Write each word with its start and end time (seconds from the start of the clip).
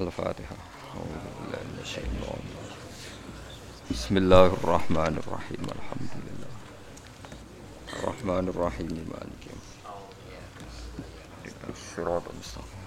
الفاتحة. 0.00 0.56
بسم 3.90 4.16
الله 4.16 4.46
الرحمن 4.46 5.14
الرحيم. 5.22 5.62
الحمد 5.64 6.12
لله. 6.26 6.52
الرحمن 7.98 8.48
الرحيم. 8.48 8.92
مالك 9.12 9.42
يوم 9.46 9.62
الصراط 11.70 12.22
المستقيم. 12.32 12.84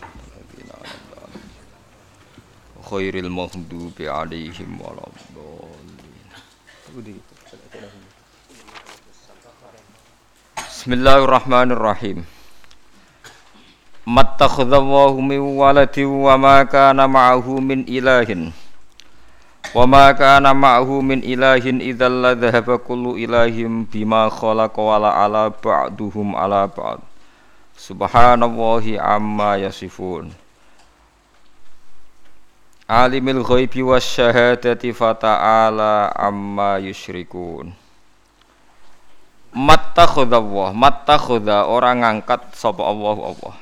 غير 2.92 3.16
المغضوب 3.16 4.02
عليهم 4.02 4.82
ولا 4.82 5.06
الضالين. 5.08 6.32
بسم 10.58 10.94
الله 10.94 11.24
الرحمن 11.24 11.72
الرحيم. 11.72 12.26
Mattakhadallahu 14.12 15.24
min 15.24 15.40
waladi 15.56 16.04
wa 16.04 16.36
ma 16.36 16.68
kana 16.68 17.08
ma'ahu 17.08 17.64
min 17.64 17.88
ilahin 17.88 18.52
wa 19.72 19.88
ma 19.88 20.12
kana 20.12 20.52
ma'ahu 20.52 21.00
min 21.00 21.24
ilahin 21.24 21.80
idzal 21.80 22.12
la 22.12 22.36
kullu 22.76 23.16
ilahin 23.16 23.88
bima 23.88 24.28
khalaqa 24.28 24.76
wala 24.84 25.16
ala 25.16 25.48
ba'duhum 25.48 26.36
ala 26.36 26.68
ba'd 26.68 27.00
subhanallahi 27.80 29.00
amma 29.00 29.56
yasifun 29.64 30.36
alimil 32.92 33.48
ghaibi 33.48 33.80
wasyahadati 33.80 34.92
fata'ala 34.92 36.12
amma 36.12 36.84
yusyrikun 36.84 37.72
mattakhadallahu 39.56 40.76
mattakhadha 40.76 41.64
orang 41.72 42.04
ngangkat 42.04 42.52
sapa 42.52 42.84
Allah 42.84 43.16
Allah 43.32 43.56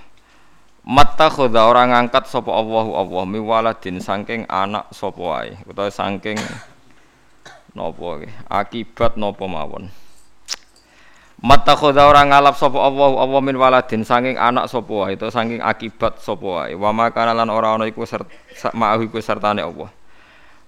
Matta 0.88 1.28
khoda 1.28 1.68
orang 1.68 1.92
ngangkat 1.92 2.32
sopo 2.32 2.56
Allahu 2.56 2.96
Allah 2.96 3.24
miwaladin 3.28 4.00
saking 4.00 4.48
anak 4.48 4.88
sopo 4.96 5.36
wae 5.36 5.60
utawa 5.68 5.92
saking 5.92 6.40
nopo 7.76 8.24
akibat 8.48 9.20
nopo 9.20 9.46
mawon. 9.46 9.92
Matta 11.40 11.76
khoda 11.80 12.04
orang 12.04 12.36
sopo 12.52 12.84
Allahu 12.84 13.16
Allah 13.16 13.40
min 13.40 13.56
waladin 13.56 14.04
saking 14.04 14.36
anak 14.36 14.68
sopo 14.68 15.08
wae 15.08 15.16
utawa 15.16 15.32
saking 15.32 15.64
akibat 15.64 16.20
sopo 16.20 16.60
wae. 16.60 16.76
Wa 16.76 16.92
makana 16.92 17.32
lan 17.32 17.48
ora 17.48 17.80
iku 17.88 18.04
ma'ahu 18.76 19.08
iku 19.08 19.24
sertane 19.24 19.64
Allah. 19.64 19.88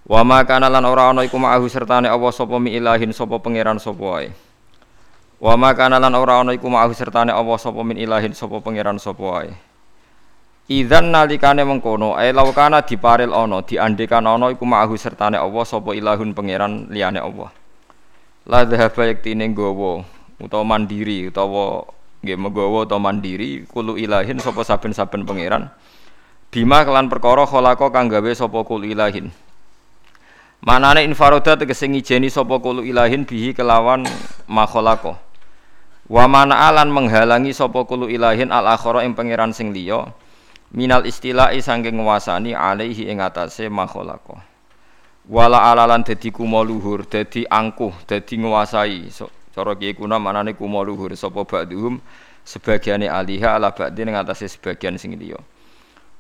Wa 0.08 0.22
makana 0.24 0.72
lan 0.72 0.88
ora 0.88 1.12
iku 1.24 1.36
ma'ahu 1.36 1.68
sertane 1.68 2.08
Allah 2.08 2.32
sopo 2.32 2.56
mi 2.56 2.72
ilahin 2.72 3.12
sopo 3.12 3.40
pangeran 3.44 3.84
sopo 3.84 4.16
wae. 4.16 4.32
Wa 5.44 5.60
makana 5.60 6.00
lan 6.00 6.16
ora 6.16 6.40
ana 6.40 6.56
iku 6.56 6.72
ma'ahu 6.72 6.96
sertane 6.96 7.36
Allah 7.36 7.58
sopo 7.60 7.84
min 7.84 8.00
ilahin 8.00 8.32
sopo 8.32 8.64
pangeran 8.64 8.96
wae. 9.02 9.71
Idzan 10.70 11.10
nalikane 11.10 11.66
mengkono 11.66 12.14
ay 12.14 12.38
laukana 12.38 12.86
diparil 12.86 13.34
ana 13.34 13.66
diandekan 13.66 14.22
ana 14.22 14.54
iku 14.54 14.62
ma'ahu 14.62 14.94
sertane 14.94 15.34
Allah 15.34 15.66
sapa 15.66 15.98
ilahun 15.98 16.38
pangeran 16.38 16.86
liyane 16.94 17.18
Allah. 17.18 17.50
La 18.46 18.62
dhahaba 18.62 19.10
yektine 19.10 19.50
nggawa 19.50 20.06
utawa 20.38 20.78
mandiri 20.78 21.34
utawa 21.34 21.86
nggih 22.22 22.38
menggawa 22.38 22.86
utawa 22.86 23.10
mandiri 23.10 23.66
kulu 23.66 23.98
ilahin 23.98 24.38
sapa 24.38 24.62
saben-saben 24.62 25.26
pangeran. 25.26 25.74
Bima 26.54 26.86
kelan 26.86 27.10
perkara 27.10 27.50
khalaqa 27.50 27.90
kang 27.90 28.06
gawe 28.12 28.32
kulu 28.62 28.86
ilahin. 28.86 29.34
Manane 30.62 31.02
infaroda 31.10 31.58
tegese 31.58 31.90
ngijeni 31.90 32.30
sapa 32.30 32.62
kulu 32.62 32.86
ilahin 32.86 33.26
bihi 33.26 33.58
kelawan 33.58 34.06
makhalaqa. 34.46 35.18
Wa 36.06 36.30
mana 36.30 36.70
alan 36.70 36.94
menghalangi 36.94 37.50
sapa 37.50 37.82
kulu 37.82 38.06
ilahin 38.14 38.54
al 38.54 38.70
akhara 38.70 39.02
ing 39.02 39.18
pangeran 39.18 39.58
sing 39.58 39.74
liya 39.74 40.14
minal 40.72 41.04
istilahi 41.04 41.60
sangking 41.60 42.00
nguasani 42.00 42.56
alaihi 42.56 43.12
ing 43.12 43.20
atase 43.20 43.68
makhluk. 43.68 44.40
Wala 45.28 45.70
alalan 45.70 46.02
dadi 46.02 46.34
kuma 46.34 46.66
luhur 46.66 47.06
dadi 47.06 47.46
angkuh 47.46 47.94
dadi 48.08 48.42
nguasai. 48.42 49.12
So, 49.14 49.30
cara 49.54 49.76
kiye 49.78 49.94
kuna 49.94 50.18
manane 50.18 50.58
kuma 50.58 50.82
luhur 50.82 51.14
sapa 51.14 51.46
ba'dhum 51.46 52.02
sebagiane 52.48 53.06
aliha 53.06 53.60
ala 53.60 53.70
ba'dhi 53.70 54.02
ing 54.08 54.16
atase 54.18 54.50
sebagian 54.50 54.98
sing 54.98 55.14
liya. 55.14 55.38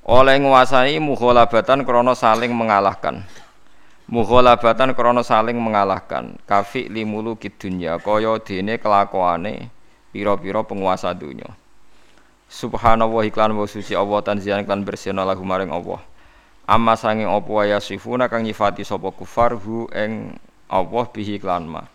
Oleh 0.06 0.38
nguasani 0.38 1.00
mukhalabatan 1.02 1.88
krana 1.88 2.14
saling 2.14 2.54
mengalahkan. 2.54 3.26
Mukhalabatan 4.12 4.94
krana 4.94 5.24
saling 5.24 5.58
mengalahkan. 5.58 6.38
Kafi 6.46 6.92
limulu 6.92 7.40
kidunya 7.40 7.98
kaya 7.98 8.38
dene 8.44 8.78
kelakuane 8.78 9.72
pira-pira 10.12 10.62
penguasa 10.62 11.16
dunya 11.16 11.48
Subhanallah 12.52 13.32
iklan 13.32 13.56
wa 13.56 13.64
suci 13.64 13.96
Allah 13.96 14.20
tanzian 14.20 14.60
iklan 14.60 14.84
bersihna 14.84 15.24
lahu 15.24 15.40
maring 15.48 15.72
Allah. 15.72 16.04
Amma 16.68 17.00
sanging 17.00 17.32
apa 17.32 17.64
ya 17.64 17.80
sifuna 17.80 18.28
kang 18.28 18.44
nyifati 18.44 18.84
sapa 18.84 19.08
kufar 19.16 19.56
hu 19.56 19.88
ing 19.96 20.36
Allah 20.68 21.04
bihi 21.08 21.40
iklan 21.40 21.64
ma. 21.64 21.88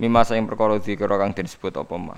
Mima 0.00 0.24
sing 0.24 0.48
perkara 0.48 0.80
dikira 0.80 1.20
kang 1.20 1.36
disebut 1.36 1.76
apa 1.76 2.00
ma. 2.00 2.16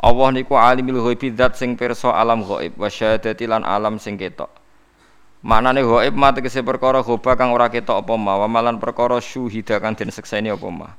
Allah 0.00 0.28
niku 0.32 0.56
alimul 0.56 1.04
ghaibi 1.12 1.36
zat 1.36 1.60
sing 1.60 1.76
pirsa 1.76 2.08
alam 2.08 2.40
ghaib 2.40 2.80
wa 2.80 2.88
syahadati 2.88 3.44
lan 3.44 3.68
alam 3.68 4.00
sing 4.00 4.16
ketok. 4.16 4.48
Maknane 5.44 5.84
ghaib 5.84 6.16
ma 6.16 6.32
tegese 6.32 6.64
perkara 6.64 7.04
ghoba 7.04 7.36
kang 7.36 7.52
ora 7.52 7.68
ketok 7.68 8.00
apa 8.00 8.16
ma, 8.16 8.40
wa 8.40 8.48
malan 8.48 8.80
perkara 8.80 9.20
syuhida 9.20 9.76
kang 9.76 9.92
den 9.92 10.08
sekseni 10.08 10.48
apa 10.48 10.68
ma. 10.72 10.96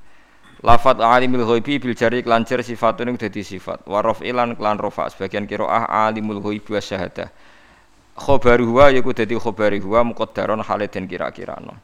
Lafat 0.64 1.04
alimul 1.04 1.44
ghaibi 1.44 1.76
bil 1.76 1.92
jari 1.92 2.24
kelancer 2.24 2.64
sifatun 2.64 3.12
yang 3.12 3.18
dadi 3.20 3.44
sifat. 3.44 3.84
Warof 3.84 4.24
ilan 4.24 4.56
klan 4.56 4.80
rofa 4.80 5.12
sebagian 5.12 5.44
kiroah 5.44 5.92
alimul 6.08 6.40
ghaibi 6.40 6.72
wa 6.72 6.80
syahadah. 6.80 7.28
Khobaru 8.16 8.72
huwa 8.72 8.88
yaku 8.96 9.12
dadi 9.12 9.36
khobari 9.36 9.84
huwa 9.84 10.08
muqaddaron 10.08 10.64
hale 10.64 10.88
den 10.88 11.04
kira-kira 11.12 11.60
no. 11.60 11.76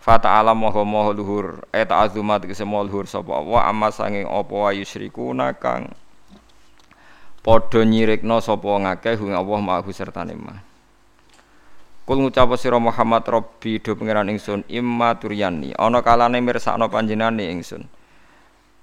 Fata 0.00 0.32
alam 0.40 0.56
moho 0.56 0.80
moho 0.80 1.12
luhur 1.12 1.60
eta 1.76 2.00
azumat 2.00 2.40
kese 2.48 2.64
moho 2.64 2.88
luhur 2.88 3.04
sapa 3.04 3.36
Allah 3.36 3.68
amma 3.68 3.92
sanging 3.92 4.24
apa 4.24 4.48
wa 4.48 4.72
yusyrikuna 4.72 5.52
kang 5.60 5.92
padha 7.44 7.84
nyirikna 7.84 8.40
sapa 8.40 8.80
ngakeh 8.80 9.20
ing 9.20 9.36
Allah 9.36 9.60
ma'hu 9.60 9.92
sertane 9.92 10.32
mah. 10.40 10.69
Kul 12.08 12.26
ngucap 12.26 12.50
sira 12.58 12.80
Muhammad 12.80 13.22
Rabbi 13.22 13.78
do 13.78 13.94
pangeran 13.94 14.26
ingsun 14.32 14.64
imma 14.66 15.14
turyani. 15.14 15.76
Ana 15.78 16.02
kalane 16.02 16.42
mirsakno 16.42 16.90
panjenengane 16.90 17.46
ingsun. 17.52 17.86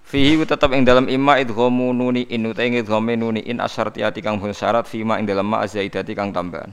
Fihi 0.07 0.39
tetep 0.47 0.71
ing 0.71 0.87
dalam 0.87 1.11
imma 1.11 1.35
idghamu 1.35 1.91
nuni 1.91 2.23
in 2.31 2.47
utawa 2.47 2.71
idghame 2.71 3.19
nuni 3.19 3.43
in 3.43 3.59
asyartiyati 3.59 4.23
kang 4.23 4.39
bun 4.39 4.55
syarat 4.55 4.87
fima 4.87 5.19
ing 5.19 5.27
dalam 5.27 5.43
ma 5.43 5.67
zaidati 5.67 6.15
kang 6.15 6.31
tambahan. 6.31 6.71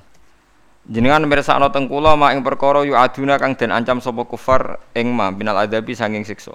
Jenengan 0.86 1.26
mirsakno 1.26 1.72
teng 1.74 1.90
kula 1.90 2.14
ma 2.14 2.30
ing 2.30 2.46
perkara 2.46 2.86
yu 2.86 2.94
aduna 2.94 3.34
kang 3.40 3.58
den 3.58 3.74
ancam 3.74 3.98
sapa 3.98 4.22
kufar 4.22 4.78
ing 4.94 5.10
ma 5.10 5.34
binal 5.34 5.58
adabi 5.58 5.98
sanging 5.98 6.22
siksa. 6.22 6.54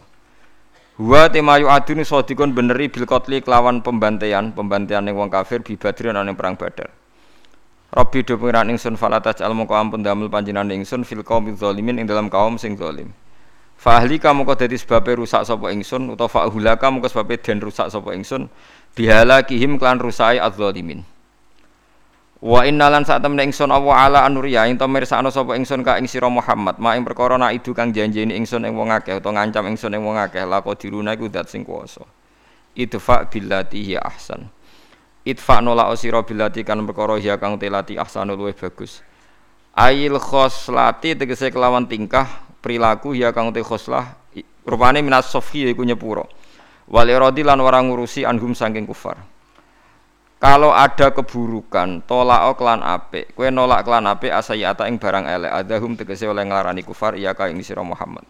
Wa 0.95 1.27
tema 1.27 1.59
yu 1.59 1.67
adun 1.67 2.03
sadikun 2.07 2.55
beneri 2.55 2.87
bil 2.87 3.03
qatli 3.03 3.43
kelawan 3.43 3.83
pembantaian 3.83 4.55
pembantaian 4.55 5.03
ning 5.03 5.19
wong 5.19 5.27
kafir 5.27 5.59
bi 5.59 5.75
badrin 5.75 6.15
ana 6.15 6.31
perang 6.31 6.55
badar 6.55 6.87
Rabbi 7.89 8.21
do 8.21 8.37
pengiran 8.37 8.69
ingsun 8.69 9.01
fala 9.01 9.17
tajal 9.17 9.49
mongko 9.57 9.73
ampun 9.73 10.05
damel 10.05 10.29
panjenengan 10.29 10.69
ingsun 10.69 11.01
fil 11.01 11.25
qaumil 11.25 11.57
zalimin 11.57 11.97
ing 11.97 12.05
dalam 12.05 12.29
kaum 12.29 12.61
sing 12.61 12.77
zalim. 12.77 13.09
Fa 13.81 14.05
kamu 14.05 14.45
kok 14.45 14.61
dadi 14.61 14.77
sebabe 14.77 15.17
rusak 15.17 15.41
sapa 15.41 15.73
ingsun 15.73 16.13
utawa 16.13 16.29
fa 16.29 16.45
hulaka 16.45 16.85
mongko 16.85 17.09
sebabe 17.09 17.41
den 17.41 17.57
rusak 17.57 17.89
sapa 17.89 18.13
ingsun 18.13 18.45
bihalakihim 18.93 19.81
klan 19.81 19.97
rusai 19.97 20.37
adzalimin. 20.37 21.01
Wa 22.37 22.69
innalan 22.69 23.09
sak 23.09 23.25
temne 23.25 23.41
ingsun 23.49 23.73
Allah 23.73 24.05
ala 24.05 24.19
anuriya 24.21 24.69
ing 24.69 24.77
to 24.77 24.85
mirsakno 24.85 25.33
ingsun 25.33 25.81
ka 25.81 25.97
ing 25.97 26.05
Muhammad 26.29 26.77
ma 26.77 26.93
ing 26.93 27.01
perkara 27.01 27.41
nak 27.41 27.57
idu 27.57 27.73
kang 27.73 27.89
janjeni 27.89 28.37
ingsun 28.37 28.69
ing 28.69 28.77
wong 28.77 28.93
akeh 28.93 29.17
ngancam 29.17 29.65
ingsun 29.65 29.97
ing 29.97 30.05
wong 30.05 30.13
akeh 30.13 30.45
lako 30.45 30.77
diruna 30.77 31.17
iku 31.17 31.25
dat 31.25 31.49
sing 31.49 31.65
kuwasa. 31.65 32.05
Idfa 32.77 33.25
billati 33.33 33.97
ahsan 33.97 34.58
itfa 35.27 35.59
nola 35.59 35.91
osiro 35.91 36.23
bilati 36.23 36.63
kan 36.63 36.79
perkara 36.87 37.19
ya 37.19 37.35
kang 37.35 37.59
telati 37.59 37.99
ahsanu 37.99 38.35
luwih 38.35 38.55
bagus. 38.55 39.03
Ail 39.75 40.19
khoslati 40.19 41.15
tegese 41.15 41.51
kelawan 41.51 41.87
tingkah 41.87 42.27
perilaku 42.59 43.15
ya 43.15 43.31
kang 43.31 43.51
te 43.55 43.63
khoslah 43.63 44.17
rupane 44.67 44.99
minas 45.03 45.31
sofi 45.31 45.67
iku 45.69 45.83
nyepuro. 45.83 46.27
Wal 46.89 47.07
iradi 47.07 47.45
lan 47.45 47.61
ora 47.61 47.79
ngurusi 47.79 48.25
anhum 48.25 48.57
saking 48.57 48.89
kufar. 48.89 49.21
Kalau 50.39 50.71
ada 50.71 51.11
keburukan 51.11 51.99
tolak 52.07 52.55
klan 52.55 52.79
apik 52.79 53.35
kowe 53.35 53.51
nolak 53.51 53.83
klan 53.83 54.07
apik 54.07 54.31
asayata 54.31 54.87
ing 54.87 54.97
barang 54.97 55.27
elek. 55.27 55.51
Adahum 55.51 55.99
tegese 55.99 56.25
oleh 56.25 56.47
nglarani 56.47 56.81
kufar 56.81 57.19
iya 57.19 57.35
ka 57.35 57.51
ing 57.51 57.59
sira 57.61 57.83
Muhammad. 57.83 58.23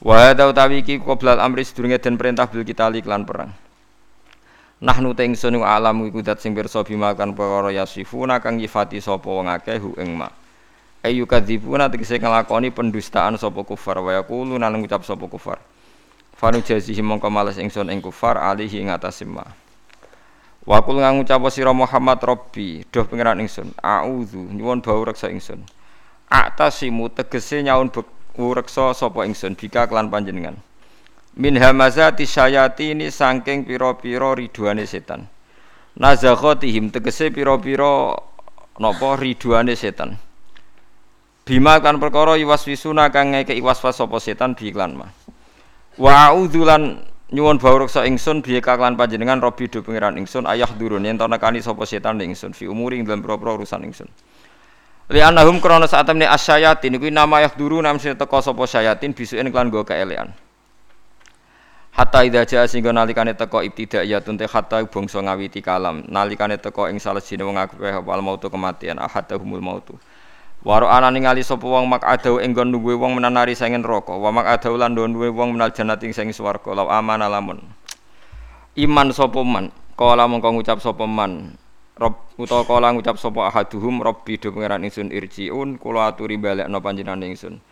Wa 0.00 0.32
hadza 0.32 0.48
utawi 0.48 0.82
iki 0.82 0.98
qoblal 0.98 1.38
amri 1.38 1.62
sedurunge 1.62 2.00
den 2.00 2.16
perintah 2.16 2.48
bil 2.48 2.66
kita 2.66 2.90
klan 3.04 3.24
perang 3.24 3.52
Nahnu 4.82 5.14
te 5.14 5.22
ingsun 5.22 5.62
alam 5.62 6.02
iku 6.10 6.18
dat 6.18 6.42
sing 6.42 6.50
pirsa 6.50 6.82
bima 6.82 7.14
kan 7.14 7.30
perkara 7.30 7.70
yasifuna 7.70 8.42
kang 8.42 8.58
nyifati 8.58 8.98
sapa 8.98 9.30
wong 9.30 9.46
akeh 9.46 9.78
hu 9.78 9.94
ing 10.02 10.18
ma. 10.18 10.26
Ayu 11.04 11.28
kadzibuna 11.28 11.86
tegese 11.86 12.18
nglakoni 12.18 12.72
pendustaan 12.74 13.38
sapa 13.38 13.62
kufar 13.62 14.02
wa 14.02 14.10
yaqulu 14.10 14.58
nang 14.58 14.74
ngucap 14.80 15.06
sapa 15.06 15.28
kufar. 15.30 15.62
Fanu 16.34 16.58
jazihi 16.58 17.04
mongko 17.04 17.30
males 17.30 17.60
ingsun 17.60 17.86
ing 17.92 18.02
kufar 18.02 18.34
alihi 18.40 18.82
ing 18.82 18.90
atas 18.90 19.22
ma. 19.22 19.46
Wa 20.64 20.80
kul 20.80 20.98
ngucap 20.98 21.44
sira 21.52 21.76
Muhammad 21.76 22.18
Rabbi, 22.24 22.88
doh 22.88 23.04
pangeran 23.04 23.36
ingsun, 23.44 23.76
auzu 23.84 24.48
nyuwun 24.48 24.80
bau 24.80 25.04
reksa 25.04 25.28
ingsun. 25.28 25.60
Atasimu 26.32 27.12
tegese 27.12 27.60
nyaun 27.60 27.92
reksa 28.34 28.96
sapa 28.96 29.28
ingsun 29.28 29.54
bika 29.60 29.84
kelan 29.86 30.08
panjenengan. 30.08 30.56
Min 31.34 31.58
hamazati 31.58 32.26
syayatini 32.26 33.10
saking 33.10 33.66
pira-pira 33.66 34.38
ridwane 34.38 34.86
setan. 34.86 35.26
Nazakhatihim 35.98 36.94
tegese 36.94 37.34
pira-pira 37.34 38.14
napa 38.78 39.18
ridwane 39.18 39.74
setan. 39.74 40.14
Bima 41.44 41.82
kan 41.82 41.98
perkara 41.98 42.38
iwaswisuna 42.38 43.10
kang 43.10 43.34
ngeke 43.34 43.52
iwaswas 43.58 43.98
sapa 43.98 44.16
setan 44.22 44.54
bi 44.54 44.70
iklan 44.70 44.94
mah. 44.94 45.10
Wa 45.98 46.30
a'udzu 46.30 46.62
lan 46.62 47.02
nyuwun 47.34 47.58
bawreksa 47.58 48.06
ingsun 48.06 48.46
biye 48.46 48.62
kaklan 48.62 48.94
panjenengan 48.94 49.42
robi 49.42 49.66
do 49.66 49.82
pangeran 49.82 50.14
ingsun 50.20 50.46
ayah 50.46 50.70
durun 50.78 51.02
to 51.02 51.26
nekani 51.26 51.58
sapa 51.58 51.82
setan 51.82 52.22
ingsun 52.22 52.54
fi 52.54 52.70
umuri 52.70 53.02
ing 53.02 53.10
dalem 53.10 53.26
propro 53.26 53.58
urusan 53.58 53.82
ingsun 53.82 54.06
li 55.10 55.18
anahum 55.18 55.58
krana 55.58 55.90
saat 55.90 56.06
temne 56.06 56.30
asyayatin 56.30 56.94
kuwi 57.00 57.10
nama 57.10 57.42
ayah 57.42 57.50
duru 57.56 57.82
nam 57.82 57.98
teka 57.98 58.38
sapa 58.38 58.64
syayatin 58.70 59.16
bisuken 59.16 59.50
klan 59.50 59.66
go 59.72 59.82
kaelean 59.82 60.30
Hatta 61.94 62.26
idza 62.26 62.42
jaa 62.42 62.66
singgo 62.66 62.90
nalikane 62.90 63.38
teka 63.38 63.62
ibtidaiyatun 63.62 64.34
te 64.34 64.50
hatta 64.50 64.82
bangsa 64.82 65.22
ngawiti 65.22 65.62
kalam. 65.62 66.02
Nalikane 66.10 66.58
teka 66.58 66.90
ing 66.90 66.98
salejine 66.98 67.46
wong 67.46 67.54
akeh 67.54 68.02
wal 68.02 68.18
mautu 68.18 68.50
kematian 68.50 68.98
ahadahumul 68.98 69.62
mautu. 69.62 69.94
Waro 70.66 70.90
ana 70.90 71.14
ningali 71.14 71.46
sapa 71.46 71.62
wong 71.62 71.86
mak 71.86 72.02
adau 72.02 72.42
ing 72.42 72.50
nggon 72.50 72.74
duwe 72.74 72.98
wong 72.98 73.20
menanari 73.20 73.54
sangen 73.54 73.86
neraka, 73.86 74.10
wa 74.10 74.34
mak 74.34 74.58
adau 74.58 74.74
lan 74.74 74.96
duwe 74.96 75.30
wong 75.30 75.54
menal 75.54 75.70
jannati 75.70 76.10
sing 76.10 76.34
swarga, 76.34 76.74
law 76.74 76.90
amana 76.90 77.30
lamun. 77.30 77.60
Iman 78.74 79.14
sapa 79.14 79.44
man, 79.44 79.70
kala 79.94 80.26
mengko 80.26 80.50
ngucap 80.50 80.82
sapa 80.82 81.04
man, 81.06 81.54
Rob 81.94 82.16
utawa 82.40 82.66
kala 82.66 82.90
ngucap 82.90 83.22
sapa 83.22 83.54
ahaduhum 83.54 84.02
Rabbi 84.02 84.34
do 84.34 84.50
pangeran 84.50 84.82
ingsun 84.82 85.14
irjiun 85.14 85.78
kula 85.78 86.10
aturi 86.10 86.40
balekno 86.42 86.82
panjenengan 86.82 87.22
ingsun. 87.22 87.62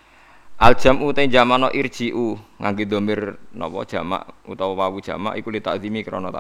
Al 0.62 0.79
jam'u 0.79 1.11
te 1.11 1.26
jamano 1.26 1.75
irji'u 1.75 2.38
ngangge 2.62 2.87
domir 2.87 3.35
napa 3.50 3.82
jamak 3.82 4.47
utawa 4.47 4.87
wawu 4.87 5.03
jamak 5.03 5.35
iku 5.35 5.50
li 5.50 5.59
takzimi 5.59 6.06
krana. 6.06 6.31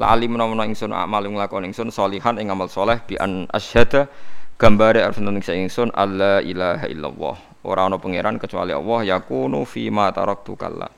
Lali 0.00 0.26
menawa 0.32 0.64
ingsun 0.64 0.96
amal 0.96 1.28
nglakon 1.28 1.68
ingsun 1.68 1.92
salihan 1.92 2.40
ing 2.40 2.48
amal 2.48 2.72
saleh 2.72 3.04
bi 3.04 3.20
an 3.20 3.44
asyhada 3.52 4.08
gambare 4.56 5.04
arep 5.04 5.20
nang 5.20 5.44
ingsun 5.44 5.92
alla 5.92 6.40
ilaha 6.40 6.88
illallah. 6.88 7.36
Ora 7.68 7.84
ana 7.84 8.00
pangeran 8.00 8.40
kecuali 8.40 8.72
Allah 8.72 9.04
yakunu 9.04 9.68
fi 9.68 9.92
ma 9.92 10.08
taraktu 10.08 10.56
kalla. 10.56 10.88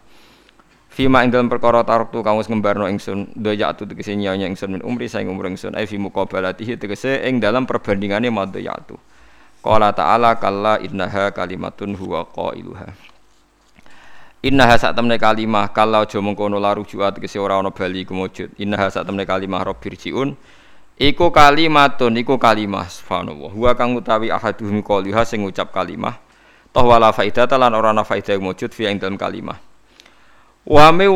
Fi 0.87 1.11
ma 1.11 1.27
ing 1.27 1.35
dalem 1.35 1.51
perkara 1.51 1.83
taraktu 1.83 2.23
kang 2.23 2.39
wis 2.39 2.47
ngembarno 2.47 2.87
ingsun 2.87 3.35
dayatu 3.35 3.91
tegese 3.91 4.15
nyanya 4.15 4.47
ingsun 4.47 4.79
min 4.79 4.87
umri 4.87 5.11
saing 5.11 5.27
umur 5.27 5.51
ingsun 5.51 5.75
ai 5.75 5.83
fi 5.83 5.99
muqabalatihi 5.99 6.79
tegese 6.79 7.27
ing 7.27 7.43
dalam 7.43 7.67
perbandingane 7.67 8.31
madayatu 8.31 9.10
qala 9.61 9.93
ta'ala 9.93 10.37
kalla 10.41 10.81
innaha 10.81 11.31
kalimatun 11.31 11.97
huwa 11.97 12.25
qailuha 12.29 12.91
Innaha 14.41 14.81
sak 14.81 14.97
temne 14.97 15.21
kalimah 15.21 15.69
kalla 15.69 16.01
aja 16.01 16.17
mengkono 16.17 16.57
laru 16.57 16.81
juat 16.89 17.13
tegese 17.13 17.37
ora 17.37 17.61
ana 17.61 17.69
bali 17.69 18.09
kumujud 18.09 18.57
innaha 18.57 18.89
sak 18.89 19.05
temne 19.05 19.29
kalimah 19.29 19.61
rabbirjiun 19.69 20.33
Iku 21.01 21.33
kalimatun 21.33 22.13
iku 22.21 22.37
kalimah 22.37 22.85
subhanallah. 22.85 23.57
Wa 23.57 23.73
kang 23.73 23.97
utawi 23.97 24.29
ahaduhum 24.29 24.85
qaliha 24.85 25.25
sing 25.25 25.41
ngucap 25.41 25.73
kalimah. 25.73 26.21
Toh 26.77 26.85
wala 26.85 27.09
faidata 27.09 27.57
lan 27.57 27.73
ora 27.73 27.97
ana 27.97 28.05
faidah 28.05 28.37
wujud 28.37 28.69
fi 28.69 28.85
ing 28.85 29.01
dalam 29.01 29.17
kalimah. 29.17 29.57
Wa 30.69 30.93
mi 30.93 31.09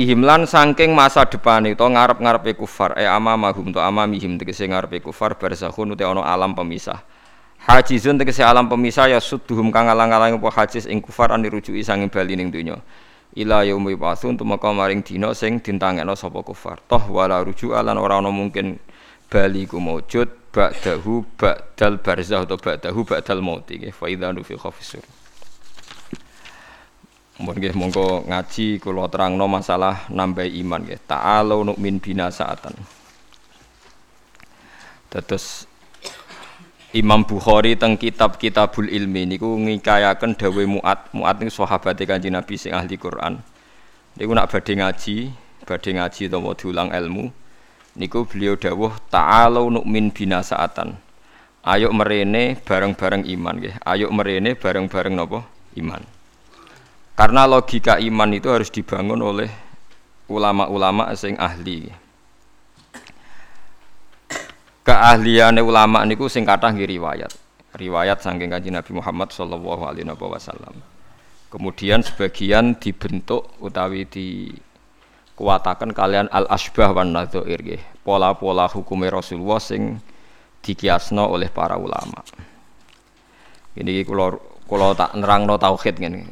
ihim 0.00 0.24
lan 0.24 0.48
saking 0.48 0.96
masa 0.96 1.28
depane 1.28 1.76
to 1.76 1.84
ngarep-ngarepe 1.84 2.56
kufar 2.56 2.96
e 2.96 3.04
amamahum 3.04 3.76
to 3.76 3.76
amamihim 3.76 4.40
tegese 4.40 4.64
ngarepe 4.64 5.04
kufar 5.04 5.36
barzakhun 5.36 5.92
te 5.92 6.00
ana 6.08 6.24
alam 6.24 6.56
pemisah. 6.56 7.04
Hajizun 7.66 8.14
tegese 8.14 8.46
alam 8.46 8.70
pemisah 8.70 9.10
ya 9.10 9.18
suduhum 9.18 9.74
kang 9.74 9.90
alang-alang 9.90 10.38
apa 10.38 10.48
hajiz 10.54 10.86
ing 10.86 11.02
kufar 11.02 11.34
an 11.34 11.42
dirujuki 11.42 11.82
sanging 11.82 12.06
bali 12.06 12.38
ning 12.38 12.54
donya. 12.54 12.78
Ila 13.34 13.66
yaumi 13.66 13.98
basun 13.98 14.38
tumeka 14.38 14.70
maring 14.70 15.02
dina 15.02 15.34
sing 15.34 15.58
dintangekno 15.58 16.14
sapa 16.14 16.46
kufar. 16.46 16.78
Toh 16.86 17.10
wala 17.10 17.42
rujuk 17.42 17.74
lan 17.74 17.98
ora 17.98 18.22
ana 18.22 18.30
mungkin 18.30 18.78
bali 19.26 19.66
ku 19.66 19.82
maujud 19.82 20.54
ba'dahu 20.54 21.26
ba'dal 21.34 21.98
barzah 21.98 22.46
atau 22.46 22.54
ba'dahu 22.54 23.02
ba'dal 23.02 23.42
maut 23.42 23.66
iki 23.66 23.90
fa 23.90 24.06
idza 24.08 24.30
nufikha 24.30 24.70
fisur 24.72 25.04
Mun 27.36 27.52
nggih 27.52 27.76
monggo 27.76 28.24
ngaji 28.24 28.80
kula 28.80 29.12
terangno 29.12 29.44
masalah 29.44 30.08
nambah 30.08 30.48
iman 30.64 30.80
nggih. 30.86 31.04
Ta'alu 31.04 31.68
nu'min 31.68 32.00
bina 32.00 32.32
saatan. 32.32 32.72
Terus 35.12 35.65
Imam 36.96 37.28
Bukhari 37.28 37.76
teng 37.76 38.00
kitab 38.00 38.40
Kitabul 38.40 38.88
Ilmi 38.88 39.28
niku 39.28 39.52
ngikayaken 39.52 40.32
dawuh 40.32 40.64
Muat. 40.64 41.12
Muat 41.12 41.36
niku 41.44 41.52
sahabate 41.52 42.08
Kanjeng 42.08 42.32
Nabi 42.32 42.56
sing 42.56 42.72
ahli 42.72 42.96
Quran. 42.96 43.36
Niku 44.16 44.32
nak 44.32 44.48
badhe 44.48 44.80
ngaji, 44.80 45.28
badhe 45.68 45.90
ngaji 45.92 46.32
utawa 46.32 46.56
diulang 46.56 46.88
ilmu 46.96 47.28
niku 48.00 48.24
beliau 48.24 48.56
dawuh 48.56 48.96
ta'alu 49.12 49.76
nu'min 49.76 50.08
bina 50.08 50.40
saatan. 50.40 50.96
Ayo 51.68 51.92
merene 51.92 52.56
bareng-bareng 52.64 53.28
iman 53.28 53.54
nggih. 53.60 53.76
Ayo 53.84 54.08
merene 54.08 54.56
bareng-bareng 54.56 55.12
napa? 55.12 55.44
Iman. 55.76 56.00
Karena 57.12 57.44
logika 57.44 58.00
iman 58.00 58.32
itu 58.32 58.48
harus 58.48 58.72
dibangun 58.72 59.20
oleh 59.20 59.52
ulama-ulama 60.32 61.12
sing 61.12 61.36
ahli. 61.36 62.05
Keahliane 64.86 65.58
ulama 65.58 66.06
niku 66.06 66.30
sing 66.30 66.46
kathah 66.46 66.70
nggih 66.70 66.86
riwayat. 66.86 67.34
Riwayat 67.74 68.22
saking 68.22 68.54
Kanjeng 68.54 68.78
Nabi 68.78 68.94
Muhammad 68.94 69.34
sallallahu 69.34 69.82
alaihi 69.82 70.06
wasallam. 70.06 70.78
Kemudian 71.50 72.06
sebagian 72.06 72.78
dibentuk 72.78 73.50
utawi 73.58 74.06
di 74.06 74.54
kuatakan 75.36 75.92
kalian 75.92 76.32
al 76.32 76.48
asbah 76.48 76.96
wan 76.96 77.12
nadzair 77.12 77.60
pola-pola 78.00 78.66
hukumnya 78.72 79.20
Rasulullah 79.20 79.60
sing 79.60 80.00
dikiasno 80.64 81.28
oleh 81.28 81.52
para 81.52 81.76
ulama 81.76 82.24
ini 83.76 84.00
kalau 84.02 84.40
kalau 84.64 84.96
tak 84.96 85.12
nerangno 85.12 85.60
tauhid 85.60 86.00
ngene 86.00 86.24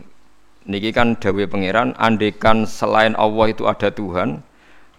niki 0.65 0.91
kan 0.97 1.21
dawe 1.21 1.45
pangeran 1.45 1.93
andekan 2.01 2.65
selain 2.65 3.13
Allah 3.21 3.53
itu 3.53 3.69
ada 3.69 3.93
Tuhan 3.93 4.41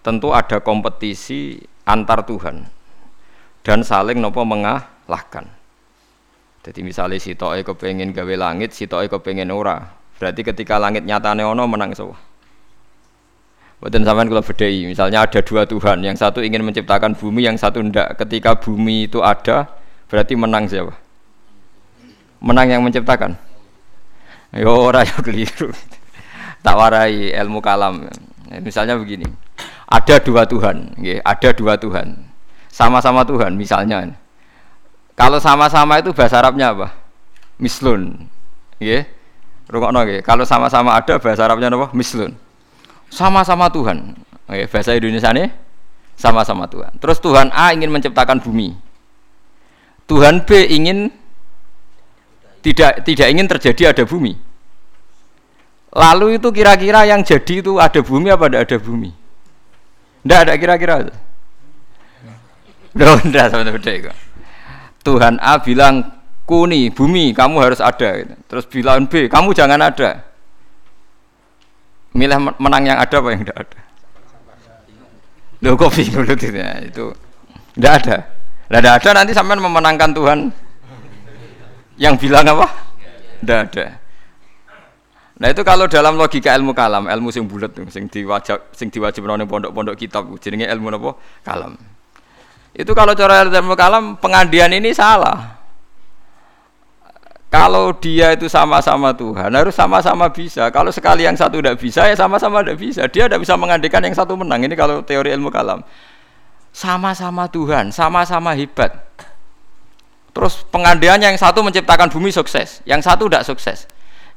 tentu 0.05 0.29
ada 0.37 0.61
kompetisi 0.61 1.57
antar 1.89 2.21
Tuhan 2.29 2.69
dan 3.65 3.81
saling 3.81 4.21
nopo 4.21 4.45
mengalahkan 4.45 5.49
jadi 6.61 6.79
misalnya 6.85 7.17
si 7.17 7.33
toy 7.33 7.65
kepengen 7.65 8.13
gawe 8.13 8.35
langit 8.37 8.77
si 8.77 8.85
toy 8.85 9.09
kepengen 9.09 9.49
ora 9.49 9.81
berarti 10.21 10.45
ketika 10.45 10.77
langit 10.77 11.03
nyatane 11.03 11.41
ono 11.41 11.65
menang 11.65 11.97
semua 11.97 12.15
Buatan 13.85 14.01
sampean 14.01 14.31
kalau 14.31 14.41
bedai, 14.41 14.87
misalnya 14.87 15.27
ada 15.27 15.45
dua 15.45 15.67
Tuhan, 15.69 16.01
yang 16.01 16.17
satu 16.17 16.39
ingin 16.41 16.65
menciptakan 16.65 17.13
bumi, 17.13 17.45
yang 17.45 17.53
satu 17.53 17.85
tidak. 17.85 18.17
Ketika 18.17 18.57
bumi 18.57 19.05
itu 19.05 19.21
ada, 19.21 19.69
berarti 20.09 20.33
menang 20.33 20.65
siapa? 20.65 20.95
Menang 22.41 22.71
yang 22.71 22.81
menciptakan. 22.81 23.37
Yo 24.57 24.73
ora 24.73 25.05
yo 25.05 25.21
keliru. 25.21 25.69
Tak 26.65 26.73
warai 26.73 27.29
ilmu 27.29 27.61
kalam. 27.61 28.09
Misalnya 28.65 28.97
begini, 28.97 29.29
ada 29.85 30.17
dua 30.17 30.49
Tuhan, 30.49 30.97
ada 31.21 31.49
dua 31.53 31.77
Tuhan, 31.77 32.24
sama-sama 32.75 33.23
Tuhan. 33.23 33.55
Misalnya, 33.55 34.19
kalau 35.15 35.39
sama-sama 35.39 36.03
itu 36.03 36.11
bahasa 36.11 36.43
Arabnya 36.43 36.75
apa? 36.75 36.91
Mislun, 37.55 38.27
ya. 38.83 39.07
Rungokno 39.65 40.03
Kalau 40.21 40.43
sama-sama 40.43 40.93
ada 40.93 41.15
bahasa 41.17 41.47
Arabnya 41.47 41.71
apa? 41.71 41.95
Mislun 41.95 42.35
sama-sama 43.15 43.71
Tuhan. 43.71 44.11
Oke, 44.45 44.67
bahasa 44.69 44.91
Indonesia 44.93 45.31
ini 45.33 45.49
sama-sama 46.19 46.69
Tuhan. 46.69 46.91
Terus 47.01 47.17
Tuhan 47.23 47.49
A 47.55 47.71
ingin 47.73 47.89
menciptakan 47.89 48.43
bumi. 48.43 48.75
Tuhan 50.05 50.45
B 50.45 50.69
ingin 50.69 51.09
tidak 52.61 53.05
tidak 53.07 53.27
ingin 53.31 53.47
terjadi 53.49 53.95
ada 53.95 54.03
bumi. 54.05 54.37
Lalu 55.95 56.37
itu 56.37 56.51
kira-kira 56.51 57.07
yang 57.07 57.23
jadi 57.23 57.63
itu 57.63 57.79
ada 57.79 58.03
bumi 58.03 58.27
apa 58.29 58.51
tidak 58.51 58.61
ada 58.67 58.77
bumi? 58.83 59.11
Tidak 60.21 60.39
ada 60.43 60.53
kira-kira. 60.59 60.95
Tidak 62.95 63.45
sama 63.51 63.67
beda 63.67 64.15
Tuhan 65.03 65.35
A 65.43 65.59
bilang 65.59 66.15
kuni 66.47 66.89
bumi 66.89 67.35
kamu 67.35 67.59
harus 67.59 67.83
ada. 67.83 68.23
Terus 68.23 68.65
bilang 68.71 69.05
B 69.11 69.27
kamu 69.27 69.51
jangan 69.51 69.83
ada. 69.83 70.23
Milih 72.15 72.55
menang 72.55 72.87
yang 72.87 72.97
ada 72.97 73.15
apa 73.19 73.27
yang 73.35 73.43
tidak 73.43 73.57
ada? 73.67 73.79
Loh 75.59 75.75
kok 75.75 75.91
bingung 75.91 76.23
ya, 76.25 76.79
itu 76.79 77.11
tidak 77.75 77.93
ada. 78.01 78.17
Tidak 78.71 78.93
ada 79.03 79.09
nanti 79.11 79.35
sampai 79.35 79.59
memenangkan 79.59 80.15
Tuhan. 80.15 80.39
Yang 81.99 82.15
bilang 82.23 82.47
apa? 82.47 82.67
Tidak 83.43 83.59
ada. 83.59 83.85
Nah 85.35 85.47
itu 85.51 85.61
kalau 85.67 85.91
dalam 85.91 86.15
logika 86.15 86.55
ilmu 86.55 86.71
kalam, 86.71 87.11
ilmu 87.11 87.27
sing 87.27 87.43
bulat 87.43 87.75
sing 87.91 88.07
diwajib 88.07 88.71
sing 88.71 88.87
diwajib 88.87 89.27
pondok-pondok 89.27 89.99
kitab 89.99 90.31
jenenge 90.39 90.71
ilmu 90.71 90.87
napa? 90.95 91.19
Kalam. 91.43 91.75
Itu 92.75 92.91
kalau 92.91 93.15
cara 93.15 93.47
ilmu 93.47 93.73
kalam 93.73 94.19
pengandian 94.19 94.69
ini 94.75 94.91
salah. 94.91 95.55
Kalau 97.47 97.95
dia 97.95 98.35
itu 98.35 98.51
sama-sama 98.51 99.15
Tuhan, 99.15 99.47
harus 99.47 99.71
sama-sama 99.71 100.27
bisa. 100.27 100.67
Kalau 100.75 100.91
sekali 100.91 101.23
yang 101.23 101.39
satu 101.39 101.63
tidak 101.63 101.79
bisa, 101.79 102.03
ya 102.03 102.15
sama-sama 102.19 102.59
tidak 102.59 102.83
bisa. 102.83 103.07
Dia 103.07 103.31
tidak 103.31 103.47
bisa 103.47 103.55
mengandikan 103.55 104.03
yang 104.03 104.11
satu 104.11 104.35
menang. 104.35 104.67
Ini 104.67 104.75
kalau 104.75 104.99
teori 105.07 105.31
ilmu 105.31 105.47
kalam. 105.47 105.79
Sama-sama 106.75 107.47
Tuhan, 107.47 107.95
sama-sama 107.95 108.51
hebat. 108.59 108.91
Terus 110.35 110.67
pengandiannya 110.67 111.31
yang 111.31 111.39
satu 111.39 111.63
menciptakan 111.63 112.11
bumi 112.11 112.27
sukses, 112.27 112.83
yang 112.83 112.99
satu 112.99 113.31
tidak 113.31 113.47
sukses 113.47 113.87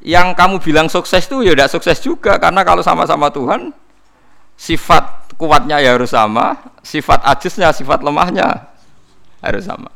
yang 0.03 0.35
kamu 0.39 0.63
bilang 0.63 0.87
sukses 0.87 1.27
itu 1.27 1.43
ya 1.43 1.53
tidak 1.59 1.71
sukses 1.75 1.99
juga 1.99 2.39
karena 2.39 2.63
kalau 2.63 2.83
sama-sama 2.87 3.35
Tuhan 3.35 3.75
sifat 4.59 5.33
kuatnya 5.39 5.79
ya 5.79 5.95
harus 5.95 6.11
sama 6.11 6.59
sifat 6.83 7.23
ajisnya 7.23 7.71
sifat 7.71 8.03
lemahnya 8.03 8.69
harus 9.39 9.65
sama. 9.65 9.89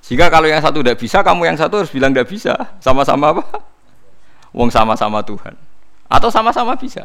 Sehingga 0.00 0.32
kalau 0.32 0.48
yang 0.48 0.64
satu 0.64 0.80
tidak 0.80 0.96
bisa 0.96 1.20
kamu 1.20 1.52
yang 1.52 1.58
satu 1.60 1.84
harus 1.84 1.92
bilang 1.92 2.16
tidak 2.16 2.32
bisa. 2.32 2.56
Sama-sama 2.80 3.36
apa? 3.36 3.44
Wong 4.56 4.72
sama-sama 4.72 5.20
Tuhan. 5.20 5.52
Atau 6.08 6.32
sama-sama 6.32 6.72
bisa. 6.80 7.04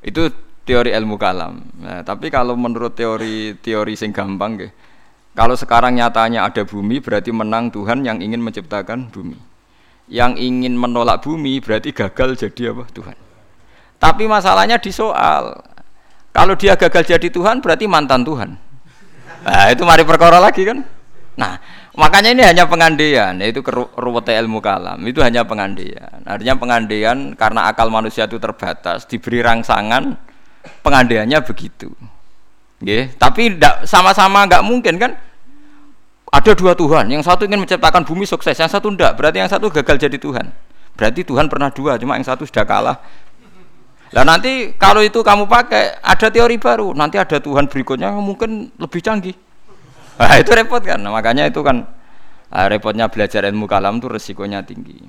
Itu 0.00 0.32
teori 0.64 0.96
ilmu 0.96 1.20
kalam. 1.20 1.60
Nah, 1.84 2.00
tapi 2.00 2.32
kalau 2.32 2.56
menurut 2.56 2.96
teori 2.96 3.60
teori 3.60 3.92
sing 3.92 4.16
gampang 4.16 4.56
gitu 4.56 4.72
kalau 5.34 5.58
sekarang 5.58 5.98
nyatanya 5.98 6.46
ada 6.46 6.62
bumi 6.62 7.02
berarti 7.02 7.34
menang 7.34 7.66
Tuhan 7.74 8.06
yang 8.06 8.22
ingin 8.22 8.38
menciptakan 8.38 9.10
bumi. 9.10 9.34
Yang 10.06 10.38
ingin 10.38 10.78
menolak 10.78 11.26
bumi 11.26 11.58
berarti 11.58 11.90
gagal 11.90 12.38
jadi 12.38 12.70
apa? 12.70 12.86
Tuhan. 12.94 13.16
Tapi 14.04 14.28
masalahnya 14.28 14.76
di 14.76 14.92
soal. 14.92 15.56
Kalau 16.28 16.52
dia 16.60 16.76
gagal 16.76 17.16
jadi 17.16 17.32
Tuhan 17.32 17.64
berarti 17.64 17.88
mantan 17.88 18.20
Tuhan. 18.20 18.52
Nah, 19.48 19.66
itu 19.72 19.80
mari 19.88 20.04
perkara 20.04 20.36
lagi 20.36 20.68
kan. 20.68 20.84
Nah, 21.40 21.56
makanya 21.96 22.36
ini 22.36 22.44
hanya 22.44 22.68
pengandaian, 22.68 23.32
yaitu 23.40 23.64
ruwet 23.96 24.28
ilmu 24.28 24.60
kalam. 24.60 25.00
Itu 25.08 25.24
hanya 25.24 25.48
pengandaian. 25.48 26.20
Artinya 26.28 26.54
pengandaian 26.60 27.32
karena 27.32 27.72
akal 27.72 27.88
manusia 27.88 28.28
itu 28.28 28.36
terbatas, 28.36 29.08
diberi 29.08 29.40
rangsangan 29.40 30.20
pengandaiannya 30.84 31.40
begitu. 31.40 31.88
Nggih, 32.84 33.16
tapi 33.16 33.56
sama-sama 33.88 34.44
nggak 34.44 34.62
mungkin 34.68 35.00
kan? 35.00 35.16
Ada 36.28 36.52
dua 36.52 36.76
Tuhan, 36.76 37.08
yang 37.08 37.22
satu 37.22 37.46
ingin 37.46 37.62
menciptakan 37.62 38.04
bumi 38.04 38.26
sukses, 38.28 38.58
yang 38.58 38.68
satu 38.68 38.90
enggak. 38.90 39.16
Berarti 39.16 39.40
yang 39.40 39.48
satu 39.48 39.70
gagal 39.70 39.96
jadi 39.96 40.18
Tuhan. 40.18 40.50
Berarti 40.98 41.24
Tuhan 41.24 41.46
pernah 41.46 41.70
dua, 41.70 41.94
cuma 41.96 42.18
yang 42.18 42.26
satu 42.26 42.42
sudah 42.42 42.66
kalah. 42.66 42.98
Lah 44.14 44.22
nanti 44.22 44.70
kalau 44.78 45.02
itu 45.02 45.26
kamu 45.26 45.50
pakai 45.50 45.98
ada 45.98 46.30
teori 46.30 46.54
baru, 46.54 46.94
nanti 46.94 47.18
ada 47.18 47.42
Tuhan 47.42 47.66
berikutnya 47.66 48.14
mungkin 48.14 48.70
lebih 48.78 49.02
canggih. 49.02 49.34
Nah, 50.14 50.38
itu 50.38 50.54
repot 50.54 50.78
kan. 50.78 51.02
Nah, 51.02 51.10
makanya 51.10 51.50
itu 51.50 51.58
kan 51.66 51.82
nah, 52.46 52.70
repotnya 52.70 53.10
belajar 53.10 53.42
ilmu 53.50 53.66
kalam 53.66 53.98
itu 53.98 54.06
resikonya 54.06 54.62
tinggi. 54.62 55.02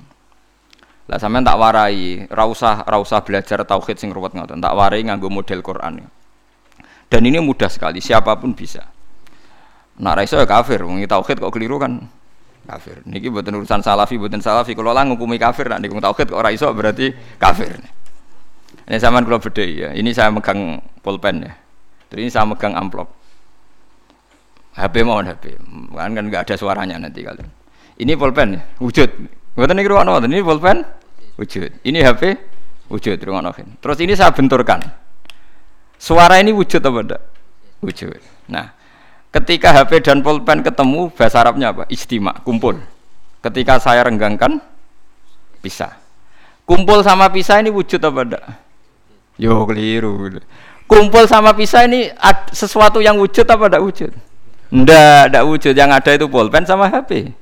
Lah 1.05 1.21
sampean 1.21 1.45
tak 1.45 1.61
warai, 1.61 2.25
ra 2.25 2.49
usah 2.49 2.81
ra 2.81 2.97
usah 2.97 3.21
belajar 3.21 3.61
tauhid 3.61 4.01
sing 4.01 4.09
ruwet 4.09 4.33
ngoten. 4.33 4.57
Tak 4.57 4.73
warai 4.73 5.05
nganggo 5.05 5.29
model 5.29 5.61
Quran. 5.61 6.01
Dan 7.05 7.21
ini 7.21 7.37
mudah 7.37 7.69
sekali, 7.69 8.01
siapa 8.01 8.33
pun 8.41 8.57
bisa. 8.57 8.81
Nak 10.01 10.13
raiso 10.17 10.41
ya 10.41 10.49
kafir, 10.49 10.81
wong 10.81 11.05
tauhid 11.05 11.37
kok 11.37 11.53
keliru 11.53 11.77
kan 11.77 12.01
kafir. 12.65 13.05
Niki 13.05 13.29
buatan 13.29 13.61
urusan 13.61 13.85
salafi, 13.85 14.17
buatan 14.17 14.41
salafi. 14.41 14.73
Kalau 14.73 14.89
lah 14.89 15.05
ngukumi 15.05 15.37
kafir, 15.37 15.69
nak 15.69 15.85
nikung 15.85 16.01
tauhid 16.01 16.33
kok 16.33 16.41
raiso 16.41 16.73
berarti 16.73 17.13
kafir. 17.37 17.77
Ini 18.85 19.01
sama 19.01 19.25
kalau 19.25 19.41
beda 19.41 19.65
ya. 19.65 19.89
Ini 19.97 20.09
saya 20.13 20.29
megang 20.29 20.77
pulpen 21.01 21.41
ya. 21.41 21.53
Terus 22.09 22.21
ini 22.21 22.29
saya 22.29 22.45
megang 22.45 22.77
amplop. 22.77 23.09
HP 24.75 25.07
mohon 25.07 25.31
HP, 25.31 25.55
kan 25.95 26.11
kan 26.11 26.23
nggak 26.27 26.51
ada 26.51 26.55
suaranya 26.59 26.99
nanti 26.99 27.23
kalian. 27.23 27.47
Ini 27.95 28.13
pulpen 28.19 28.59
ya, 28.59 28.61
wujud. 28.83 29.07
Buatan 29.55 29.79
ini 29.79 29.87
ruang 29.87 30.11
ini 30.27 30.43
pulpen, 30.43 30.83
wujud. 31.39 31.79
Ini 31.79 32.03
HP, 32.03 32.35
wujud 32.91 33.15
ruang 33.23 33.47
Terus 33.79 33.97
ini 34.03 34.19
saya 34.19 34.35
benturkan. 34.35 34.83
Suara 35.95 36.43
ini 36.43 36.51
wujud 36.51 36.83
apa 36.83 36.99
enggak? 36.99 37.21
Wujud. 37.79 38.19
Nah, 38.51 38.75
ketika 39.31 39.71
HP 39.71 40.03
dan 40.03 40.19
pulpen 40.19 40.59
ketemu 40.59 41.07
bahasa 41.15 41.39
Arabnya 41.39 41.71
apa? 41.71 41.87
Istimak, 41.87 42.43
kumpul. 42.43 42.75
Ketika 43.39 43.79
saya 43.79 44.03
renggangkan 44.03 44.59
pisah. 45.63 45.95
Kumpul 46.67 46.99
sama 46.99 47.31
pisah 47.31 47.63
ini 47.63 47.71
wujud 47.71 48.03
apa 48.03 48.21
enggak? 48.27 48.64
Yo 49.35 49.67
keliru. 49.67 50.39
Kumpul 50.85 51.25
sama 51.25 51.51
pisah 51.57 51.89
ini 51.89 52.13
sesuatu 52.53 53.01
yang 53.01 53.17
wujud 53.17 53.43
apa 53.49 53.65
enggak 53.67 53.83
wujud? 53.83 54.11
Enggak, 54.69 55.33
enggak 55.33 55.43
wujud. 55.49 55.73
Yang 55.73 55.91
ada 55.97 56.11
itu 56.15 56.25
pulpen 56.29 56.63
sama 56.63 56.87
HP. 56.87 57.33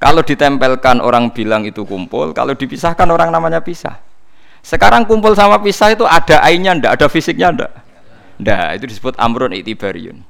Kalau 0.00 0.24
ditempelkan 0.24 1.04
orang 1.04 1.28
bilang 1.30 1.68
itu 1.68 1.84
kumpul, 1.84 2.32
kalau 2.32 2.56
dipisahkan 2.56 3.04
orang 3.04 3.28
namanya 3.28 3.60
pisah. 3.60 4.00
Sekarang 4.64 5.04
kumpul 5.04 5.36
sama 5.36 5.60
pisah 5.60 5.92
itu 5.92 6.08
ada 6.08 6.40
ainnya 6.40 6.72
ndak, 6.76 6.96
ada 6.96 7.06
fisiknya 7.08 7.52
ndak? 7.52 7.72
Nah, 8.40 8.72
itu 8.72 8.88
disebut 8.88 9.16
amrun 9.20 9.52
itibariun. 9.52 10.24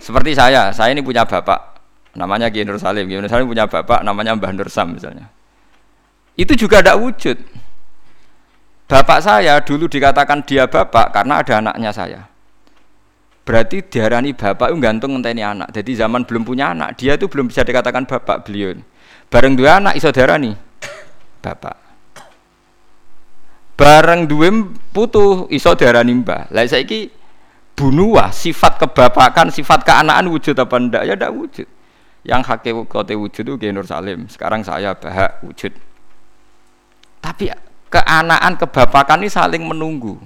Seperti 0.00 0.32
saya, 0.32 0.72
saya 0.72 0.96
ini 0.96 1.04
punya 1.04 1.28
bapak, 1.28 1.80
namanya 2.16 2.48
Kiai 2.48 2.64
Nur 2.64 2.80
Salim. 2.80 3.04
Kiai 3.04 3.20
Nur 3.20 3.28
Salim 3.28 3.44
punya 3.44 3.68
bapak, 3.68 4.00
namanya 4.00 4.32
Mbah 4.32 4.52
Nur 4.56 4.72
Sam 4.72 4.96
misalnya. 4.96 5.28
Itu 6.40 6.56
juga 6.56 6.80
tidak 6.80 6.96
wujud. 7.04 7.36
Bapak 8.88 9.20
saya 9.20 9.60
dulu 9.60 9.84
dikatakan 9.84 10.40
dia 10.48 10.64
bapak 10.64 11.12
karena 11.12 11.44
ada 11.44 11.60
anaknya 11.60 11.90
saya. 11.92 12.20
Berarti 13.44 13.84
diarani 13.84 14.32
bapak 14.32 14.72
itu 14.72 14.80
gantung 14.80 15.12
ngenteni 15.16 15.44
anak. 15.44 15.68
Jadi 15.76 15.92
zaman 15.92 16.24
belum 16.24 16.48
punya 16.48 16.72
anak, 16.72 16.96
dia 16.96 17.16
itu 17.16 17.28
belum 17.28 17.52
bisa 17.52 17.64
dikatakan 17.64 18.08
bapak 18.08 18.48
beliau. 18.48 18.76
Bareng 19.28 19.60
dua 19.60 19.76
anak 19.76 20.00
iso 20.00 20.08
diarani 20.08 20.56
bapak 21.44 21.88
bareng 23.78 24.26
duwe 24.26 24.50
putu 24.90 25.46
iso 25.54 25.78
diarani 25.78 26.12
mbah. 26.18 26.50
Lah 26.50 26.66
saiki 26.66 27.06
bunuah 27.78 28.34
sifat 28.34 28.82
kebapakan, 28.82 29.54
sifat 29.54 29.86
keanaan 29.86 30.26
wujud 30.26 30.58
apa 30.58 30.74
ndak? 30.82 31.02
Ya 31.06 31.14
ndak 31.14 31.30
wujud. 31.30 31.68
Yang 32.26 32.42
hakikote 32.50 33.14
wujud 33.14 33.46
itu 33.46 33.70
Nur 33.70 33.86
Salim. 33.86 34.26
Sekarang 34.26 34.66
saya 34.66 34.98
bahak 34.98 35.38
wujud. 35.46 35.70
Tapi 37.22 37.54
keanaan 37.88 38.56
kebapakan 38.60 39.24
ini 39.24 39.28
saling 39.32 39.64
menunggu. 39.64 40.20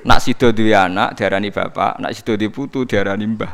Nak 0.00 0.20
sido 0.24 0.48
duwe 0.48 0.72
anak 0.72 1.12
diarani 1.16 1.52
bapak, 1.52 2.00
nak 2.00 2.16
sido 2.16 2.32
duwe 2.36 2.48
putu 2.48 2.88
diarani 2.88 3.26
mbah. 3.28 3.52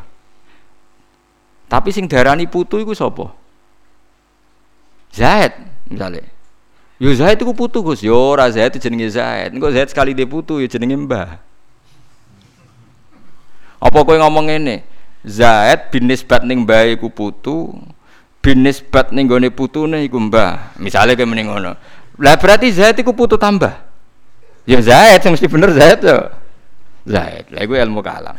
Tapi 1.67 1.91
sing 1.91 2.07
diarani 2.07 2.47
putu 2.47 2.79
iku 2.79 2.95
sapa? 2.95 3.35
Zaid 5.11 5.57
misalnya. 5.91 6.37
Yo 6.97 7.13
Zaid 7.13 7.37
itu 7.37 7.53
putu 7.53 7.85
Gus. 7.85 8.01
Yo 8.01 8.17
ora 8.17 8.49
Zaid 8.49 8.77
jenenge 8.81 9.13
Zaid. 9.13 9.53
Engko 9.53 9.69
Zaid 9.69 9.93
sekali 9.93 10.17
dia 10.17 10.25
putu 10.25 10.61
ya 10.61 10.69
jenenge 10.69 10.97
Mbah. 10.97 11.41
Apa 13.77 13.99
kowe 14.01 14.17
ngomong 14.17 14.49
ngene? 14.49 14.81
Zaid 15.27 15.93
bin 15.93 16.09
nisbat 16.09 16.47
ning 16.47 16.65
mbah 16.65 16.87
iku 16.87 17.13
putu, 17.13 17.75
bin 18.41 18.63
nisbat 18.65 19.13
ning 19.13 19.29
gone 19.29 19.53
putune 19.53 20.01
iku 20.07 20.17
Mbah. 20.17 20.79
Misale 20.81 21.13
kowe 21.13 21.29
mending 21.29 21.53
ngono. 21.53 21.77
Lah 22.17 22.35
berarti 22.41 22.73
Zaid 22.73 22.97
iku 23.01 23.13
putu 23.13 23.37
tambah. 23.37 23.73
Ya 24.65 24.81
Zaid 24.81 25.21
sing 25.21 25.37
mesti 25.37 25.49
bener 25.49 25.71
Zaid 25.77 26.01
yo. 26.01 26.19
Zaid. 27.05 27.53
Lah 27.53 27.61
iku 27.61 27.77
ilmu 27.77 28.01
kalam. 28.01 28.37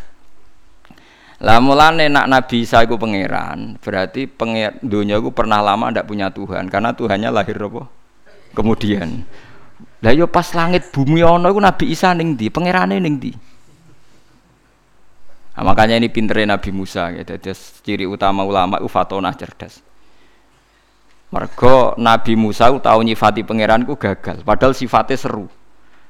Lah 1.38 1.58
mulane 1.62 2.10
nak 2.10 2.26
Nabi 2.26 2.66
Isa 2.66 2.82
iku 2.82 2.98
pangeran, 2.98 3.78
berarti 3.78 4.26
pengir 4.26 4.74
dunia 4.82 5.22
iku 5.22 5.30
pernah 5.30 5.62
lama 5.62 5.94
ndak 5.94 6.10
punya 6.10 6.34
Tuhan 6.34 6.66
karena 6.66 6.98
Tuhannya 6.98 7.30
lahir 7.30 7.62
apa? 7.62 7.86
kemudian 8.58 9.22
lah 10.02 10.14
yo 10.14 10.26
pas 10.26 10.50
langit 10.58 10.90
bumi 10.90 11.22
ono 11.22 11.46
iku 11.54 11.62
Nabi 11.62 11.86
Isa 11.94 12.10
ning 12.18 12.34
ndi 12.34 12.50
pangerane 12.50 12.98
ning 12.98 13.22
ndi 13.22 13.32
nah, 15.54 15.62
makanya 15.62 16.02
ini 16.02 16.10
pinternya 16.10 16.58
Nabi 16.58 16.74
Musa 16.74 17.14
gitu 17.14 17.38
jadi 17.38 17.54
ciri 17.86 18.06
utama 18.10 18.42
ulama 18.42 18.82
ufatona 18.82 19.30
cerdas 19.38 19.86
mergo 21.28 21.94
Nabi 22.00 22.40
Musa 22.40 22.72
tahu 22.72 23.00
nyifati 23.04 23.44
pangeranku 23.44 24.00
gagal 24.00 24.42
padahal 24.48 24.72
sifatnya 24.72 25.20
seru 25.20 25.48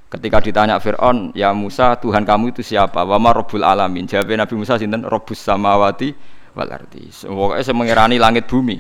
ketika 0.08 0.40
ditanya 0.40 0.78
Fir'aun 0.78 1.34
ya 1.34 1.52
Musa 1.52 1.98
Tuhan 1.98 2.24
kamu 2.24 2.56
itu 2.56 2.62
siapa 2.62 3.04
wama 3.04 3.34
Rabbul 3.34 3.66
Alamin 3.66 4.06
jawabnya 4.06 4.46
Nabi 4.46 4.56
Musa 4.56 4.78
sinten 4.78 5.04
Rabbus 5.04 5.42
Samawati 5.42 6.14
wal 6.54 6.70
pokoknya 6.70 7.64
saya 7.66 7.76
mengirani 7.76 8.18
langit 8.22 8.46
bumi 8.46 8.78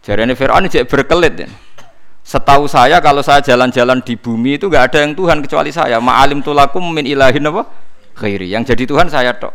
jarene 0.00 0.32
Fir'aun 0.32 0.66
cek 0.66 0.88
berkelit 0.88 1.46
Setahu 2.26 2.66
saya 2.66 2.98
kalau 2.98 3.22
saya 3.22 3.38
jalan-jalan 3.38 4.02
di 4.02 4.18
bumi 4.18 4.58
itu 4.58 4.66
nggak 4.66 4.90
ada 4.90 4.98
yang 5.06 5.14
Tuhan 5.14 5.38
kecuali 5.46 5.70
saya. 5.70 6.02
Ma'alim 6.02 6.42
tulakum 6.42 6.82
min 6.82 7.06
ilahin 7.06 7.46
apa? 7.46 7.70
Khairi. 8.18 8.50
Yang 8.50 8.74
jadi 8.74 8.82
Tuhan 8.90 9.06
saya 9.06 9.30
tok. 9.38 9.54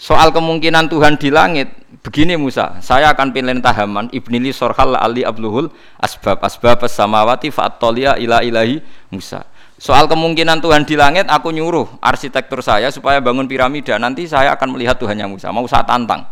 Soal 0.00 0.32
kemungkinan 0.32 0.88
Tuhan 0.88 1.20
di 1.20 1.28
langit, 1.28 1.76
begini 2.00 2.32
Musa, 2.32 2.80
saya 2.80 3.12
akan 3.12 3.36
pilih 3.36 3.60
tahaman 3.60 4.08
ibnili 4.16 4.48
sorhal 4.48 4.96
ali 4.96 5.28
abluhul 5.28 5.68
asbab 6.00 6.40
asbab 6.40 6.88
samawati 6.88 7.52
fa'atolia 7.52 8.16
ila 8.16 8.40
ilahi 8.40 8.80
Musa. 9.12 9.44
Soal 9.76 10.08
kemungkinan 10.08 10.64
Tuhan 10.64 10.88
di 10.88 10.96
langit, 10.96 11.28
aku 11.28 11.52
nyuruh 11.52 12.00
arsitektur 12.00 12.64
saya 12.64 12.88
supaya 12.88 13.20
bangun 13.20 13.44
piramida. 13.44 14.00
Nanti 14.00 14.24
saya 14.24 14.56
akan 14.56 14.72
melihat 14.72 14.96
Tuhannya 14.96 15.36
Musa. 15.36 15.52
Mau 15.52 15.68
saya 15.68 15.84
tantang. 15.84 16.24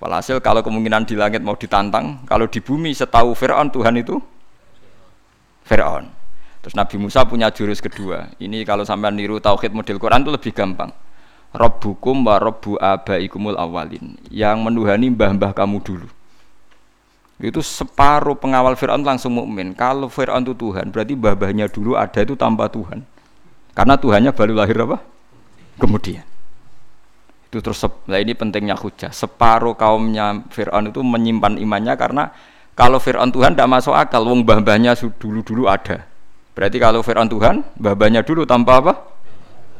Walhasil 0.00 0.40
kalau 0.40 0.64
kemungkinan 0.64 1.04
di 1.04 1.20
langit 1.20 1.44
mau 1.44 1.60
ditantang, 1.60 2.24
kalau 2.24 2.48
di 2.48 2.64
bumi 2.64 2.96
setahu 2.96 3.36
Fir'aun 3.36 3.68
Tuhan 3.68 4.00
itu 4.00 4.16
Fir'aun. 5.68 6.08
Terus 6.64 6.72
Nabi 6.72 6.96
Musa 6.96 7.28
punya 7.28 7.52
jurus 7.52 7.84
kedua. 7.84 8.32
Ini 8.40 8.64
kalau 8.64 8.88
sampai 8.88 9.12
niru 9.12 9.36
tauhid 9.44 9.76
model 9.76 10.00
Quran 10.00 10.24
itu 10.24 10.32
lebih 10.32 10.52
gampang 10.56 10.88
Rabbukum 11.54 12.26
wa 12.26 12.42
rabbu 12.42 12.82
abaikumul 12.82 13.54
awalin 13.54 14.18
yang 14.26 14.58
menuhani 14.66 15.14
mbah-mbah 15.14 15.54
kamu 15.54 15.78
dulu. 15.86 16.10
Itu 17.38 17.62
separuh 17.62 18.34
pengawal 18.34 18.74
Fir'aun 18.74 19.06
langsung 19.06 19.38
mukmin. 19.38 19.70
Kalau 19.74 20.10
Fir'aun 20.10 20.42
itu 20.42 20.54
Tuhan, 20.58 20.90
berarti 20.90 21.14
mbah-mbahnya 21.14 21.70
dulu 21.70 21.94
ada 21.94 22.26
itu 22.26 22.34
tanpa 22.34 22.66
Tuhan. 22.66 23.06
Karena 23.74 23.94
Tuhannya 23.94 24.30
baru 24.34 24.52
lahir 24.54 24.78
apa? 24.82 24.98
Kemudian. 25.78 26.26
Itu 27.50 27.62
terus, 27.62 27.86
nah 28.10 28.18
ini 28.18 28.34
pentingnya 28.34 28.74
hujah. 28.74 29.14
Separuh 29.14 29.78
kaumnya 29.78 30.42
Fir'aun 30.50 30.90
itu 30.90 31.06
menyimpan 31.06 31.58
imannya 31.58 31.94
karena 31.94 32.34
kalau 32.74 32.98
Fir'aun 32.98 33.30
Tuhan 33.30 33.54
tidak 33.54 33.70
masuk 33.70 33.94
akal, 33.94 34.26
wong 34.26 34.42
mbah-mbahnya 34.42 34.98
dulu-dulu 34.98 35.70
ada. 35.70 36.02
Berarti 36.58 36.82
kalau 36.82 37.02
Fir'aun 37.06 37.30
Tuhan, 37.30 37.62
mbah-mbahnya 37.78 38.26
dulu 38.26 38.42
tanpa 38.42 38.82
apa? 38.82 38.92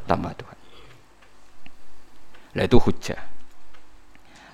Tanpa 0.06 0.30
Tuhan. 0.38 0.53
Nah 2.54 2.62
itu 2.62 2.78
hujah. 2.78 3.18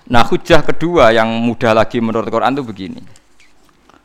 Nah 0.09 0.25
hujah 0.25 0.65
kedua 0.65 1.13
yang 1.13 1.29
mudah 1.29 1.77
lagi 1.77 2.01
menurut 2.01 2.27
Quran 2.27 2.57
itu 2.57 2.65
begini. 2.65 3.01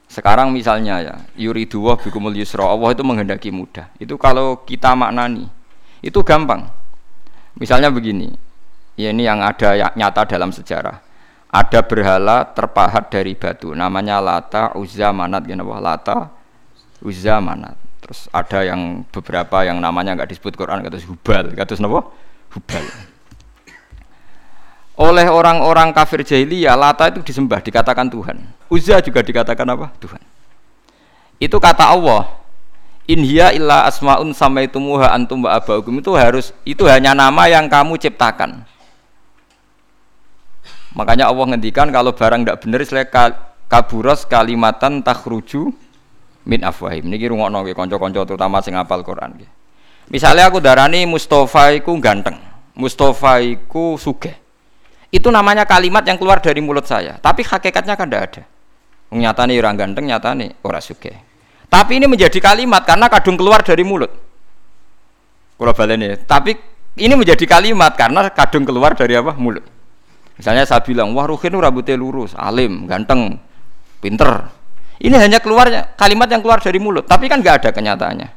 Sekarang 0.07 0.55
misalnya 0.55 1.03
ya, 1.03 1.15
yuridu 1.35 1.83
wa 1.83 1.99
bikumul 1.99 2.37
yusra, 2.37 2.63
Allah 2.63 2.95
itu 2.95 3.03
menghendaki 3.03 3.51
mudah. 3.51 3.91
Itu 3.99 4.15
kalau 4.21 4.63
kita 4.63 4.95
maknani, 4.95 5.51
itu 5.99 6.21
gampang. 6.23 6.69
Misalnya 7.57 7.91
begini, 7.91 8.31
ya 8.95 9.11
ini 9.11 9.27
yang 9.27 9.43
ada 9.43 9.75
ya, 9.75 9.91
nyata 9.97 10.29
dalam 10.29 10.55
sejarah. 10.55 11.03
Ada 11.51 11.83
berhala 11.89 12.45
terpahat 12.53 13.09
dari 13.09 13.33
batu, 13.33 13.73
namanya 13.73 14.21
Lata, 14.21 14.77
Uzza, 14.77 15.09
Manat, 15.11 15.49
gitu, 15.49 15.65
Lata, 15.65 16.31
Uzza, 17.01 17.41
Manat. 17.41 17.75
Terus 18.05 18.29
ada 18.31 18.61
yang 18.63 19.03
beberapa 19.09 19.65
yang 19.65 19.81
namanya 19.81 20.15
nggak 20.15 20.37
disebut 20.37 20.55
Quran, 20.55 20.85
kata 20.85 21.01
Hubal, 21.09 21.57
kata? 21.57 21.75
Hubal 21.81 22.85
oleh 24.97 25.29
orang-orang 25.29 25.93
kafir 25.93 26.25
jahiliyah 26.25 26.73
Lata 26.73 27.13
itu 27.13 27.21
disembah 27.21 27.61
dikatakan 27.61 28.09
Tuhan. 28.09 28.41
Uzza 28.73 28.97
juga 29.05 29.21
dikatakan 29.21 29.69
apa? 29.69 29.93
Tuhan. 30.01 30.21
Itu 31.37 31.61
kata 31.61 31.93
Allah 31.93 32.33
in 33.05 33.21
hiya 33.21 33.53
illa 33.53 33.85
asmaun 33.85 34.33
samaitumuha 34.33 35.13
antum 35.13 35.45
abaukum. 35.45 36.01
Itu 36.01 36.17
harus 36.17 36.57
itu 36.65 36.89
hanya 36.89 37.13
nama 37.13 37.45
yang 37.45 37.69
kamu 37.69 38.01
ciptakan. 38.01 38.65
Makanya 40.97 41.29
Allah 41.29 41.45
ngendikan 41.53 41.93
kalau 41.93 42.17
barang 42.17 42.49
tidak 42.49 42.59
benar 42.65 42.81
istilah 42.81 43.07
kaburos 43.69 44.25
kalimatan 44.25 45.05
takhruju 45.05 45.77
min 46.49 46.65
afwahim. 46.65 47.05
Niki 47.13 47.29
rungokno 47.29 47.69
nggih 47.69 47.77
kanca-kanca 47.77 48.25
terutama 48.25 48.65
sing 48.65 48.73
hafal 48.73 49.05
Quran 49.05 49.45
misalnya 50.07 50.47
aku 50.49 50.63
darani 50.63 51.05
Mustafa 51.05 51.77
iku 51.77 51.93
ganteng. 52.01 52.41
Mustafa 52.73 53.45
iku 53.45 54.01
sugih 54.01 54.46
itu 55.17 55.33
namanya 55.33 55.65
kalimat 55.65 56.05
yang 56.05 56.21
keluar 56.21 56.45
dari 56.45 56.61
mulut 56.61 56.85
saya. 56.85 57.17
Tapi 57.17 57.41
hakikatnya 57.41 57.97
kan 57.97 58.07
tidak 58.07 58.23
ada. 58.29 58.43
Nyata 59.17 59.49
nih 59.49 59.57
orang 59.63 59.75
ganteng 59.81 60.05
nyata 60.05 60.37
nih 60.37 60.51
orang 60.67 60.83
suge 60.83 61.27
tapi 61.67 61.99
ini 61.99 62.07
menjadi 62.07 62.39
kalimat 62.39 62.87
karena 62.87 63.11
kadung 63.11 63.35
keluar 63.35 63.61
dari 63.63 63.83
mulut. 63.83 64.11
Kalau 65.57 65.73
ini 65.73 66.15
tapi 66.25 66.55
ini 66.97 67.15
menjadi 67.17 67.45
kalimat 67.49 67.93
karena 67.99 68.31
kadung 68.31 68.65
keluar 68.65 68.95
dari 68.95 69.19
apa? 69.19 69.35
Mulut. 69.35 69.65
Misalnya 70.37 70.69
saya 70.69 70.85
bilang 70.85 71.17
wah 71.17 71.25
Ruhin 71.25 71.57
rambutnya 71.57 71.97
lurus 71.97 72.37
alim 72.37 72.87
ganteng 72.87 73.41
pinter. 73.99 74.53
Ini 74.97 75.13
hanya 75.21 75.43
keluarnya 75.43 75.93
kalimat 75.99 76.29
yang 76.33 76.41
keluar 76.41 76.61
dari 76.63 76.79
mulut. 76.81 77.05
Tapi 77.05 77.29
kan 77.29 77.43
nggak 77.43 77.57
ada 77.65 77.71
kenyataannya. 77.75 78.29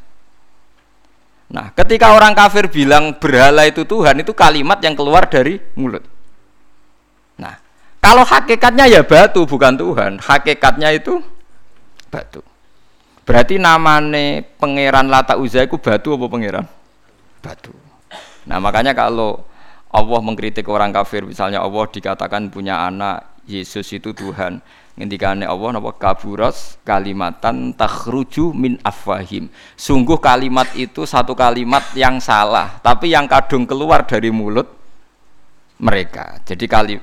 Nah 1.49 1.65
ketika 1.75 2.13
orang 2.15 2.33
kafir 2.33 2.67
bilang 2.71 3.15
berhala 3.19 3.67
itu 3.67 3.85
Tuhan 3.85 4.21
itu 4.21 4.33
kalimat 4.33 4.79
yang 4.81 4.97
keluar 4.97 5.27
dari 5.29 5.59
mulut 5.77 6.18
kalau 7.99 8.23
hakikatnya 8.23 8.87
ya 8.87 9.01
batu 9.03 9.43
bukan 9.43 9.75
Tuhan, 9.75 10.11
hakikatnya 10.23 10.95
itu 10.95 11.19
batu. 12.07 12.39
Berarti 13.27 13.61
namane 13.61 14.41
pangeran 14.57 15.11
Lata 15.11 15.37
Uzza 15.37 15.61
itu 15.61 15.77
batu 15.77 16.17
apa 16.17 16.25
pangeran? 16.25 16.65
Batu. 17.43 17.75
Nah, 18.49 18.57
makanya 18.57 18.97
kalau 18.97 19.45
Allah 19.89 20.19
mengkritik 20.21 20.65
orang 20.69 20.93
kafir 20.93 21.25
misalnya 21.25 21.65
Allah 21.65 21.85
dikatakan 21.89 22.53
punya 22.53 22.85
anak 22.85 23.41
Yesus 23.49 23.89
itu 23.89 24.13
Tuhan 24.13 24.61
ngendikane 24.93 25.49
Allah 25.49 25.73
napa 25.73 25.95
kaburas 25.97 26.77
kalimatan 26.85 27.73
takhruju 27.73 28.53
min 28.53 28.77
afwahim 28.85 29.49
sungguh 29.73 30.21
kalimat 30.21 30.69
itu 30.77 31.09
satu 31.09 31.33
kalimat 31.33 31.81
yang 31.97 32.21
salah 32.21 32.77
tapi 32.85 33.15
yang 33.15 33.25
kadung 33.25 33.65
keluar 33.65 34.05
dari 34.05 34.29
mulut 34.29 34.69
mereka 35.81 36.37
jadi 36.45 36.65
kali 36.69 36.95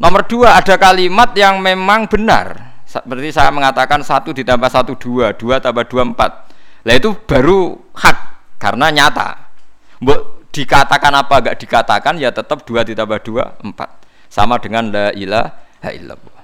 Nomor 0.00 0.24
dua 0.24 0.56
ada 0.56 0.80
kalimat 0.80 1.36
yang 1.36 1.60
memang 1.60 2.08
benar. 2.08 2.72
Seperti 2.88 3.36
saya 3.36 3.52
mengatakan 3.52 4.00
satu 4.00 4.32
ditambah 4.32 4.66
satu 4.72 4.96
dua, 4.96 5.36
dua 5.36 5.60
tambah 5.60 5.84
dua 5.84 6.08
empat. 6.08 6.50
Lah 6.88 6.94
itu 6.96 7.12
baru 7.28 7.76
hak 7.92 8.18
karena 8.56 8.88
nyata. 8.88 9.52
Mbok 10.00 10.48
dikatakan 10.50 11.12
apa 11.20 11.34
enggak 11.44 11.56
dikatakan 11.60 12.16
ya 12.16 12.32
tetap 12.32 12.64
dua 12.64 12.80
ditambah 12.80 13.20
dua 13.22 13.60
empat. 13.60 14.00
Sama 14.32 14.56
dengan 14.56 14.88
la 14.88 15.12
ilaha 15.12 15.90
illallah. 15.92 16.40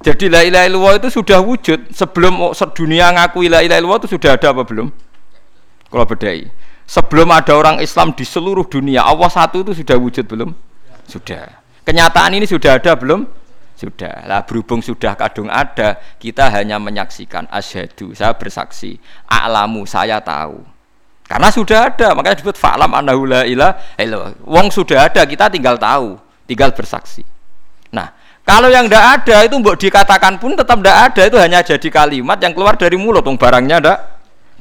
Jadi 0.00 0.30
la 0.30 0.46
ilaha 0.46 0.64
illallah 0.70 0.94
itu 1.02 1.20
sudah 1.20 1.42
wujud 1.42 1.90
sebelum 1.90 2.54
dunia 2.72 3.10
ngaku 3.10 3.50
la 3.50 3.60
ilaha 3.66 3.78
illallah 3.82 4.00
itu 4.06 4.16
sudah 4.16 4.38
ada 4.38 4.54
apa 4.54 4.62
belum? 4.62 4.86
Kalau 5.90 6.06
bedai. 6.06 6.46
Sebelum 6.86 7.28
ada 7.30 7.54
orang 7.54 7.78
Islam 7.78 8.14
di 8.14 8.26
seluruh 8.26 8.66
dunia, 8.66 9.06
Allah 9.06 9.30
satu 9.30 9.62
itu 9.62 9.78
sudah 9.78 9.94
wujud 9.94 10.26
belum? 10.26 10.50
Sudah. 11.06 11.59
Kenyataan 11.90 12.38
ini 12.38 12.46
sudah 12.46 12.78
ada 12.78 12.94
belum? 12.94 13.26
Sudah. 13.74 14.22
Lah 14.30 14.46
berhubung 14.46 14.78
sudah 14.78 15.18
kadung 15.18 15.50
ada, 15.50 15.98
kita 16.22 16.46
hanya 16.46 16.78
menyaksikan 16.78 17.50
asyhadu, 17.50 18.14
saya 18.14 18.30
bersaksi, 18.38 18.94
a'lamu, 19.26 19.82
saya 19.90 20.22
tahu. 20.22 20.62
Karena 21.26 21.50
sudah 21.50 21.90
ada, 21.90 22.14
makanya 22.14 22.38
disebut 22.38 22.54
fa'lam 22.54 22.94
annahu 22.94 23.26
la 23.26 23.42
ilaha 23.42 24.38
Wong 24.46 24.70
sudah 24.70 25.10
ada, 25.10 25.26
kita 25.26 25.50
tinggal 25.50 25.74
tahu, 25.82 26.14
tinggal 26.46 26.70
bersaksi. 26.70 27.26
Nah, 27.90 28.14
kalau 28.46 28.70
yang 28.70 28.86
tidak 28.86 29.26
ada 29.26 29.50
itu 29.50 29.58
mbok 29.58 29.74
dikatakan 29.74 30.38
pun 30.38 30.54
tetap 30.54 30.78
tidak 30.78 30.98
ada 31.10 31.22
itu 31.26 31.36
hanya 31.42 31.58
jadi 31.66 31.88
kalimat 31.90 32.38
yang 32.38 32.54
keluar 32.54 32.78
dari 32.78 32.94
mulut, 32.94 33.26
wong 33.26 33.34
barangnya 33.34 33.82
tidak 33.82 33.98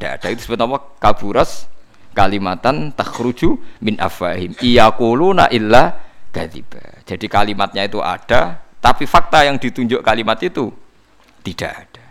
tidak 0.01 0.11
ada 0.17 0.27
itu 0.33 0.37
disebut 0.41 0.65
apa? 0.65 0.77
Kaburas 0.97 1.69
kalimatan 2.17 2.89
takhruju 2.89 3.61
min 3.85 4.01
afahim. 4.01 4.57
Iyakuluna 4.57 5.45
illa 5.53 6.08
gadziba. 6.29 7.03
Jadi 7.05 7.25
kalimatnya 7.25 7.85
itu 7.85 7.99
ada, 7.99 8.61
tapi 8.79 9.03
fakta 9.03 9.43
yang 9.45 9.59
ditunjuk 9.59 9.99
kalimat 10.05 10.39
itu 10.39 10.71
tidak 11.43 11.71
ada. 11.87 12.05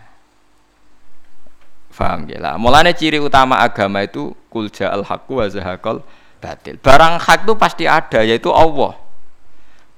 Faham 1.89 2.29
ya 2.31 2.39
lah. 2.39 2.55
Mulanya 2.55 2.95
ciri 2.95 3.19
utama 3.19 3.59
agama 3.59 3.99
itu 4.05 4.31
kulja 4.47 4.87
al 4.87 5.03
haqqu 5.03 5.33
wa 5.35 5.45
zahaqal 5.51 5.99
batil. 6.39 6.79
Barang 6.79 7.19
hak 7.19 7.43
itu 7.43 7.53
pasti 7.59 7.83
ada 7.83 8.23
yaitu 8.23 8.47
Allah. 8.55 8.95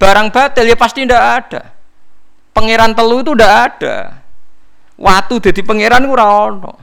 Barang 0.01 0.33
batil 0.33 0.65
ya 0.65 0.73
pasti 0.73 1.05
tidak 1.05 1.21
ada. 1.21 1.61
Pangeran 2.57 2.97
telu 2.97 3.21
itu 3.21 3.37
tidak 3.37 3.53
ada. 3.53 3.95
Waktu 4.97 5.33
jadi 5.51 5.61
pangeran 5.61 6.05
ora 6.09 6.25
ono. 6.49 6.73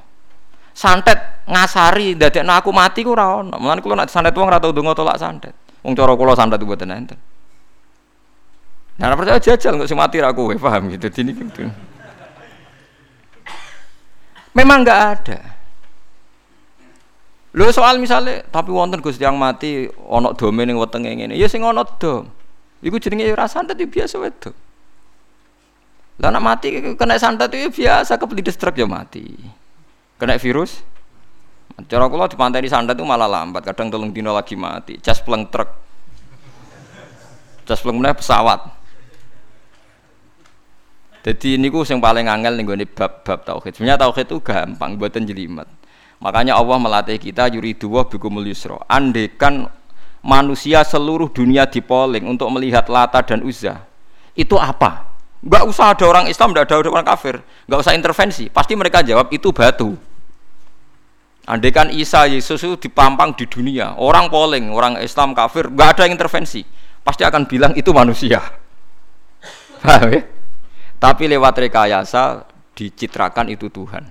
Santet 0.71 1.43
ngasari 1.51 2.15
dadekno 2.15 2.55
aku 2.55 2.71
mati 2.71 3.03
ku 3.03 3.11
ora 3.19 3.43
ono. 3.43 3.59
Mulane 3.59 3.83
kula 3.83 4.07
santet 4.07 4.31
wong 4.39 4.47
ora 4.47 4.63
tau 4.63 4.71
tolak 4.71 5.19
santet. 5.19 5.68
Wong 5.89 5.97
cara 5.97 6.13
kula 6.13 6.37
santet 6.37 6.61
mboten 6.61 6.93
enten. 6.93 7.17
Nah, 9.01 9.17
percaya 9.17 9.41
jajal 9.41 9.81
nggak 9.81 9.89
sih 9.89 9.97
mati 9.97 10.21
aku, 10.21 10.53
paham 10.61 10.93
gitu. 10.93 11.09
Ini 11.09 11.33
gitu. 11.33 11.65
Memang 14.53 14.85
nggak 14.85 15.01
ada. 15.01 15.39
Lo 17.57 17.73
soal 17.73 17.97
misalnya, 17.97 18.45
tapi 18.53 18.69
wonten 18.69 19.01
Gus 19.01 19.17
yang 19.17 19.41
mati 19.41 19.89
onok 19.89 20.37
domen 20.37 20.69
yang 20.69 20.77
wetenge 20.77 21.09
ngene. 21.09 21.41
Ya 21.41 21.49
sing 21.49 21.65
ono 21.65 21.89
dom. 21.97 22.29
Iku 22.85 23.01
jenenge 23.01 23.25
ya 23.25 23.33
ora 23.33 23.49
santet 23.49 23.81
biasa 23.81 24.21
wedok. 24.21 24.53
Lah 26.21 26.29
nak 26.29 26.45
mati 26.45 26.69
kena 27.01 27.17
santet 27.17 27.49
itu 27.57 27.81
biasa 27.81 28.21
kepelit 28.21 28.53
truk 28.53 28.77
ya 28.77 28.85
mati. 28.85 29.25
Kena 30.21 30.37
virus. 30.37 30.85
Cara 31.87 32.11
kula 32.11 32.27
di 32.27 32.67
santet 32.67 32.99
itu 32.99 33.07
malah 33.07 33.31
lambat, 33.31 33.63
kadang 33.63 33.87
telung 33.87 34.11
dino 34.11 34.35
lagi 34.35 34.59
mati. 34.59 34.99
Cas 34.99 35.23
pleng 35.23 35.47
truk. 35.47 35.87
Cesplung 37.69 38.01
meneh 38.01 38.17
pesawat. 38.17 38.65
Jadi 41.21 41.61
ini 41.61 41.69
ku 41.69 41.85
yang 41.85 42.01
paling 42.01 42.25
angel 42.25 42.57
nih 42.57 42.65
gue 42.65 42.89
bab-bab 42.89 43.45
tauhid. 43.45 43.77
Sebenarnya 43.77 44.01
tauhid 44.01 44.25
itu 44.25 44.41
gampang, 44.41 44.97
buatan 44.97 45.29
jelimet. 45.29 45.69
Makanya 46.25 46.57
Allah 46.57 46.81
melatih 46.81 47.21
kita 47.21 47.53
yuri 47.53 47.77
dua 47.77 48.09
bikumul 48.09 48.49
yusro. 48.49 48.81
Andekan 48.89 49.69
manusia 50.25 50.81
seluruh 50.81 51.29
dunia 51.29 51.69
dipoling 51.69 52.25
untuk 52.25 52.49
melihat 52.57 52.89
Lata 52.89 53.21
dan 53.21 53.45
Uzza, 53.45 53.85
itu 54.33 54.57
apa? 54.57 55.05
Gak 55.45 55.69
usah 55.69 55.93
ada 55.93 56.05
orang 56.09 56.27
Islam, 56.33 56.57
gak 56.57 56.73
ada 56.73 56.89
orang 56.89 57.05
kafir, 57.05 57.39
gak 57.69 57.79
usah 57.85 57.93
intervensi. 57.93 58.49
Pasti 58.49 58.73
mereka 58.75 59.05
jawab 59.05 59.29
itu 59.29 59.53
batu. 59.53 59.93
Andekan 61.49 61.89
Isa 61.89 62.29
Yesus 62.29 62.61
itu 62.61 62.77
dipampang 62.77 63.33
di 63.33 63.49
dunia, 63.49 63.97
orang 63.97 64.29
polling, 64.29 64.69
orang 64.69 65.01
Islam 65.01 65.33
kafir, 65.33 65.73
gak 65.73 65.97
ada 65.97 66.03
yang 66.05 66.21
intervensi. 66.21 66.61
Pasti 67.01 67.25
akan 67.25 67.49
bilang 67.49 67.73
itu 67.73 67.89
manusia. 67.97 68.45
Ya? 69.89 70.27
Tapi 70.99 71.31
lewat 71.31 71.55
rekayasa 71.55 72.43
dicitrakan 72.75 73.47
itu 73.47 73.71
Tuhan. 73.71 74.11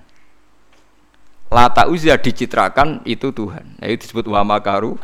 Lata 1.52 1.92
uzia 1.92 2.16
dicitrakan 2.16 3.04
itu 3.04 3.36
Tuhan. 3.36 3.76
Nah, 3.76 3.88
itu 3.92 4.08
disebut 4.08 4.32
wa 4.32 4.48
makaru 4.48 4.96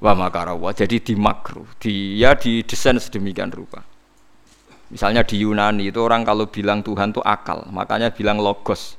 wa 0.00 0.12
makarawa. 0.16 0.72
Jadi 0.72 1.00
di 1.04 1.14
makru, 1.16 1.68
dia 1.76 2.32
didesain 2.32 2.96
sedemikian 2.96 3.52
rupa. 3.52 3.84
Misalnya 4.88 5.20
di 5.20 5.44
Yunani 5.44 5.92
itu 5.92 6.00
orang 6.00 6.24
kalau 6.24 6.48
bilang 6.48 6.80
Tuhan 6.80 7.12
itu 7.12 7.20
akal, 7.20 7.68
makanya 7.68 8.08
bilang 8.08 8.40
logos. 8.40 8.96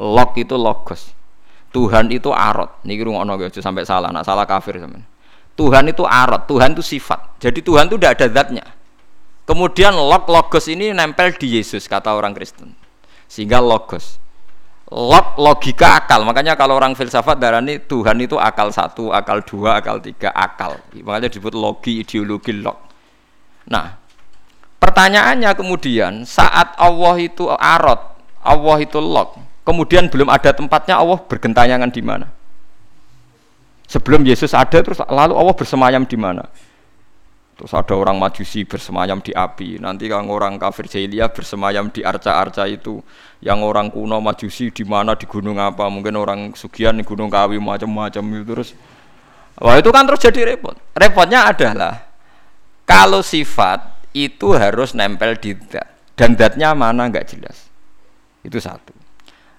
Log 0.00 0.32
itu 0.40 0.56
logos. 0.56 1.12
Tuhan 1.74 2.06
itu 2.14 2.30
arot. 2.30 2.86
Niki 2.86 3.02
rungokno 3.02 3.34
aja 3.34 3.58
sampai 3.58 3.82
salah, 3.82 4.14
nak 4.14 4.22
salah 4.22 4.46
kafir 4.46 4.78
sampean. 4.78 5.02
Tuhan 5.58 5.90
itu 5.90 6.06
arot, 6.06 6.46
Tuhan 6.46 6.78
itu 6.78 6.82
sifat. 6.86 7.42
Jadi 7.42 7.66
Tuhan 7.66 7.90
itu 7.90 7.98
tidak 7.98 8.22
ada 8.22 8.26
zatnya. 8.30 8.64
Kemudian 9.44 9.92
log 9.92 10.30
logos 10.30 10.70
ini 10.70 10.94
nempel 10.94 11.34
di 11.34 11.58
Yesus 11.58 11.90
kata 11.90 12.14
orang 12.14 12.30
Kristen. 12.32 12.78
Sehingga 13.26 13.58
logos. 13.58 14.22
Log 14.94 15.34
logika 15.34 15.98
akal. 15.98 16.22
Makanya 16.22 16.54
kalau 16.54 16.78
orang 16.78 16.94
filsafat 16.94 17.42
darah 17.42 17.58
ini 17.58 17.82
Tuhan 17.82 18.22
itu 18.22 18.38
akal 18.38 18.70
satu, 18.70 19.10
akal 19.10 19.42
dua, 19.42 19.82
akal 19.82 19.98
tiga, 19.98 20.30
akal. 20.30 20.78
Makanya 20.94 21.26
disebut 21.28 21.52
logi, 21.58 22.06
ideologi 22.06 22.54
log. 22.54 22.78
Nah, 23.68 23.98
pertanyaannya 24.78 25.50
kemudian 25.58 26.22
saat 26.22 26.78
Allah 26.78 27.14
itu 27.18 27.50
arot, 27.50 28.00
Allah 28.40 28.76
itu 28.80 28.98
log, 29.02 29.40
kemudian 29.64 30.12
belum 30.12 30.30
ada 30.30 30.52
tempatnya 30.52 31.00
Allah 31.00 31.18
bergentayangan 31.18 31.90
di 31.90 32.02
mana? 32.04 32.28
Sebelum 33.84 34.24
Yesus 34.24 34.56
ada 34.56 34.80
terus 34.80 35.00
lalu 35.08 35.34
Allah 35.36 35.54
bersemayam 35.56 36.04
di 36.08 36.16
mana? 36.16 36.48
Terus 37.54 37.70
ada 37.70 37.94
orang 37.94 38.18
majusi 38.18 38.66
bersemayam 38.66 39.22
di 39.22 39.30
api. 39.30 39.78
Nanti 39.78 40.10
kalau 40.10 40.34
orang 40.34 40.58
kafir 40.58 40.90
jahiliyah 40.90 41.30
bersemayam 41.30 41.86
di 41.86 42.02
arca-arca 42.02 42.66
itu. 42.66 42.98
Yang 43.38 43.58
orang 43.62 43.94
kuno 43.94 44.18
majusi 44.18 44.74
di 44.74 44.82
mana 44.82 45.14
di 45.14 45.28
gunung 45.28 45.62
apa? 45.62 45.86
Mungkin 45.86 46.18
orang 46.18 46.40
sugian 46.58 46.98
di 46.98 47.06
gunung 47.06 47.30
kawi 47.30 47.62
macam-macam 47.62 48.24
itu 48.34 48.44
terus. 48.48 48.70
Wah 49.62 49.78
itu 49.78 49.94
kan 49.94 50.02
terus 50.02 50.18
jadi 50.18 50.40
repot. 50.56 50.74
Repotnya 50.98 51.46
adalah 51.46 52.10
kalau 52.82 53.22
sifat 53.22 54.10
itu 54.10 54.50
harus 54.58 54.90
nempel 54.98 55.38
di 55.38 55.54
dat 55.54 55.86
dan 56.18 56.34
datnya 56.34 56.74
mana 56.74 57.06
nggak 57.06 57.26
jelas. 57.30 57.70
Itu 58.42 58.58
satu. 58.58 59.03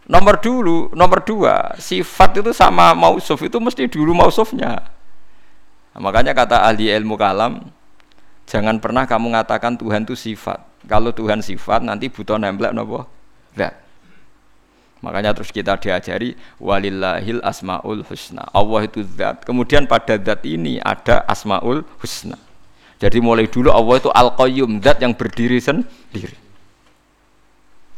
Nomor 0.05 0.37
dulu, 0.37 0.93
nomor 0.93 1.25
dua, 1.25 1.73
sifat 1.81 2.37
itu 2.37 2.53
sama 2.53 2.93
mausuf 2.93 3.41
itu 3.41 3.57
mesti 3.57 3.89
dulu 3.89 4.13
mausufnya. 4.13 4.85
Nah, 5.95 5.99
makanya 5.99 6.37
kata 6.37 6.61
ahli 6.61 6.93
ilmu 6.93 7.17
kalam, 7.17 7.73
Jangan 8.45 8.77
pernah 8.77 9.09
kamu 9.09 9.33
mengatakan 9.33 9.73
Tuhan 9.73 10.05
itu 10.05 10.13
sifat. 10.13 10.61
Kalau 10.85 11.09
Tuhan 11.09 11.41
sifat 11.41 11.81
nanti 11.81 12.13
butuh 12.13 12.37
nempel 12.37 12.69
nopo? 12.77 13.09
Enggak. 13.57 13.73
Makanya 15.01 15.33
terus 15.33 15.49
kita 15.49 15.77
diajari 15.81 16.37
walillahil 16.61 17.41
asmaul 17.41 18.05
husna. 18.05 18.45
Allah 18.53 18.85
itu 18.85 19.01
zat. 19.01 19.41
Kemudian 19.45 19.89
pada 19.89 20.17
zat 20.21 20.45
ini 20.45 20.77
ada 20.77 21.25
asmaul 21.25 21.81
husna. 22.01 22.37
Jadi 23.01 23.17
mulai 23.17 23.49
dulu 23.49 23.73
Allah 23.73 23.97
itu 23.97 24.09
al 24.13 24.29
qayyum 24.37 24.77
zat 24.77 25.01
yang 25.01 25.17
berdiri 25.17 25.57
sendiri. 25.57 26.37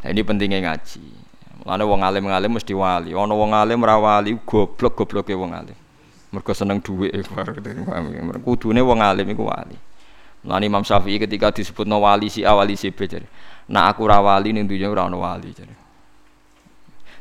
Nah, 0.04 0.10
ini 0.16 0.22
pentingnya 0.24 0.64
ngaji. 0.64 1.27
Mana 1.66 1.88
wong 1.88 2.06
alim 2.06 2.28
alim 2.30 2.52
mesti 2.54 2.76
wali. 2.76 3.16
Ono 3.18 3.34
wong 3.34 3.56
alim 3.56 3.82
rawali 3.82 4.38
goblok 4.46 4.94
gobloke 4.94 5.34
wong 5.34 5.56
alim. 5.56 5.78
Mergo 6.30 6.54
seneng 6.54 6.84
dhuwit. 6.84 7.16
Kudune 8.46 8.82
wong 8.84 9.00
alim 9.02 9.26
iku 9.32 9.48
wali. 9.48 9.78
Lan 10.46 10.62
Imam 10.62 10.86
Syafi'i 10.86 11.18
ketika 11.18 11.50
disebut 11.50 11.90
no 11.90 12.04
wali 12.04 12.30
si 12.30 12.46
awali 12.46 12.78
si 12.78 12.94
B. 12.94 13.10
Nah 13.68 13.90
aku 13.90 14.06
rawali 14.06 14.54
ning 14.54 14.70
dunya 14.70 14.88
ora 14.88 15.10
ono 15.10 15.24
wali 15.24 15.50
jadi. 15.52 15.76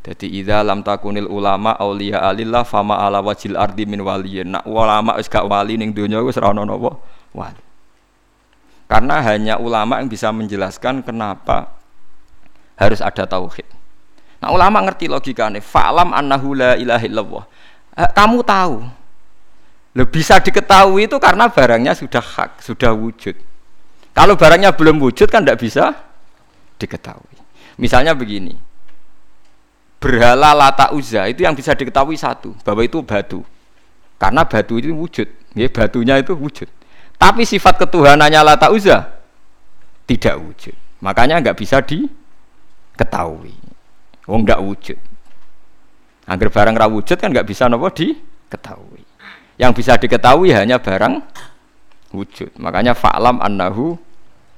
Jadi 0.07 0.39
idza 0.39 0.63
lam 0.63 0.87
takunil 0.87 1.27
ulama 1.27 1.75
auliya 1.75 2.23
alillah 2.23 2.63
fama 2.63 3.03
ala 3.03 3.19
wajil 3.19 3.59
ardi 3.59 3.83
min 3.89 3.99
waliyin. 4.05 4.55
Nak 4.55 4.63
ulama 4.69 5.19
wis 5.19 5.27
gak 5.27 5.43
wali 5.51 5.75
ning 5.75 5.91
dunya 5.91 6.23
wis 6.23 6.39
ora 6.39 6.55
ono 6.55 6.63
napa 6.63 6.95
wali. 7.35 7.63
Karena 8.87 9.19
hanya 9.19 9.59
ulama 9.59 9.99
yang 9.99 10.07
bisa 10.07 10.31
menjelaskan 10.31 11.03
kenapa 11.03 11.75
harus 12.79 13.03
ada 13.03 13.27
tauhid. 13.27 13.67
Nah 14.47 14.55
ulama 14.55 14.79
ngerti 14.87 15.11
logikanya. 15.11 15.59
Fa'lam 15.59 16.15
annahu 16.15 16.55
la 16.55 16.79
ilaha 16.79 17.03
illallah. 17.03 17.45
Kamu 18.15 18.47
tahu 18.47 18.79
Loh, 19.97 20.05
bisa 20.05 20.37
diketahui 20.37 21.09
itu 21.09 21.17
karena 21.17 21.49
barangnya 21.49 21.97
sudah 21.97 22.21
hak, 22.21 22.61
sudah 22.61 22.93
wujud. 22.93 23.33
Kalau 24.13 24.37
barangnya 24.37 24.77
belum 24.77 25.01
wujud 25.01 25.25
kan 25.33 25.41
tidak 25.41 25.65
bisa 25.65 25.97
diketahui. 26.77 27.41
Misalnya 27.81 28.13
begini, 28.13 28.53
berhala 29.97 30.53
lata 30.53 30.93
uza 30.93 31.25
itu 31.33 31.49
yang 31.49 31.57
bisa 31.57 31.73
diketahui 31.73 32.13
satu, 32.21 32.53
bahwa 32.61 32.85
itu 32.85 33.01
batu. 33.01 33.41
Karena 34.21 34.45
batu 34.45 34.77
itu 34.77 34.93
wujud, 34.93 35.29
ya, 35.57 35.65
batunya 35.73 36.21
itu 36.21 36.37
wujud. 36.37 36.69
Tapi 37.17 37.49
sifat 37.49 37.81
ketuhanannya 37.81 38.41
lata 38.45 38.69
uza 38.69 39.17
tidak 40.05 40.37
wujud. 40.37 40.77
Makanya 41.01 41.41
nggak 41.41 41.57
bisa 41.57 41.81
diketahui. 41.81 43.57
Wong 44.27 44.43
nggak 44.43 44.61
wujud. 44.63 44.99
Agar 46.27 46.49
barang 46.51 46.77
rawujud 46.77 47.17
kan 47.17 47.31
nggak 47.31 47.47
bisa 47.47 47.71
nopo 47.71 47.87
diketahui. 47.91 49.03
Yang 49.57 49.73
bisa 49.79 49.95
diketahui 49.97 50.51
hanya 50.51 50.83
barang 50.83 51.23
wujud. 52.11 52.59
Makanya 52.59 52.93
fa'lam 52.99 53.39
annahu 53.39 53.95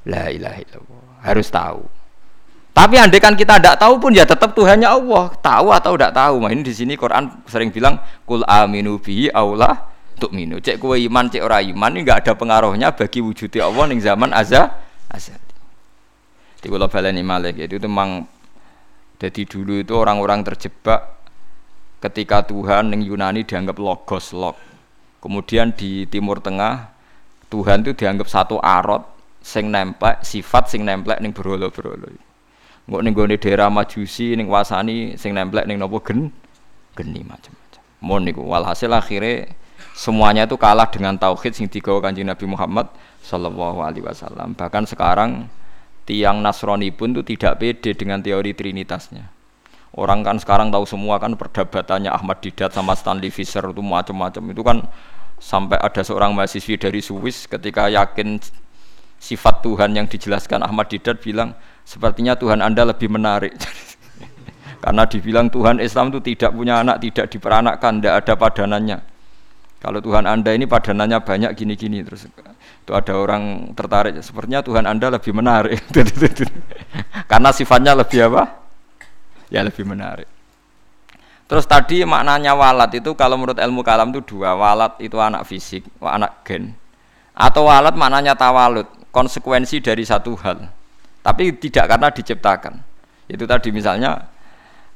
la 0.09 0.33
ilaha 0.33 0.59
illallah. 0.65 1.05
Harus 1.21 1.53
tahu. 1.53 1.85
Tapi 2.73 2.95
andai 2.95 3.19
kan 3.19 3.35
kita 3.35 3.59
tidak 3.59 3.77
tahu 3.77 3.99
pun 3.99 4.15
ya 4.15 4.23
tetap 4.23 4.55
Tuhannya 4.55 4.87
Allah. 4.87 5.35
Tahu 5.35 5.67
atau 5.75 5.93
tidak 5.99 6.15
tahu. 6.15 6.47
Nah, 6.47 6.51
ini 6.55 6.63
di 6.63 6.71
sini 6.71 6.95
Quran 6.95 7.43
sering 7.45 7.75
bilang 7.75 7.99
kul 8.23 8.47
aminu 8.47 9.03
bihi 9.03 9.29
aula 9.35 9.93
untuk 10.15 10.31
minu. 10.31 10.63
Cek 10.63 10.79
kue 10.79 11.03
iman, 11.11 11.27
cek 11.27 11.43
ora 11.43 11.59
iman 11.59 11.91
ini 11.93 12.07
nggak 12.07 12.23
ada 12.25 12.33
pengaruhnya 12.39 12.95
bagi 12.95 13.19
wujudnya 13.19 13.67
Allah 13.67 13.85
ning 13.91 13.99
zaman 13.99 14.31
azza 14.31 14.79
azza. 15.11 15.35
Di 16.59 16.67
kula 16.71 16.87
baleni 16.87 17.23
malih 17.23 17.55
itu 17.55 17.83
memang 17.83 18.38
jadi 19.19 19.43
dulu 19.45 19.83
itu 19.83 19.95
orang-orang 19.99 20.47
terjebak 20.47 21.19
ketika 21.99 22.47
Tuhan 22.47 22.95
yang 22.95 23.03
Yunani 23.03 23.43
dianggap 23.43 23.79
logos 23.83 24.31
log 24.31 24.55
Kemudian 25.19 25.75
di 25.75 26.07
Timur 26.07 26.39
Tengah 26.39 26.95
Tuhan 27.51 27.83
itu 27.83 27.97
dianggap 27.97 28.29
satu 28.31 28.63
arot 28.63 29.03
sing 29.43 29.73
nemplek 29.73 30.23
sifat 30.23 30.71
sing 30.71 30.87
nemplek 30.87 31.19
ning 31.19 31.35
berolo-berolo. 31.35 32.13
Engko 32.89 32.99
ning 33.03 33.13
gone 33.17 33.37
daerah 33.41 33.73
Majusi 33.73 34.37
ning 34.39 34.47
Wasani 34.47 35.19
sing 35.19 35.35
nemplek 35.35 35.67
ning 35.67 35.81
napa 35.81 35.99
gen 36.05 36.31
geni 36.95 37.25
macam-macam. 37.27 37.83
Mon 38.05 38.23
niku 38.23 38.47
walhasil 38.47 38.93
akhirnya 38.95 39.51
semuanya 39.97 40.47
itu 40.47 40.55
kalah 40.55 40.87
dengan 40.87 41.19
tauhid 41.19 41.57
sing 41.57 41.67
digawa 41.67 41.99
Kanjeng 41.99 42.31
Nabi 42.31 42.47
Muhammad 42.47 42.87
sallallahu 43.25 43.83
alaihi 43.83 44.05
wasallam. 44.07 44.55
Bahkan 44.55 44.87
sekarang 44.87 45.51
tiang 46.09 46.41
Nasrani 46.41 46.89
pun 46.89 47.13
itu 47.13 47.37
tidak 47.37 47.61
pede 47.61 47.93
dengan 47.93 48.25
teori 48.25 48.57
trinitasnya. 48.57 49.29
Orang 49.93 50.25
kan 50.25 50.41
sekarang 50.41 50.73
tahu 50.73 50.89
semua 50.89 51.21
kan 51.21 51.37
perdebatannya 51.37 52.09
Ahmad 52.09 52.41
Didat 52.41 52.73
sama 52.73 52.97
Stanley 52.97 53.29
Fisher 53.29 53.61
itu 53.69 53.85
macam-macam 53.85 54.43
itu 54.49 54.63
kan 54.65 54.79
sampai 55.37 55.77
ada 55.77 56.01
seorang 56.01 56.33
mahasiswi 56.33 56.81
dari 56.81 57.05
Swiss 57.05 57.45
ketika 57.45 57.93
yakin 57.93 58.41
sifat 59.21 59.61
Tuhan 59.61 59.93
yang 59.93 60.09
dijelaskan 60.09 60.65
Ahmad 60.65 60.89
Didat 60.89 61.21
bilang 61.21 61.53
sepertinya 61.85 62.33
Tuhan 62.41 62.65
Anda 62.65 62.89
lebih 62.89 63.13
menarik. 63.13 63.53
Karena 64.85 65.05
dibilang 65.05 65.51
Tuhan 65.53 65.83
Islam 65.83 66.15
itu 66.15 66.23
tidak 66.33 66.55
punya 66.55 66.81
anak 66.81 67.03
tidak 67.03 67.27
diperanakkan 67.35 67.99
tidak 67.99 68.15
ada 68.25 68.35
padanannya 68.39 69.18
kalau 69.79 70.03
Tuhan 70.03 70.27
Anda 70.27 70.55
ini 70.55 70.67
padanannya 70.67 71.23
banyak 71.23 71.51
gini-gini 71.55 72.03
terus 72.03 72.27
itu 72.27 72.93
ada 72.93 73.15
orang 73.15 73.75
tertarik 73.79 74.19
sepertinya 74.21 74.63
Tuhan 74.63 74.85
Anda 74.87 75.15
lebih 75.15 75.31
menarik 75.35 75.79
karena 77.31 77.51
sifatnya 77.55 77.95
lebih 77.95 78.27
apa 78.33 78.69
ya 79.53 79.65
lebih 79.65 79.85
menarik. 79.85 80.29
Terus 81.49 81.65
tadi 81.65 82.05
maknanya 82.05 82.53
walat 82.53 82.93
itu 82.93 83.17
kalau 83.17 83.41
menurut 83.41 83.57
ilmu 83.57 83.81
kalam 83.81 84.13
itu 84.13 84.21
dua. 84.37 84.53
Walat 84.53 85.01
itu 85.01 85.17
anak 85.17 85.49
fisik, 85.49 85.81
anak 86.05 86.45
gen. 86.45 86.77
Atau 87.33 87.67
walat 87.67 87.97
maknanya 87.97 88.37
tawalut. 88.37 88.87
konsekuensi 89.09 89.81
dari 89.81 90.05
satu 90.05 90.37
hal. 90.45 90.69
Tapi 91.25 91.57
tidak 91.57 91.89
karena 91.89 92.13
diciptakan. 92.13 92.77
Itu 93.25 93.49
tadi 93.49 93.73
misalnya 93.73 94.21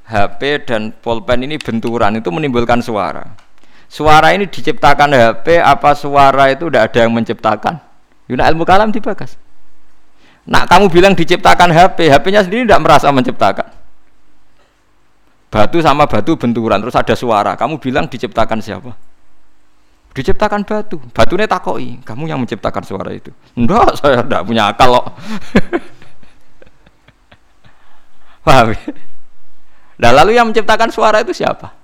HP 0.05 0.69
dan 0.69 0.93
pulpen 0.93 1.49
ini 1.49 1.57
benturan 1.57 2.21
itu 2.21 2.29
menimbulkan 2.29 2.85
suara. 2.85 3.25
Suara 3.93 4.33
ini 4.33 4.49
diciptakan 4.49 5.13
HP 5.13 5.61
apa 5.61 5.93
suara 5.93 6.49
itu 6.49 6.73
tidak 6.73 6.89
ada 6.89 7.05
yang 7.05 7.13
menciptakan? 7.13 7.77
Yuna 8.25 8.49
ilmu 8.49 8.65
kalam 8.65 8.89
dibagas. 8.89 9.37
Nak 10.49 10.65
kamu 10.65 10.89
bilang 10.89 11.13
diciptakan 11.13 11.69
HP, 11.69 12.09
HP-nya 12.09 12.41
sendiri 12.41 12.65
tidak 12.65 12.81
merasa 12.81 13.13
menciptakan. 13.13 13.69
Batu 15.53 15.85
sama 15.85 16.09
batu 16.09 16.41
benturan 16.41 16.81
terus 16.81 16.97
ada 16.97 17.13
suara. 17.13 17.53
Kamu 17.53 17.77
bilang 17.77 18.09
diciptakan 18.09 18.65
siapa? 18.65 18.97
Diciptakan 20.17 20.65
batu. 20.65 20.97
Batunya 21.13 21.45
takoi. 21.45 22.01
Kamu 22.01 22.25
yang 22.25 22.41
menciptakan 22.41 22.89
suara 22.89 23.13
itu. 23.13 23.29
Enggak, 23.53 23.93
saya 24.01 24.25
tidak 24.25 24.49
punya 24.49 24.73
akal 24.73 24.89
loh. 24.89 25.05
Paham? 28.49 28.73
Nah 30.01 30.11
lalu 30.17 30.33
yang 30.41 30.49
menciptakan 30.49 30.89
suara 30.89 31.21
itu 31.21 31.37
siapa? 31.37 31.82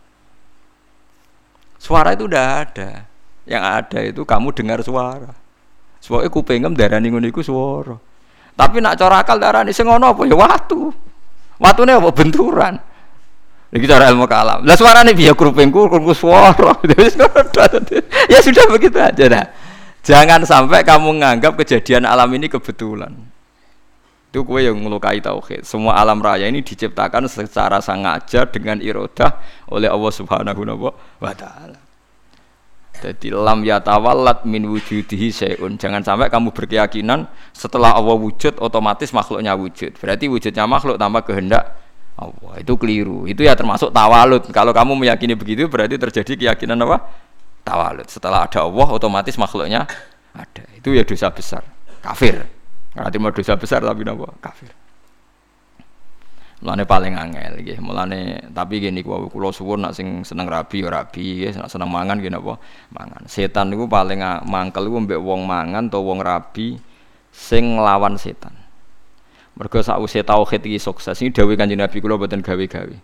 Suara 1.78 2.12
itu 2.12 2.26
udah 2.26 2.66
ada. 2.66 3.06
Yang 3.48 3.64
ada 3.64 3.98
itu 4.04 4.22
kamu 4.26 4.52
dengar 4.52 4.82
suara. 4.84 5.32
Sebab 6.02 6.26
aku 6.26 6.44
pengen 6.44 6.74
darah 6.74 7.00
ngono 7.00 7.24
iku 7.26 7.40
suara. 7.40 7.96
Tapi 8.58 8.82
nak 8.82 8.98
cara 8.98 9.22
akal 9.22 9.38
darani 9.38 9.70
sing 9.70 9.86
ngono 9.86 10.12
apa 10.12 10.22
ya 10.26 10.34
watu. 10.34 10.90
Watune 11.62 11.94
apa 11.94 12.10
benturan. 12.10 12.74
Iki 13.70 13.86
cara 13.86 14.10
ilmu 14.10 14.26
kalam. 14.26 14.66
Lah 14.66 14.74
suarane 14.74 15.14
piye 15.14 15.30
krupengku 15.32 15.86
krupku 15.86 16.12
suara. 16.12 16.74
ya 18.32 18.38
sudah 18.42 18.64
begitu 18.68 18.98
aja 18.98 19.24
dah. 19.30 19.46
Jangan 20.02 20.42
sampai 20.42 20.82
kamu 20.82 21.20
menganggap 21.20 21.54
kejadian 21.58 22.08
alam 22.08 22.32
ini 22.34 22.50
kebetulan. 22.50 23.12
Itu 24.38 24.46
kue 24.46 24.62
yang 24.62 24.78
melukai 24.78 25.18
tauhid. 25.18 25.66
Semua 25.66 25.98
alam 25.98 26.22
raya 26.22 26.46
ini 26.46 26.62
diciptakan 26.62 27.26
secara 27.26 27.82
sengaja 27.82 28.46
dengan 28.46 28.78
irodah 28.78 29.34
oleh 29.66 29.90
Allah 29.90 30.12
Subhanahu 30.14 30.62
wa 31.18 31.34
taala. 31.34 31.74
Jadi 33.02 33.34
lam 33.34 33.66
yatawallat 33.66 34.46
min 34.46 34.70
wujudihi 34.70 35.34
syai'un. 35.34 35.74
Jangan 35.74 36.06
sampai 36.06 36.30
kamu 36.30 36.54
berkeyakinan 36.54 37.26
setelah 37.50 37.98
Allah 37.98 38.14
wujud 38.14 38.62
otomatis 38.62 39.10
makhluknya 39.10 39.58
wujud. 39.58 39.98
Berarti 39.98 40.30
wujudnya 40.30 40.70
makhluk 40.70 41.02
tanpa 41.02 41.26
kehendak 41.26 41.74
Allah. 42.14 42.62
Itu 42.62 42.78
keliru. 42.78 43.26
Itu 43.26 43.42
ya 43.42 43.58
termasuk 43.58 43.90
tawalut. 43.90 44.46
Kalau 44.54 44.70
kamu 44.70 45.02
meyakini 45.02 45.34
begitu 45.34 45.66
berarti 45.66 45.98
terjadi 45.98 46.54
keyakinan 46.54 46.78
apa? 46.86 47.10
Tawalut. 47.66 48.06
Setelah 48.06 48.46
ada 48.46 48.62
Allah 48.62 48.86
otomatis 48.86 49.34
makhluknya 49.34 49.82
ada. 50.30 50.62
Itu 50.78 50.94
ya 50.94 51.02
dosa 51.02 51.26
besar. 51.34 51.66
Kafir. 52.06 52.57
Berarti 52.98 53.16
mau 53.22 53.30
dosa 53.30 53.54
besar 53.54 53.80
tapi 53.86 54.02
nopo 54.02 54.26
kafir. 54.42 54.74
Mulane 56.58 56.82
paling 56.82 57.14
angel 57.14 57.62
nggih. 57.62 57.78
Mulane 57.78 58.50
tapi 58.50 58.82
gini 58.82 59.06
kuwi 59.06 59.30
kula 59.30 59.54
suwun 59.54 59.86
nak 59.86 59.94
sing 59.94 60.26
seneng 60.26 60.50
rabi 60.50 60.82
ya 60.82 60.90
rabi, 60.90 61.46
nggih, 61.46 61.62
nak 61.62 61.70
seneng 61.70 61.86
mangan 61.86 62.18
nggih 62.18 62.34
napa? 62.34 62.58
Mangan. 62.90 63.22
Setan 63.30 63.70
niku 63.70 63.86
paling 63.86 64.18
mangkel 64.42 64.90
iku 64.90 64.98
mbek 64.98 65.20
wong 65.22 65.46
mangan 65.46 65.86
atau 65.86 66.02
wong 66.02 66.18
rabi 66.18 66.74
sing 67.30 67.78
nglawan 67.78 68.18
setan. 68.18 68.50
Mergo 69.54 69.78
sakwise 69.78 70.26
tauhid 70.26 70.66
iki 70.66 70.82
sukses 70.82 71.14
iki 71.22 71.30
dawuh 71.30 71.54
Kanjeng 71.54 71.78
Nabi 71.78 72.02
kula 72.02 72.18
boten 72.18 72.42
gawe-gawe. 72.42 72.96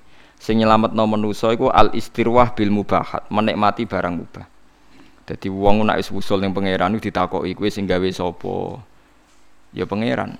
Sing 0.42 0.58
nyelametno 0.58 1.06
manusa 1.06 1.54
iku 1.54 1.70
al 1.70 1.94
istirwah 1.94 2.58
bil 2.58 2.74
mubahat, 2.74 3.30
menikmati 3.30 3.86
barang 3.86 4.14
mubah. 4.18 4.46
Dadi 5.30 5.46
wong 5.46 5.86
nek 5.86 6.02
wis 6.02 6.10
usul 6.10 6.42
ning 6.42 6.50
pangeran 6.50 6.98
ditakoki 6.98 7.54
kowe 7.54 7.70
sing 7.70 7.86
gawe 7.86 8.06
sapa? 8.10 8.82
Ya 9.74 9.84
pangeran 9.84 10.38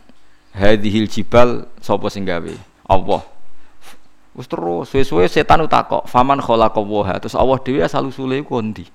hadhil 0.55 1.11
jibal 1.11 1.67
sapa 1.83 2.07
sing 2.09 2.23
gawe? 2.23 2.55
Allah. 2.87 3.23
Wis 4.35 4.51
terus 4.51 4.91
suwe-suwe 4.91 5.27
setan 5.31 5.63
utakok 5.63 6.07
faman 6.11 6.43
khalaqallaha 6.43 7.23
terus 7.23 7.39
Allah 7.39 7.59
dhewe 7.63 7.87
asal 7.87 8.11
usule 8.11 8.43
ku 8.43 8.59
ndi 8.59 8.87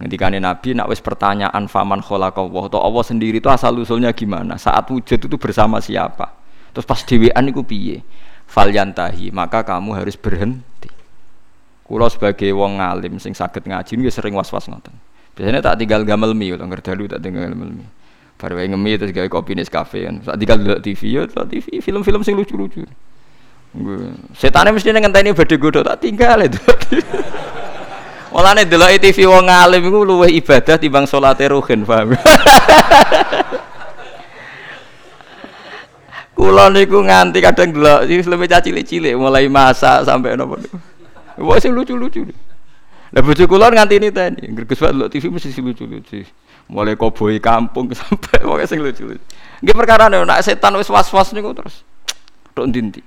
ngendikane 0.00 0.40
nabi 0.40 0.72
nak 0.72 0.88
wis 0.88 1.04
pertanyaan 1.04 1.68
faman 1.68 2.00
khalaqallah 2.00 2.72
atau 2.72 2.80
Allah 2.80 3.04
sendiri 3.04 3.36
itu 3.36 3.48
asal 3.52 3.76
usulnya 3.76 4.16
gimana? 4.16 4.56
Saat 4.56 4.88
wujud 4.88 5.28
itu 5.28 5.36
bersama 5.36 5.76
siapa? 5.84 6.32
Terus 6.72 6.88
pas 6.88 7.04
dhewean 7.04 7.44
iku 7.52 7.60
piye? 7.60 8.00
Falyantahi 8.48 9.28
maka 9.30 9.60
kamu 9.60 10.00
harus 10.00 10.16
berhenti. 10.16 10.88
Kulo 11.84 12.08
sebagai 12.08 12.48
wong 12.56 12.80
ngalim 12.80 13.20
sing 13.20 13.36
sakit 13.36 13.68
ngaji 13.68 13.92
ini 13.98 14.08
sering 14.08 14.32
was-was 14.32 14.72
ngoten. 14.72 14.94
Biasanya 15.36 15.60
tak 15.60 15.78
tinggal 15.78 16.02
gamel 16.02 16.34
mi, 16.34 16.50
atau 16.50 16.66
ngerdalu 16.66 17.10
tak 17.10 17.20
tinggal 17.22 17.50
gamel 17.50 17.70
mi. 17.70 17.84
Baru 18.40 18.56
wae 18.56 18.72
ngemi 18.72 18.96
terus 18.96 19.12
gawe 19.12 19.28
kopi 19.28 19.52
Nescafe 19.52 20.08
kan. 20.08 20.24
Saat 20.24 20.40
tinggal 20.40 20.64
delok 20.64 20.80
TV 20.80 21.12
ya, 21.12 21.28
TV 21.28 21.84
film-film 21.84 22.24
sing 22.24 22.40
lucu-lucu. 22.40 22.88
Setane 24.32 24.72
mesti 24.72 24.88
ngenteni 24.96 25.36
badhe 25.36 25.60
godho 25.60 25.84
tak 25.84 26.00
tinggal 26.00 26.40
itu. 26.40 26.56
Mulane 28.32 28.64
delok 28.64 28.96
TV 28.96 29.28
wong 29.28 29.44
alim 29.44 29.84
iku 29.84 30.08
luwih 30.08 30.32
ibadah 30.40 30.80
timbang 30.80 31.04
salate 31.04 31.44
ruhin, 31.52 31.84
paham? 31.84 32.16
Kula 36.40 36.72
niku 36.72 37.04
nganti 37.04 37.44
kadang 37.44 37.76
delok 37.76 38.08
film 38.08 38.40
cilik-cilik 38.40 39.20
mulai 39.20 39.52
masak 39.52 40.08
sampai 40.08 40.32
nopo 40.40 40.56
niku. 40.56 40.80
Wah 41.44 41.60
sing 41.60 41.76
lucu-lucu. 41.76 42.24
Lah 43.12 43.20
bojo 43.20 43.44
kula 43.44 43.68
nganti 43.68 44.00
ini 44.00 44.08
tadi, 44.08 44.48
greges 44.48 44.80
delok 44.80 45.12
TV 45.12 45.28
mesti 45.28 45.52
lucu-lucu 45.60 46.24
mulai 46.70 46.94
koboi 46.94 47.42
kampung 47.42 47.90
sampai 47.98 48.46
pokoknya 48.46 48.66
sing 48.70 48.78
lucu-lucu. 48.78 49.18
Perkara 49.60 50.06
nih, 50.06 50.22
nak 50.22 50.40
setan 50.46 50.78
wis 50.78 50.88
was-was 50.88 51.34
niku 51.34 51.52
terus 51.52 51.82
tok 52.56 52.70
ndi 52.70 53.02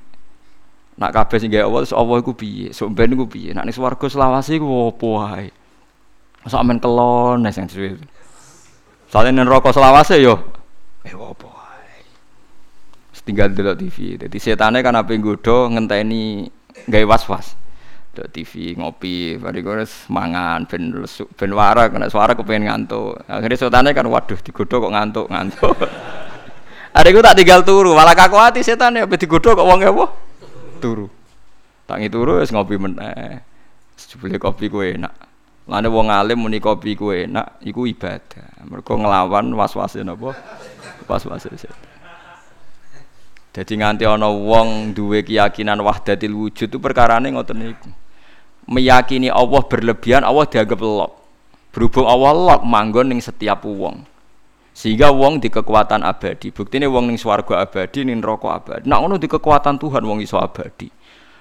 Nak 0.94 1.10
kabeh 1.10 1.42
sing 1.42 1.50
gawe 1.50 1.66
Allah, 1.66 1.90
Allah 1.90 2.18
iku 2.22 2.38
piye? 2.38 2.70
Sok 2.70 2.94
ben 2.94 3.10
iku 3.18 3.26
piye? 3.26 3.50
Nak 3.50 3.66
ning 3.66 3.74
swarga 3.74 4.06
selawase 4.06 4.62
iku 4.62 4.94
opo 4.94 5.18
wae? 5.18 5.50
Masa 6.46 6.62
amen 6.62 6.78
kelon 6.78 7.42
nek 7.42 7.50
sing 7.50 7.66
suwe. 7.66 7.98
Soale 9.10 9.34
ning 9.34 9.42
neraka 9.42 9.74
selawase 9.74 10.22
yo 10.22 10.38
eh 11.02 11.18
opo 11.18 11.50
wae. 11.50 12.06
Tinggal 13.26 13.56
TV. 13.56 14.22
Dadi 14.22 14.38
setane 14.38 14.86
kan 14.86 14.94
ape 14.94 15.18
nggodho 15.18 15.74
ngenteni 15.74 16.46
gawe 16.86 17.06
was-was. 17.10 17.63
Dok 18.14 18.30
TV 18.30 18.78
ngopi, 18.78 19.42
bari 19.42 19.66
wis 19.66 20.06
mangan 20.06 20.70
ben 20.70 20.94
ben 21.34 21.50
warak 21.50 21.98
kena 21.98 22.14
suara 22.14 22.38
kepengen 22.38 22.70
ngantuk. 22.70 23.18
Akhirnya 23.26 23.58
sotane 23.58 23.90
kan 23.90 24.06
waduh 24.06 24.38
digodho 24.38 24.86
kok 24.86 24.94
ngantuk, 24.94 25.26
ngantuk. 25.34 25.74
Adekku 26.98 27.26
tak 27.26 27.42
tinggal 27.42 27.66
turu, 27.66 27.98
malah 27.98 28.14
kaku 28.14 28.38
hati 28.38 28.62
setan 28.62 29.02
ya 29.02 29.10
digodho 29.10 29.58
kok 29.58 29.66
wonge 29.66 29.90
apa? 29.90 30.06
Turu. 30.78 31.10
Tangi 31.90 32.06
turu 32.14 32.38
wis 32.38 32.54
ngopi 32.54 32.78
meneh. 32.78 33.42
Jebule 33.98 34.38
kopi 34.38 34.70
ku 34.70 34.86
enak. 34.86 35.14
Lane 35.66 35.90
wong 35.90 36.14
alim 36.14 36.38
muni 36.38 36.62
kopi 36.62 36.94
ku 36.94 37.10
enak, 37.10 37.66
iku 37.66 37.90
ibadah. 37.90 38.62
Mergo 38.70 38.94
nglawan 38.94 39.50
was-wase 39.58 40.06
napa? 40.06 40.38
Was-wase 41.10 41.50
setan. 41.58 41.82
Jadi 43.58 43.74
nganti 43.82 44.06
ana 44.06 44.30
wong 44.30 44.94
duwe 44.94 45.26
keyakinan 45.26 45.82
wahdatil 45.82 46.38
wujud 46.38 46.70
itu 46.70 46.78
perkarane 46.78 47.34
ngoten 47.34 47.58
niku 47.58 48.03
meyakini 48.70 49.28
Allah 49.28 49.62
berlebihan 49.66 50.24
Allah 50.24 50.48
dianggap 50.48 50.80
lok 50.80 51.24
berhubung 51.74 52.06
Allah 52.06 52.32
lok 52.32 52.62
manggon 52.64 53.10
ning 53.10 53.20
setiap 53.20 53.66
wong. 53.66 54.06
Sehingga 54.74 55.10
wong 55.10 55.42
di 55.42 55.50
kekuatan 55.50 56.06
abadi. 56.06 56.54
Bukti 56.54 56.82
ini 56.82 56.90
wong 56.90 57.10
ning 57.10 57.18
swarga 57.18 57.66
abadi 57.66 58.06
ning 58.06 58.22
neraka 58.22 58.58
abadi. 58.58 58.86
Nak 58.90 59.00
ngono 59.02 59.16
di 59.18 59.30
kekuatan 59.30 59.82
Tuhan 59.82 60.02
wong 60.06 60.22
iso 60.22 60.38
abadi. 60.38 60.90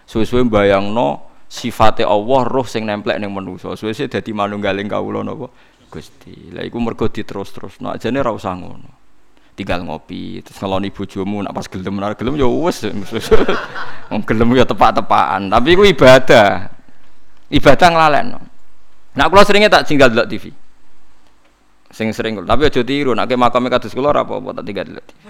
Suwe-suwe 0.08 0.44
bayangno 0.48 1.32
sifatnya 1.48 2.08
Allah 2.08 2.40
roh 2.48 2.64
sing 2.64 2.88
nemplek 2.88 3.20
ning 3.20 3.32
manusa. 3.32 3.72
Suwe-suwe 3.76 4.08
dadi 4.08 4.32
manunggaling 4.36 4.88
kawula 4.88 5.24
napa? 5.24 5.48
Gusti. 5.88 6.52
Lah 6.52 6.64
iku 6.64 6.80
mergo 6.80 7.08
diterus-terus 7.08 7.80
nak 7.84 8.00
jane 8.00 8.20
ra 8.20 8.32
usah 8.32 8.52
ngono. 8.56 9.00
Tinggal 9.52 9.84
ngopi 9.84 10.40
terus 10.40 10.56
ngeloni 10.64 10.88
bojomu 10.88 11.44
nak 11.44 11.52
pas 11.52 11.68
gelem 11.68 12.00
ora 12.00 12.16
gelem 12.16 12.40
ya 12.40 12.48
wis. 12.48 12.88
Gelem 14.28 14.48
ya 14.52 14.64
tepak-tepakan. 14.68 15.48
Tapi 15.48 15.68
iku 15.72 15.84
ibadah 15.88 16.68
ibadah 17.52 17.88
nglalekno. 17.92 18.40
Nak 19.12 19.26
kula 19.28 19.42
seringnya 19.44 19.68
tak 19.68 19.84
tinggal 19.84 20.08
delok 20.08 20.26
TV. 20.32 20.48
Sing 21.92 22.08
sering 22.16 22.40
tapi 22.48 22.64
aja 22.64 22.80
tiru 22.80 23.12
nek 23.12 23.28
makame 23.36 23.68
kados 23.68 23.92
kula 23.92 24.16
ora 24.16 24.24
apa-apa 24.24 24.58
tak 24.60 24.64
tinggal 24.64 24.88
delok 24.88 25.04
TV. 25.04 25.20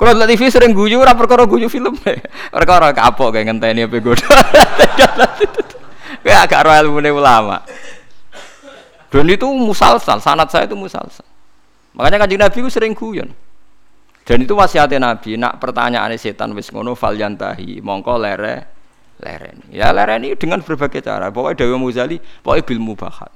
Kula 0.00 0.10
delok 0.16 0.28
TV 0.32 0.42
sering 0.48 0.72
guyu 0.72 0.96
ora 1.04 1.12
perkara 1.12 1.44
guyu 1.44 1.68
film. 1.68 1.92
Perkara 2.56 2.96
kapok 2.96 3.36
kayak 3.36 3.52
ngenteni 3.52 3.84
apa 3.84 3.96
godo. 4.00 4.24
Kayak 6.26 6.40
agak 6.50 6.60
royal 6.66 6.90
ilmune 6.90 7.10
ulama. 7.14 7.62
Dan 9.06 9.30
itu 9.30 9.46
musalsal, 9.46 10.18
sanat 10.18 10.50
saya 10.50 10.66
itu 10.66 10.74
musalsal. 10.74 11.22
Makanya 11.94 12.26
kanjeng 12.26 12.42
Nabi 12.42 12.58
itu 12.66 12.70
sering 12.74 12.92
guyon. 12.98 13.30
Dan 14.26 14.42
itu 14.42 14.58
wasiatnya 14.58 14.98
Nabi, 14.98 15.38
nak 15.38 15.62
pertanyaan 15.62 16.10
setan 16.18 16.50
wis 16.58 16.74
ngono 16.74 16.98
fal 16.98 17.14
yantahi, 17.14 17.78
mongko 17.78 18.18
lere 18.18 18.75
lereni. 19.20 19.72
Ya 19.72 19.92
lereni 19.92 20.36
dengan 20.36 20.60
berbagai 20.60 21.00
cara. 21.00 21.32
Pokoknya 21.32 21.64
Dewi 21.64 21.76
Muzali, 21.80 22.16
pokoknya 22.18 22.64
bil 22.64 22.80
mubahat. 22.82 23.32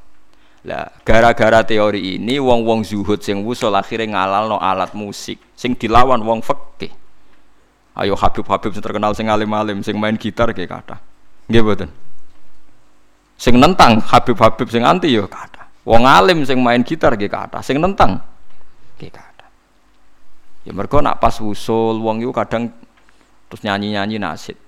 Lah, 0.61 0.93
gara-gara 1.09 1.65
teori 1.65 2.21
ini 2.21 2.37
wong-wong 2.37 2.85
zuhud 2.85 3.25
sing 3.25 3.41
wusul 3.49 3.73
akhirnya 3.73 4.13
ngalalno 4.13 4.61
alat 4.61 4.93
musik 4.93 5.41
sing 5.57 5.73
dilawan 5.73 6.21
wong 6.21 6.45
fikih. 6.45 6.93
Ayo 7.97 8.13
Habib-habib 8.13 8.69
sing 8.77 8.85
terkenal 8.85 9.17
sing 9.17 9.33
alim-alim 9.33 9.81
sing 9.81 9.97
main 9.97 10.21
gitar 10.21 10.53
kayak 10.53 10.69
kata. 10.69 10.97
Nggih 11.49 11.65
mboten. 11.65 11.91
Sing 13.41 13.57
nentang 13.57 14.05
Habib-habib 14.05 14.69
sing 14.69 14.85
anti 14.85 15.17
yo 15.17 15.25
kata. 15.33 15.65
Wong 15.89 16.05
alim 16.05 16.45
sing 16.45 16.61
main 16.61 16.85
gitar 16.85 17.17
kayak 17.17 17.33
kata, 17.33 17.65
sing 17.65 17.81
nentang 17.81 18.21
kayak 19.01 19.17
kata. 19.17 19.47
Ya 20.69 20.77
mergo 20.77 21.01
nak 21.01 21.25
pas 21.25 21.41
wusul 21.41 22.05
wong 22.05 22.21
iku 22.21 22.37
kadang 22.37 22.69
terus 23.49 23.65
nyanyi-nyanyi 23.65 24.21
nasid. 24.21 24.61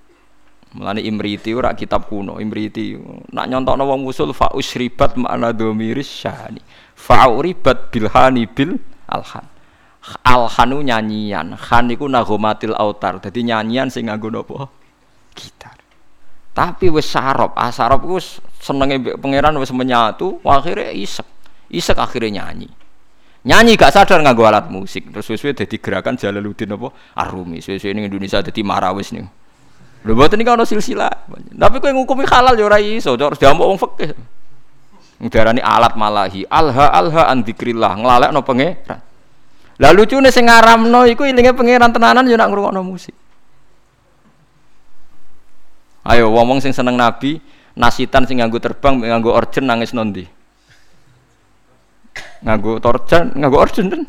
Mulane 0.73 1.05
Imriti 1.05 1.53
ora 1.53 1.77
kitab 1.77 2.09
kuno, 2.09 2.41
Imriti 2.41 2.97
nak 3.29 3.45
nyontokno 3.45 3.85
wong 3.85 4.09
usul 4.09 4.33
fa 4.33 4.49
usribat 4.57 5.13
makna 5.21 5.53
dhamiris 5.53 6.09
syani. 6.09 6.61
Fa 6.97 7.29
uribat 7.29 7.93
bilhani 7.93 8.49
bil 8.49 8.81
alhan. 9.05 9.45
Alhanu 10.25 10.83
nyanyian, 10.83 11.55
khan 11.55 11.93
iku 11.93 12.09
nagomatil 12.09 12.73
autar. 12.73 13.21
Dadi 13.21 13.45
nyanyian 13.45 13.93
sing 13.93 14.09
nganggo 14.09 14.33
napa? 14.33 14.67
Gitar. 15.37 15.77
Tapi 16.53 16.89
wis 16.89 17.07
sarop, 17.07 17.53
asarop 17.53 18.01
ah, 18.03 18.07
ku 18.09 18.17
senenge 18.61 19.17
pangeran 19.17 19.55
wis 19.61 19.71
menyatu, 19.71 20.41
akhirnya 20.41 20.89
isek. 20.91 21.25
Isek 21.69 21.97
akhirnya 22.01 22.43
nyanyi. 22.43 22.69
Nyanyi 23.43 23.77
gak 23.77 23.93
sadar 23.93 24.25
nganggo 24.25 24.43
alat 24.47 24.67
musik. 24.73 25.11
Terus 25.11 25.27
suwe-suwe 25.27 25.51
dadi 25.53 25.75
gerakan 25.77 26.15
Jalaluddin 26.15 26.73
apa? 26.73 26.89
Arumi. 27.19 27.59
Suwe-suwe 27.59 27.91
ning 27.91 28.07
Indonesia 28.07 28.39
dadi 28.39 28.61
marawis 28.63 29.11
nih. 29.11 29.42
Lho 30.03 30.11
mboten 30.11 30.43
iki 30.43 30.51
ana 30.51 30.67
silsilah. 30.67 31.31
Tapi 31.55 31.79
kowe 31.79 31.91
ngukumi 31.95 32.27
halal 32.27 32.59
ya 32.59 32.67
ora 32.67 32.79
iso, 32.79 33.15
harus 33.15 33.39
diamuk 33.39 33.63
wong 33.63 33.79
fikih. 33.79 34.11
Ndarani 35.23 35.63
alat 35.63 35.95
malahi, 35.95 36.43
alha 36.51 36.91
alha 36.91 37.31
an 37.31 37.47
dzikrillah, 37.47 37.95
nglalekno 38.03 38.43
pangeran. 38.43 38.99
Lah 39.79 39.91
lucune 39.95 40.27
sing 40.27 40.51
ngaramno 40.51 41.07
iku 41.07 41.23
ilinge 41.23 41.55
pangeran 41.55 41.95
tenanan 41.95 42.27
ya 42.27 42.35
nak 42.35 42.51
ngrungokno 42.51 42.83
musik. 42.83 43.15
Ayo 46.03 46.27
wong 46.35 46.59
sing 46.59 46.75
seneng 46.75 46.99
nabi, 46.99 47.39
nasitan 47.79 48.27
sing 48.27 48.43
nganggo 48.43 48.59
terbang 48.59 48.99
nganggo 48.99 49.31
orjen 49.31 49.63
nangis 49.63 49.95
nondi. 49.95 50.27
Nganggo 52.43 52.83
torjan, 52.83 53.31
nganggo 53.39 53.55
orjen 53.55 53.87
kan. 53.87 54.03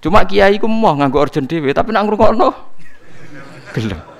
Cuma 0.00 0.24
kiai 0.24 0.56
ku 0.56 0.64
mau 0.64 0.96
nganggo 0.96 1.20
orjen 1.20 1.44
dhewe, 1.44 1.68
tapi 1.76 1.92
nak 1.92 2.08
ngrungokno 2.08 2.48
gelem. 3.76 4.11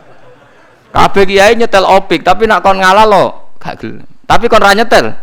Kabeh 0.93 1.25
kiai 1.25 1.57
nyetel 1.57 1.89
opik, 1.89 2.21
tapi 2.21 2.45
nak 2.45 2.61
kon 2.61 2.77
ngalah 2.77 3.09
lo 3.09 3.57
gak 3.57 3.81
gelem. 3.81 4.05
Tapi 4.29 4.45
kon 4.47 4.61
ra 4.61 4.77
nyetel. 4.77 5.17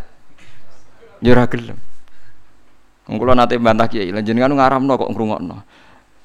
Ya 1.21 1.37
ora 1.37 1.45
gelem. 1.45 1.77
Kula 3.05 3.37
nate 3.37 3.57
bantah 3.61 3.85
kiai, 3.85 4.09
lan 4.09 4.25
jenengan 4.25 4.53
ngaramno 4.53 4.93
kok 4.97 5.09
ngrungokno. 5.13 5.55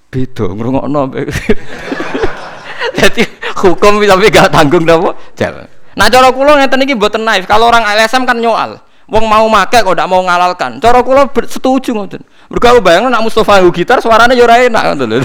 Beda 0.08 0.48
ngrungokno. 0.48 1.00
Jadi 3.04 3.22
hukum 3.60 4.00
tapi 4.00 4.26
gak 4.32 4.48
tanggung 4.48 4.88
napa? 4.88 5.12
Jalan. 5.36 5.68
Nah 5.94 6.06
cara 6.10 6.28
kula 6.32 6.58
ngeten 6.64 6.80
iki 6.88 6.96
mboten 6.96 7.22
naif. 7.22 7.44
Kalau 7.44 7.68
orang 7.68 7.84
LSM 7.84 8.24
kan 8.24 8.40
nyoal. 8.40 8.80
Wong 9.04 9.24
mau 9.28 9.44
make 9.52 9.84
kok 9.84 9.92
ndak 9.92 10.08
mau 10.08 10.24
ngalalkan. 10.24 10.80
Cara 10.80 11.04
kula 11.04 11.28
setuju 11.28 11.92
ngoten. 11.92 12.24
Mergo 12.48 12.80
bayangno 12.80 13.12
nak 13.12 13.24
Mustofa 13.24 13.60
gitar 13.72 14.00
suaranya 14.00 14.32
yo 14.32 14.48
ngoten 14.48 15.20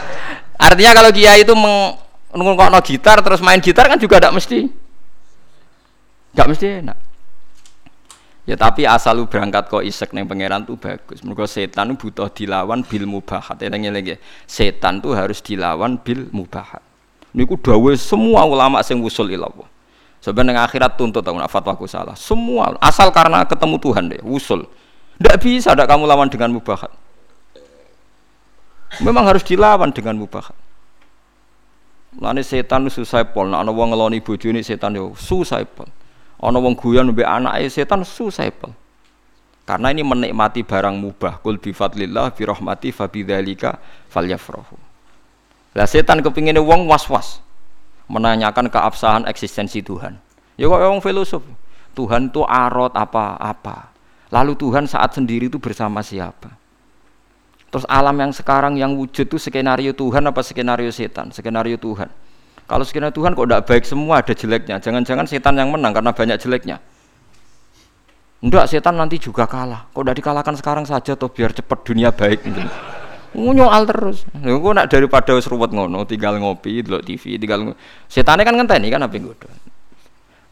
Artinya 0.66 0.92
kalau 0.96 1.10
kiai 1.12 1.44
itu 1.44 1.52
no 2.36 2.80
gitar 2.84 3.24
terus 3.24 3.40
main 3.40 3.58
gitar 3.58 3.88
kan 3.88 3.96
juga 3.96 4.20
tidak 4.20 4.36
mesti. 4.36 4.68
Tidak 6.32 6.46
mesti 6.46 6.66
enak. 6.84 6.98
Ya 8.46 8.54
tapi 8.54 8.86
asal 8.86 9.18
lu 9.18 9.26
berangkat 9.26 9.66
kok 9.66 9.82
isek 9.82 10.14
neng 10.14 10.28
pangeran 10.28 10.62
tuh 10.62 10.78
bagus. 10.78 11.24
Mereka 11.24 11.48
setan 11.50 11.96
butuh 11.98 12.30
dilawan 12.30 12.84
bil 12.86 13.08
mubahat. 13.08 13.58
Ya 13.58 13.72
lagi. 13.72 14.20
Setan 14.46 15.02
tuh 15.02 15.16
harus 15.18 15.42
dilawan 15.42 15.98
bil 15.98 16.30
mubahat. 16.30 16.84
Niku 17.34 17.58
dawe 17.58 17.92
semua 17.98 18.46
ulama 18.46 18.80
sing 18.86 19.02
wusul 19.02 19.28
ilallah 19.34 19.66
sebenarnya 20.24 20.66
akhirat 20.66 20.98
tuntut 20.98 21.22
tahu 21.22 21.38
nak 21.38 21.46
fatwaku 21.46 21.86
salah. 21.86 22.18
Semua. 22.18 22.74
Asal 22.82 23.14
karena 23.14 23.46
ketemu 23.46 23.76
Tuhan 23.78 24.04
deh 24.10 24.22
wusul. 24.26 24.66
Tidak 25.16 25.36
bisa 25.40 25.72
tidak 25.72 25.88
kamu 25.88 26.04
lawan 26.04 26.28
dengan 26.28 26.50
mubahat. 26.52 26.90
Memang 29.02 29.26
harus 29.26 29.42
dilawan 29.42 29.90
dengan 29.90 30.18
mubahat 30.18 30.65
Lani 32.16 32.40
setan 32.40 32.88
susah 32.88 33.28
pol, 33.28 33.52
ana 33.52 33.68
wong 33.68 33.92
ngeloni 33.92 34.24
bojone 34.24 34.64
setan 34.64 34.96
yo 34.96 35.12
susah 35.12 35.60
pol. 35.68 35.88
Ana 36.40 36.56
wong 36.56 36.76
guyon 36.76 37.12
mbek 37.12 37.28
anake 37.28 37.68
setan 37.68 38.04
susah 38.04 38.48
pol. 38.56 38.72
Karena 39.66 39.90
ini 39.90 40.06
menikmati 40.06 40.62
barang 40.62 40.94
mubah. 40.96 41.42
Kul 41.42 41.58
bi 41.58 41.74
fadlillah 41.74 42.32
bi 42.32 42.46
rahmati 42.46 42.94
fa 42.94 43.10
bidzalika 43.10 43.76
falyafrahu. 44.08 44.78
Lah 45.76 45.84
setan 45.84 46.24
kepingine 46.24 46.62
wong 46.62 46.88
was-was 46.88 47.44
menanyakan 48.06 48.70
keabsahan 48.70 49.26
eksistensi 49.26 49.82
Tuhan. 49.82 50.16
Ya 50.56 50.70
kok 50.70 50.80
wong 50.80 51.02
filosof. 51.02 51.44
Tuhan 51.92 52.32
itu 52.32 52.44
arot 52.46 52.92
apa-apa. 52.94 53.92
Lalu 54.32 54.52
Tuhan 54.56 54.88
saat 54.88 55.16
sendiri 55.16 55.48
itu 55.48 55.56
bersama 55.60 56.00
siapa? 56.00 56.52
Terus 57.66 57.84
alam 57.90 58.14
yang 58.14 58.30
sekarang 58.30 58.78
yang 58.78 58.94
wujud 58.94 59.26
itu 59.26 59.36
skenario 59.36 59.90
Tuhan 59.92 60.22
apa 60.22 60.40
skenario 60.40 60.88
setan? 60.94 61.34
Skenario 61.34 61.76
Tuhan. 61.76 62.08
Kalau 62.66 62.84
skenario 62.86 63.14
Tuhan 63.14 63.34
kok 63.34 63.46
tidak 63.46 63.62
baik 63.66 63.84
semua 63.84 64.22
ada 64.22 64.32
jeleknya. 64.34 64.76
Jangan-jangan 64.78 65.26
setan 65.26 65.54
yang 65.58 65.74
menang 65.74 65.94
karena 65.94 66.14
banyak 66.14 66.38
jeleknya. 66.38 66.78
Enggak, 68.42 68.70
setan 68.70 68.94
nanti 68.94 69.18
juga 69.18 69.48
kalah. 69.50 69.90
Kok 69.90 70.02
tidak 70.06 70.16
dikalahkan 70.22 70.54
sekarang 70.54 70.84
saja 70.86 71.18
toh 71.18 71.26
biar 71.32 71.50
cepat 71.50 71.78
dunia 71.82 72.14
baik 72.14 72.46
gitu. 72.46 72.62
Nyoal 73.36 73.84
terus. 73.84 74.24
Gue 74.32 74.72
nak 74.72 74.88
daripada 74.88 75.36
ruwet 75.36 75.68
ngono, 75.74 76.08
tinggal 76.08 76.40
ngopi, 76.40 76.80
delok 76.80 77.04
TV, 77.04 77.36
tinggal 77.36 77.76
setannya 78.08 78.48
kan 78.48 78.54
ngenteni 78.56 78.88
kan 78.88 79.04
apa 79.04 79.16
ngono. 79.18 79.48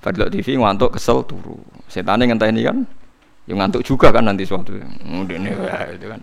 Pada 0.04 0.28
TV 0.28 0.60
ngantuk 0.60 1.00
kesel 1.00 1.24
turu. 1.24 1.56
Setannya 1.88 2.28
ngenteni 2.28 2.60
kan, 2.60 2.84
yang 3.48 3.64
ngantuk 3.64 3.80
juga 3.80 4.12
kan 4.12 4.28
nanti 4.28 4.44
suatu. 4.44 4.76
Ngene 4.76 5.56
itu 5.96 6.06
kan. 6.12 6.20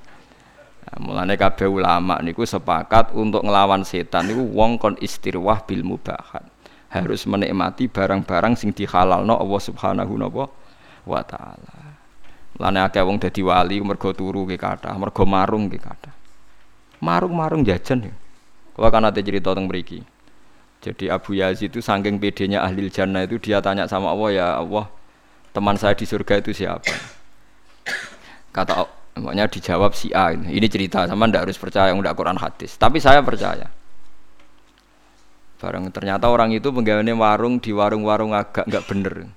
Mulane 1.00 1.40
kabeh 1.40 1.72
ulama 1.72 2.20
niku 2.20 2.44
sepakat 2.44 3.16
untuk 3.16 3.48
ngelawan 3.48 3.88
setan 3.88 4.28
niku 4.28 4.44
wong 4.52 4.76
kon 4.76 5.00
istirwah 5.00 5.64
bil 5.64 5.88
mubahat. 5.88 6.44
Harus 6.92 7.24
menikmati 7.24 7.88
barang-barang 7.88 8.60
sing 8.60 8.76
dihalalno 8.76 9.40
Allah 9.40 9.62
Subhanahu 9.64 10.20
wa 11.08 11.22
taala. 11.24 11.96
Mulane 12.60 12.80
akeh 12.84 13.00
wong 13.08 13.24
dadi 13.24 13.40
wali 13.40 13.80
mergo 13.80 14.12
turu 14.12 14.44
ke 14.44 14.60
kathah, 14.60 14.92
mergo 15.00 15.24
marung 15.24 15.72
ke 15.72 15.80
kathah. 15.80 16.12
Marung-marung 17.00 17.64
jajan 17.64 18.12
ya. 18.12 18.14
Kalau 18.76 18.90
kan 18.92 19.08
ada 19.08 19.18
cerita 19.18 19.56
tentang 19.56 19.72
mriki. 19.72 20.04
Jadi 20.82 21.10
Abu 21.10 21.38
Yazid 21.38 21.74
itu 21.74 21.82
saking 21.82 22.18
pedenya 22.18 22.66
ahli 22.66 22.90
jannah 22.90 23.26
itu 23.26 23.38
dia 23.38 23.62
tanya 23.62 23.86
sama 23.86 24.10
Allah 24.12 24.30
ya 24.34 24.48
Allah 24.58 24.90
teman 25.54 25.78
saya 25.78 25.94
di 25.94 26.10
surga 26.10 26.42
itu 26.42 26.52
siapa? 26.58 26.90
Kata 28.50 29.01
Makanya 29.22 29.46
dijawab 29.48 29.94
si 29.94 30.10
A 30.12 30.34
ini. 30.34 30.58
Cerita 30.66 31.06
sama 31.06 31.30
ndak 31.30 31.46
harus 31.46 31.58
percaya 31.62 31.94
ndak 31.94 32.18
Quran 32.18 32.42
hadis. 32.42 32.74
Tapi 32.76 32.98
saya 32.98 33.22
percaya. 33.22 33.70
Barang 35.62 35.94
ternyata 35.94 36.26
orang 36.26 36.58
itu 36.58 36.74
penggaweane 36.74 37.14
warung 37.14 37.62
di 37.62 37.70
warung-warung 37.70 38.34
agak 38.34 38.66
nggak 38.66 38.84
bener. 38.90 39.30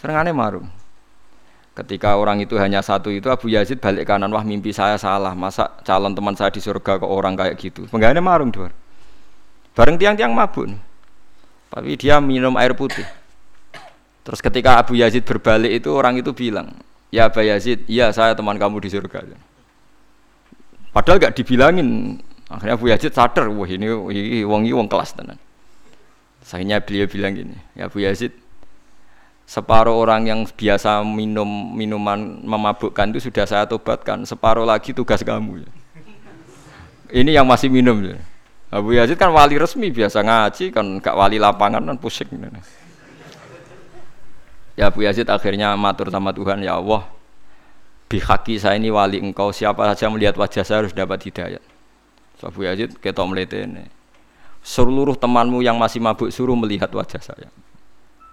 Serengane 0.00 0.32
warung. 0.32 0.72
Ketika 1.72 2.20
orang 2.20 2.36
itu 2.44 2.60
hanya 2.60 2.84
satu 2.84 3.08
itu 3.08 3.32
Abu 3.32 3.48
Yazid 3.48 3.80
balik 3.80 4.04
kanan 4.04 4.28
wah 4.28 4.44
mimpi 4.44 4.76
saya 4.76 5.00
salah 5.00 5.32
masa 5.32 5.72
calon 5.80 6.12
teman 6.12 6.36
saya 6.36 6.52
di 6.52 6.60
surga 6.60 7.00
ke 7.00 7.06
orang 7.08 7.32
kayak 7.32 7.56
gitu 7.56 7.88
penggaweane 7.88 8.20
marung 8.20 8.52
dua 8.52 8.68
bareng 9.72 9.96
tiang-tiang 9.96 10.36
mabuk 10.36 10.68
tapi 11.72 11.96
dia 11.96 12.20
minum 12.20 12.52
air 12.60 12.76
putih 12.76 13.08
terus 14.20 14.44
ketika 14.44 14.84
Abu 14.84 15.00
Yazid 15.00 15.24
berbalik 15.24 15.72
itu 15.72 15.88
orang 15.88 16.20
itu 16.20 16.36
bilang 16.36 16.76
Ya 17.12 17.28
Aba 17.28 17.44
Yazid, 17.44 17.84
iya 17.92 18.08
saya 18.08 18.32
teman 18.32 18.56
kamu 18.56 18.80
di 18.80 18.88
surga. 18.88 19.20
Padahal 20.96 21.20
gak 21.20 21.36
dibilangin. 21.36 22.16
Akhirnya 22.48 22.74
Abu 22.80 22.88
Yazid 22.88 23.12
sadar, 23.12 23.52
wah 23.52 23.68
ini, 23.68 23.88
wong 24.44 24.64
wong 24.64 24.88
kelas 24.88 25.12
tenan. 25.12 25.36
Akhirnya 26.40 26.80
beliau 26.80 27.06
bilang 27.08 27.32
gini, 27.36 27.56
ya 27.76 27.92
Abu 27.92 28.00
Yazid, 28.00 28.32
separuh 29.44 29.92
orang 29.92 30.24
yang 30.24 30.40
biasa 30.48 31.04
minum 31.04 31.48
minuman 31.76 32.40
memabukkan 32.44 33.12
itu 33.12 33.28
sudah 33.28 33.44
saya 33.44 33.64
tobatkan, 33.68 34.24
separuh 34.24 34.64
lagi 34.64 34.96
tugas 34.96 35.20
kamu. 35.20 35.68
Ini 37.12 37.30
yang 37.40 37.44
masih 37.44 37.68
minum. 37.68 38.00
Ya. 38.00 38.16
Abu 38.72 38.96
Yazid 38.96 39.20
kan 39.20 39.28
wali 39.36 39.60
resmi 39.60 39.92
biasa 39.92 40.24
ngaji 40.24 40.72
kan 40.72 40.96
gak 40.96 41.12
wali 41.12 41.36
lapangan 41.36 41.84
kan 41.84 41.96
pusing. 42.00 42.28
Ya 44.72 44.88
Abu 44.88 45.04
Yazid 45.04 45.28
akhirnya 45.28 45.76
matur 45.76 46.08
sama 46.08 46.32
Tuhan, 46.32 46.64
ya 46.64 46.80
Allah, 46.80 47.04
bihaki 48.08 48.56
saya 48.56 48.80
ini 48.80 48.88
wali 48.88 49.20
engkau, 49.20 49.52
siapa 49.52 49.84
saja 49.92 50.08
melihat 50.08 50.36
wajah 50.36 50.64
saya 50.64 50.84
harus 50.84 50.96
dapat 50.96 51.20
hidayat. 51.28 51.60
So, 52.40 52.48
Abu 52.48 52.64
Yazid 52.64 52.96
ketok 52.96 53.28
ini. 53.32 53.84
Seluruh 54.62 55.18
temanmu 55.18 55.60
yang 55.60 55.76
masih 55.76 55.98
mabuk 55.98 56.30
suruh 56.30 56.54
melihat 56.54 56.88
wajah 56.94 57.20
saya. 57.20 57.50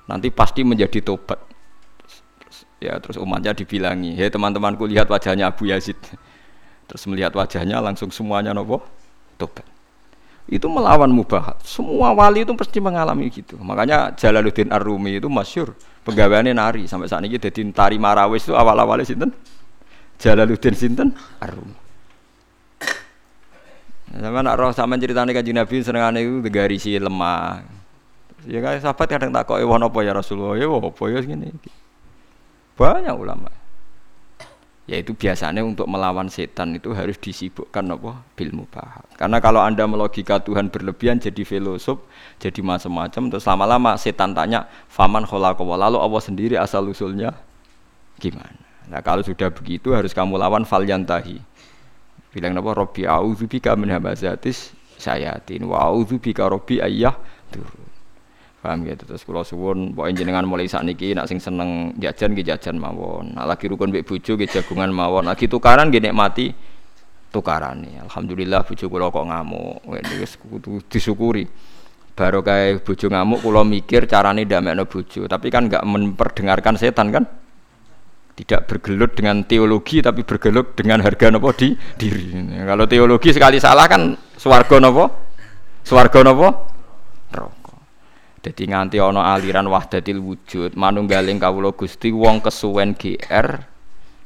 Nanti 0.06 0.30
pasti 0.30 0.62
menjadi 0.62 1.02
tobat. 1.02 1.42
Ya 2.80 2.96
terus 3.02 3.20
umatnya 3.20 3.52
dibilangi, 3.52 4.16
"Hei 4.16 4.32
teman-temanku 4.32 4.88
lihat 4.88 5.12
wajahnya 5.12 5.52
Abu 5.52 5.68
Yazid." 5.68 6.00
Terus 6.90 7.04
melihat 7.06 7.36
wajahnya 7.36 7.84
langsung 7.84 8.10
semuanya 8.10 8.56
nopo 8.56 8.82
tobat. 9.38 9.68
Itu 10.50 10.66
melawan 10.66 11.14
mubahat. 11.14 11.62
Semua 11.62 12.14
wali 12.14 12.42
itu 12.42 12.54
pasti 12.58 12.82
mengalami 12.82 13.30
gitu. 13.30 13.58
Makanya 13.62 14.18
Jalaluddin 14.18 14.74
Ar-Rumi 14.74 15.22
itu 15.22 15.30
masyur 15.30 15.78
pegawainya 16.04 16.56
nari 16.56 16.88
sampai 16.88 17.08
saat 17.08 17.24
ini 17.24 17.36
jadi 17.36 17.62
tari 17.76 18.00
marawis 18.00 18.48
itu 18.48 18.56
awal-awalnya 18.56 19.06
sinten 19.06 19.32
Jalaluddin 20.20 20.76
sinten 20.76 21.16
Ar-Rumi. 21.40 21.88
Sama 24.10 24.42
nak 24.42 24.58
roh 24.58 24.74
sama 24.74 24.98
ceritanya 24.98 25.32
kajian 25.32 25.62
Nabi 25.62 25.86
senengane 25.86 26.26
itu 26.26 26.42
si 26.82 26.98
lemah. 26.98 27.62
Ya 28.50 28.60
kan 28.60 28.82
sahabat 28.82 29.06
kadang 29.06 29.30
tak 29.30 29.46
kok 29.46 29.62
ewan 29.62 29.86
apa 29.86 30.00
ya 30.02 30.12
Rasulullah 30.18 30.58
ya 30.58 30.66
apa 30.66 31.04
ya 31.08 31.20
gini. 31.22 31.54
Banyak 32.74 33.16
ulama. 33.16 33.52
Yaitu 34.90 35.14
biasanya 35.14 35.62
untuk 35.62 35.86
melawan 35.86 36.34
setan 36.34 36.74
itu 36.74 36.90
harus 36.98 37.14
disibukkan 37.22 37.94
apa? 37.94 38.26
Bil 38.34 38.58
mubah. 38.58 39.06
Karena 39.14 39.38
kalau 39.38 39.62
Anda 39.62 39.86
melogika 39.86 40.42
Tuhan 40.42 40.74
berlebihan 40.74 41.22
jadi 41.22 41.46
filosof, 41.46 42.02
jadi 42.42 42.58
macam-macam 42.66 43.30
terus 43.30 43.46
lama-lama 43.46 43.94
setan 44.02 44.34
tanya, 44.34 44.66
"Faman 44.90 45.30
khalaqahu?" 45.30 45.78
Lalu 45.78 46.02
Allah 46.02 46.22
sendiri 46.26 46.56
asal 46.58 46.90
usulnya 46.90 47.38
gimana? 48.18 48.58
Nah, 48.90 49.06
kalau 49.06 49.22
sudah 49.22 49.54
begitu 49.54 49.94
harus 49.94 50.10
kamu 50.10 50.42
lawan 50.42 50.66
falyantahi. 50.66 51.38
Bilang 52.34 52.58
apa? 52.58 52.74
Robbi 52.74 53.06
a'udzubika 53.06 53.78
min 53.78 53.94
hamazatis 53.94 54.74
sayatin 54.98 55.70
wa 55.70 55.86
a'udzubika 55.86 56.50
robbi 56.50 56.82
ayyah 56.82 57.14
turun. 57.54 57.89
Paham 58.60 58.84
gitu 58.84 59.08
terus 59.08 59.24
kula 59.24 59.48
suwun 59.48 59.96
pokoke 59.96 60.20
jenengan 60.20 60.44
mulai 60.44 60.68
sakniki 60.68 61.16
nak 61.16 61.32
sing 61.32 61.40
seneng 61.40 61.96
jajan 61.96 62.36
nggih 62.36 62.44
jajan 62.44 62.76
mawon. 62.76 63.32
Nak 63.32 63.56
lagi 63.56 63.72
rukun 63.72 63.88
mbek 63.88 64.04
bojo 64.04 64.36
nggih 64.36 64.52
jagungan 64.52 64.92
mawon. 64.92 65.32
Lagi 65.32 65.48
tukaran 65.48 65.88
nggih 65.88 66.12
nikmati 66.12 66.52
tukarane. 67.32 68.04
Alhamdulillah 68.04 68.68
bojo 68.68 68.86
kula 68.92 69.08
kok 69.16 69.26
ngamuk. 69.32 69.88
Wis 70.20 70.36
kudu 70.36 70.84
disyukuri. 70.92 71.48
Baru 72.20 72.44
kayak 72.44 72.84
bojo 72.84 73.08
ngamuk 73.08 73.40
kula 73.40 73.64
mikir 73.64 74.04
carane 74.04 74.44
ndamekno 74.44 74.84
bojo, 74.84 75.24
tapi 75.24 75.48
kan 75.48 75.72
enggak 75.72 75.88
memperdengarkan 75.88 76.76
setan 76.76 77.16
kan? 77.16 77.24
Tidak 78.36 78.68
bergelut 78.68 79.16
dengan 79.16 79.48
teologi 79.48 80.04
tapi 80.04 80.28
bergelut 80.28 80.76
dengan 80.76 81.00
harga 81.00 81.32
nopo 81.32 81.56
di 81.56 81.72
diri. 81.96 82.36
Kalau 82.68 82.84
teologi 82.92 83.32
sekali 83.32 83.56
salah 83.64 83.88
kan 83.88 84.20
swarga 84.36 84.84
nopo? 84.84 85.08
Swarga 85.88 86.28
nopo? 86.28 86.79
Jadi 88.40 88.72
nganti 88.72 88.98
ana 89.04 89.36
aliran 89.36 89.68
wahdatil 89.68 90.24
wujud, 90.24 90.80
manunggaling 90.80 91.44
kawula 91.44 91.76
Gusti 91.76 92.16
wong 92.16 92.40
kesuwen 92.40 92.96
GR 92.96 93.48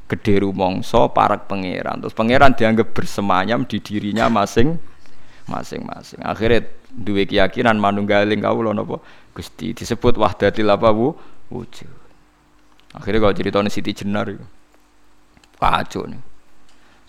gede 0.06 0.36
rumangsa 0.46 1.10
parak 1.10 1.50
pangeran. 1.50 1.98
Terus 1.98 2.14
pangeran 2.14 2.54
dianggap 2.54 2.94
bersemayam 2.94 3.66
di 3.66 3.82
dirinya 3.82 4.30
masing 4.30 4.78
masing-masing. 5.50 6.22
Akhirnya 6.24 6.70
duwe 6.94 7.26
keyakinan 7.26 7.76
manunggaling 7.82 8.40
kawula 8.40 8.72
napa 8.72 9.02
Gusti 9.34 9.74
disebut 9.74 10.22
wahdatil 10.22 10.70
apa 10.70 10.94
wujud. 10.94 11.90
Akhirnya 12.94 13.20
kalau 13.26 13.34
ceritanya 13.34 13.70
Siti 13.74 13.92
Jenar 13.98 14.30
itu 14.30 14.46
kacau 15.58 16.06
nih. 16.06 16.22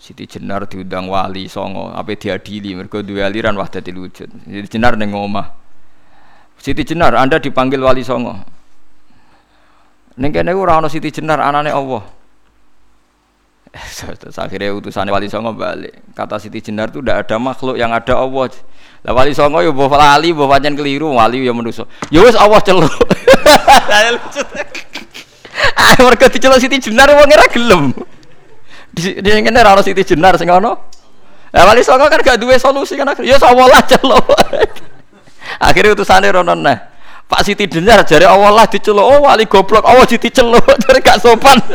Siti 0.01 0.25
Jenar 0.25 0.65
diundang 0.65 1.05
wali 1.05 1.45
songo, 1.45 1.93
apa 1.93 2.17
diadili 2.17 2.73
mereka 2.73 3.05
dua 3.05 3.29
aliran 3.29 3.53
wahdatil 3.53 3.93
wujud. 3.93 4.29
Siti 4.49 4.67
Jenar 4.73 4.97
neng 4.97 5.13
omah. 5.13 5.64
Siti 6.59 6.81
Jenar, 6.81 7.13
Anda 7.13 7.37
dipanggil 7.37 7.81
Wali 7.81 8.01
Songo. 8.01 8.55
Ning 10.15 10.31
kene 10.31 10.55
ora 10.55 10.79
ana 10.79 10.87
Siti 10.87 11.11
Jenar 11.11 11.43
anane 11.43 11.69
Allah. 11.69 12.03
Terus 14.21 14.39
akhirnya 14.39 14.71
utusan 14.71 15.07
Wali 15.11 15.27
Songo 15.27 15.51
balik. 15.51 15.99
Kata 16.15 16.39
Siti 16.39 16.63
Jenar 16.63 16.95
itu 16.95 17.03
tidak 17.03 17.27
ada 17.27 17.35
makhluk 17.35 17.75
yang 17.75 17.91
ada 17.91 18.15
Allah. 18.15 18.47
Lah 19.03 19.13
Wali 19.13 19.35
Songo 19.35 19.59
ya 19.59 19.75
mbah 19.75 19.91
lali, 19.91 20.31
mbah 20.31 20.47
pancen 20.47 20.73
keliru, 20.79 21.11
wali 21.11 21.43
ya 21.43 21.51
manusa. 21.51 21.83
Ya 22.07 22.23
wis 22.23 22.33
Allah 22.39 22.63
celuk. 22.63 22.89
lucu. 24.15 24.41
Ah 25.75 25.99
mergo 25.99 26.27
diceluk 26.31 26.59
Siti 26.63 26.79
Jenar 26.79 27.11
wong 27.11 27.27
ora 27.27 27.45
gelem. 27.51 27.83
Di 28.95 29.19
ngene 29.19 29.59
ora 29.59 29.75
ana 29.75 29.83
Siti 29.83 30.07
Jenar 30.07 30.39
sing 30.39 30.47
ana. 30.47 30.79
Lah 31.51 31.63
Wali 31.67 31.83
Songo 31.83 32.07
kan 32.07 32.23
gak 32.23 32.39
duwe 32.39 32.55
solusi 32.55 32.95
kan. 32.95 33.11
Ya 33.19 33.35
Allah 33.43 33.67
lah 33.67 33.83
celuk. 33.83 34.23
Akhirnya 35.59 35.95
utusannya 35.95 36.31
ronon 36.31 36.59
nah. 36.61 36.77
Pak 37.25 37.41
Siti 37.41 37.65
dengar 37.65 38.05
jari 38.05 38.21
Allah 38.21 38.53
lah 38.53 38.65
diceluk. 38.69 39.01
Oh 39.01 39.25
wali 39.25 39.49
goblok 39.49 39.81
Allah 39.81 40.05
diceluk 40.05 40.61
dari 40.85 41.01
gak 41.01 41.17
sopan. 41.17 41.57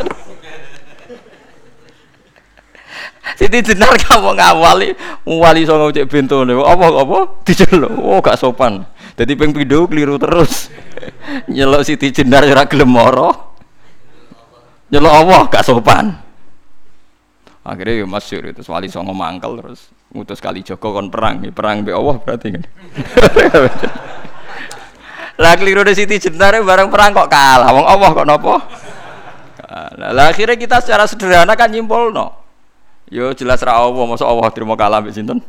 Siti 3.39 3.59
dengar 3.59 3.93
kamu 3.99 4.31
ngawali 4.39 4.95
wali 5.27 5.61
songo 5.67 5.91
cek 5.91 6.07
nih. 6.07 6.55
Apa 6.55 6.85
apa 7.03 7.17
diceluk. 7.43 7.91
Oh 7.99 8.23
gak 8.23 8.39
sopan. 8.39 8.87
Jadi 9.19 9.35
peng 9.35 9.51
video 9.51 9.83
keliru 9.91 10.15
terus. 10.15 10.71
Nyelok 11.51 11.83
Siti 11.83 12.15
Jenar 12.15 12.47
ora 12.47 12.63
gelem. 12.63 12.95
Nyelok 14.87 15.13
Allah 15.13 15.41
gak 15.51 15.67
sopan. 15.67 16.15
Akhirnya 17.61 18.01
ya 18.01 18.07
masyur 18.07 18.41
itu 18.49 18.63
wali 18.71 18.87
songo 18.89 19.13
mangkel 19.13 19.53
terus 19.59 19.93
ngutus 20.11 20.43
kali 20.43 20.59
Joko 20.63 20.91
kon 20.91 21.07
perang, 21.07 21.39
perang 21.55 21.87
be 21.87 21.95
Allah 21.95 22.19
berarti 22.19 22.47
kan. 22.51 22.63
Lah 25.41 25.57
keliru 25.57 25.81
di 25.81 25.97
Siti 25.97 26.21
Jenar 26.21 26.53
bareng 26.61 26.91
perang 26.91 27.15
kok 27.15 27.31
kalah, 27.31 27.71
wong 27.73 27.87
Allah 27.87 28.09
kok 28.13 28.27
nopo? 28.27 28.55
Lah 29.97 30.29
akhirnya 30.29 30.59
kita 30.59 30.83
secara 30.83 31.07
sederhana 31.07 31.55
kan 31.55 31.71
nyimpul 31.71 32.11
no. 32.11 32.35
Yo 33.07 33.31
jelas 33.35 33.63
ra 33.63 33.79
Allah, 33.79 34.03
masa 34.07 34.27
Allah 34.27 34.47
terima 34.51 34.75
kalah 34.75 35.01
mbek 35.01 35.15
sinten? 35.15 35.39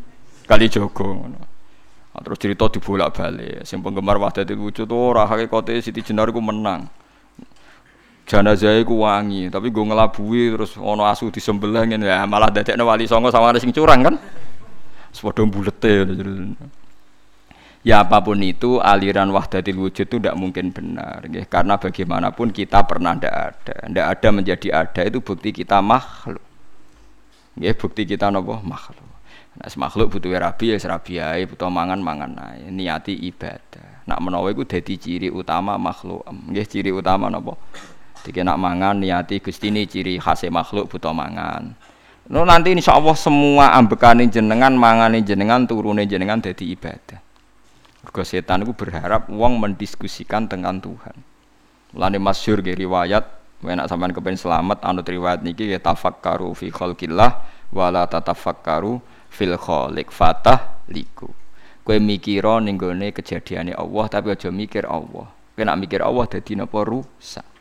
Kali 0.46 0.66
Joko. 0.66 1.26
Nah, 1.26 2.20
terus 2.22 2.38
cerita 2.38 2.66
dibolak-balik. 2.66 3.62
Sing 3.62 3.82
penggemar 3.82 4.18
Wahdatul 4.18 4.58
Wujud 4.58 4.90
ora 4.90 5.26
hakikate 5.26 5.78
Siti 5.82 6.02
Jenar 6.02 6.30
iku 6.30 6.42
menang. 6.42 6.86
jenazah 8.22 8.78
iku 8.78 9.02
wangi, 9.02 9.50
tapi 9.50 9.68
gue 9.68 9.82
ngelabui 9.82 10.54
terus 10.54 10.78
ono 10.78 11.02
asu 11.04 11.28
disembelih 11.28 11.90
ngene 11.90 12.06
ya 12.06 12.22
malah 12.22 12.54
dadekne 12.54 12.80
wali 12.86 13.04
songo 13.04 13.34
sama 13.34 13.50
sing 13.58 13.74
curang 13.74 13.98
kan. 14.06 14.14
Sepodo 15.12 15.44
bulete. 15.44 16.08
Ya 17.82 18.00
apa 18.06 18.22
pun 18.22 18.38
itu 18.38 18.78
aliran 18.78 19.34
wahdatil 19.34 19.74
wujud 19.74 20.06
itu 20.06 20.16
tidak 20.22 20.38
mungkin 20.38 20.70
benar 20.70 21.26
ya. 21.26 21.42
karena 21.50 21.74
bagaimanapun 21.74 22.54
kita 22.54 22.86
pernah 22.86 23.12
tidak 23.18 23.34
ada. 23.34 23.74
Tidak 23.90 24.06
ada 24.06 24.28
menjadi 24.30 24.68
ada 24.70 25.02
itu 25.02 25.18
bukti 25.18 25.50
kita 25.50 25.82
makhluk. 25.82 26.42
Ya 27.58 27.74
bukti 27.74 28.06
kita 28.06 28.30
nopo? 28.30 28.62
Makhluk. 28.62 29.10
Nah 29.58 29.68
makhluk 29.76 30.14
butuh 30.16 30.32
rabi 30.32 30.72
ya 30.72 30.76
serabi 30.78 31.20
ya 31.20 31.36
butuh 31.42 31.68
mangan 31.68 31.98
mangan 31.98 32.32
ae. 32.54 32.70
Niati 32.70 33.18
ibadah. 33.28 34.06
Nak 34.06 34.18
menawa 34.22 34.48
itu 34.54 34.62
jadi 34.62 34.94
ciri 34.94 35.28
utama 35.28 35.74
makhluk. 35.74 36.22
Ya 36.54 36.62
ciri 36.62 36.94
utama 36.94 37.28
nopo? 37.34 37.58
Jika 38.22 38.46
nak 38.46 38.62
mangan 38.62 39.02
niati 39.02 39.42
gusti 39.42 39.74
ini 39.74 39.90
ciri 39.90 40.22
khas 40.22 40.46
makhluk 40.46 40.86
butuh 40.86 41.10
mangan 41.10 41.74
No 42.32 42.48
nanti 42.48 42.72
insya 42.72 42.96
Allah 42.96 43.12
semua 43.12 43.76
ambekane 43.76 44.24
jenengan, 44.24 44.72
mangane 44.72 45.20
jenengan, 45.20 45.68
turune 45.68 46.08
jenengan 46.08 46.40
jadi 46.40 46.64
ibadah. 46.64 47.20
Mergo 48.02 48.24
setan 48.24 48.64
itu 48.64 48.72
berharap 48.72 49.28
uang 49.28 49.60
mendiskusikan 49.60 50.48
dengan 50.48 50.80
Tuhan. 50.80 51.12
Mulane 51.92 52.16
masyhur 52.16 52.64
ge 52.64 52.72
riwayat, 52.72 53.28
enak 53.60 53.84
sampean 53.84 54.16
kepen 54.16 54.40
selamat 54.40 54.80
anut 54.80 55.04
riwayat 55.04 55.44
niki 55.44 55.68
ya 55.68 55.76
tafakkaru 55.76 56.56
fi 56.56 56.72
khalqillah 56.72 57.44
wala 57.68 58.08
tatafakkaru 58.08 58.96
fil 59.28 59.60
khaliq 59.60 60.08
fatah 60.08 60.80
liku. 60.88 61.28
Kowe 61.84 62.00
mikira 62.00 62.64
ning 62.64 62.80
kejadiane 63.12 63.76
Allah 63.76 64.08
tapi 64.08 64.32
aja 64.32 64.48
mikir 64.48 64.88
Allah. 64.88 65.28
Kowe 65.52 65.62
nak 65.68 65.76
mikir 65.76 66.00
Allah 66.00 66.24
dadi 66.32 66.56
napa 66.56 66.80
rusak. 66.80 67.51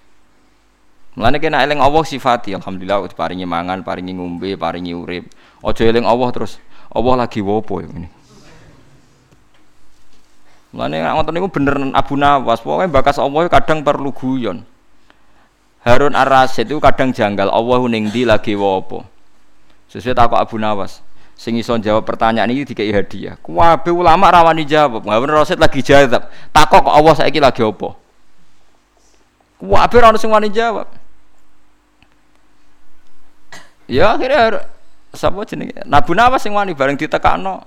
Mulane 1.12 1.44
kena 1.44 1.60
eling 1.68 1.84
Allah 1.84 2.04
sifati 2.08 2.56
alhamdulillah 2.56 3.04
paringi 3.12 3.44
mangan, 3.44 3.84
paringi 3.84 4.16
ngombe, 4.16 4.56
paringi 4.56 4.96
urip. 4.96 5.28
Aja 5.60 5.84
eling 5.84 6.08
Allah 6.08 6.32
terus 6.32 6.56
Allah 6.88 7.28
lagi 7.28 7.44
wopo 7.44 7.84
ini. 7.84 8.08
Mulane 10.72 11.04
ngoten 11.04 11.36
niku 11.36 11.52
bener 11.52 11.76
Abu 11.92 12.16
Nawas, 12.16 12.64
pokoke 12.64 12.88
bakas 12.88 13.20
Allah 13.20 13.44
kadang 13.52 13.84
perlu 13.84 14.16
guyon. 14.16 14.64
Harun 15.84 16.16
Ar-Rasyid 16.16 16.70
itu 16.70 16.80
kadang 16.80 17.12
janggal 17.12 17.52
Allah 17.52 17.80
ning 17.92 18.08
ndi 18.08 18.24
lagi 18.24 18.56
wopo. 18.56 19.04
Sesuai 19.92 20.16
takok 20.16 20.40
Abu 20.40 20.56
Nawas. 20.56 21.04
Sing 21.36 21.58
iso 21.58 21.74
jawab 21.76 22.06
pertanyaan 22.08 22.54
ini 22.54 22.64
dikai 22.64 22.94
hadiah. 22.94 23.36
Kuwabe 23.42 23.92
ulama 23.92 24.30
rawani 24.32 24.64
jawab. 24.64 25.04
Harun 25.04 25.28
Ar-Rasyid 25.28 25.60
lagi 25.60 25.84
jawab. 25.84 26.32
Takok 26.56 26.88
kok 26.88 26.96
Allah 26.96 27.14
saiki 27.20 27.44
lagi 27.44 27.66
opo? 27.66 28.00
Kuwabe 29.60 29.94
ora 30.00 30.16
ono 30.16 30.22
sing 30.22 30.32
wani 30.32 30.48
jawab. 30.54 31.01
Ya 33.92 34.16
akhirnya 34.16 34.64
sapa 35.12 35.44
jenenge? 35.44 35.84
Nabu 35.84 36.16
Nawas 36.16 36.40
sing 36.40 36.56
wani 36.56 36.72
bareng 36.72 36.96
ditekakno. 36.96 37.60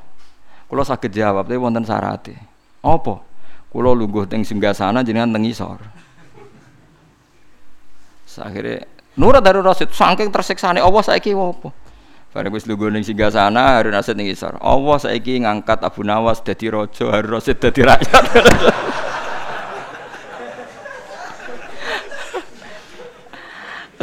Kula 0.64 0.80
saged 0.80 1.12
jawab 1.12 1.44
tapi 1.44 1.60
wonten 1.60 1.84
syarate. 1.84 2.32
Apa? 2.80 3.20
Kula 3.68 3.92
lungguh 3.92 4.24
teng 4.24 4.40
singgasana 4.40 5.04
jenengan 5.04 5.36
teng 5.36 5.44
isor. 5.44 5.84
Akhirnya 8.34 8.82
Nurut 9.14 9.46
dari 9.46 9.62
Rasid 9.62 9.94
saking 9.94 10.34
tersiksane 10.34 10.82
Allah 10.82 11.02
saiki 11.06 11.30
apa? 11.38 11.70
Bareng 12.34 12.50
wis 12.50 12.66
lugu 12.66 12.90
ning 12.90 13.06
singgah 13.06 13.30
sana 13.30 13.78
Harun 13.78 13.94
Rasid 13.94 14.18
ning 14.18 14.26
isor. 14.26 14.58
Allah 14.58 14.98
saiki 14.98 15.38
ngangkat 15.38 15.86
Abu 15.86 16.02
Nawas 16.02 16.42
dadi 16.42 16.66
raja, 16.66 17.14
Harun 17.14 17.38
Rasid 17.38 17.62
dadi 17.62 17.86
rakyat. 17.86 18.24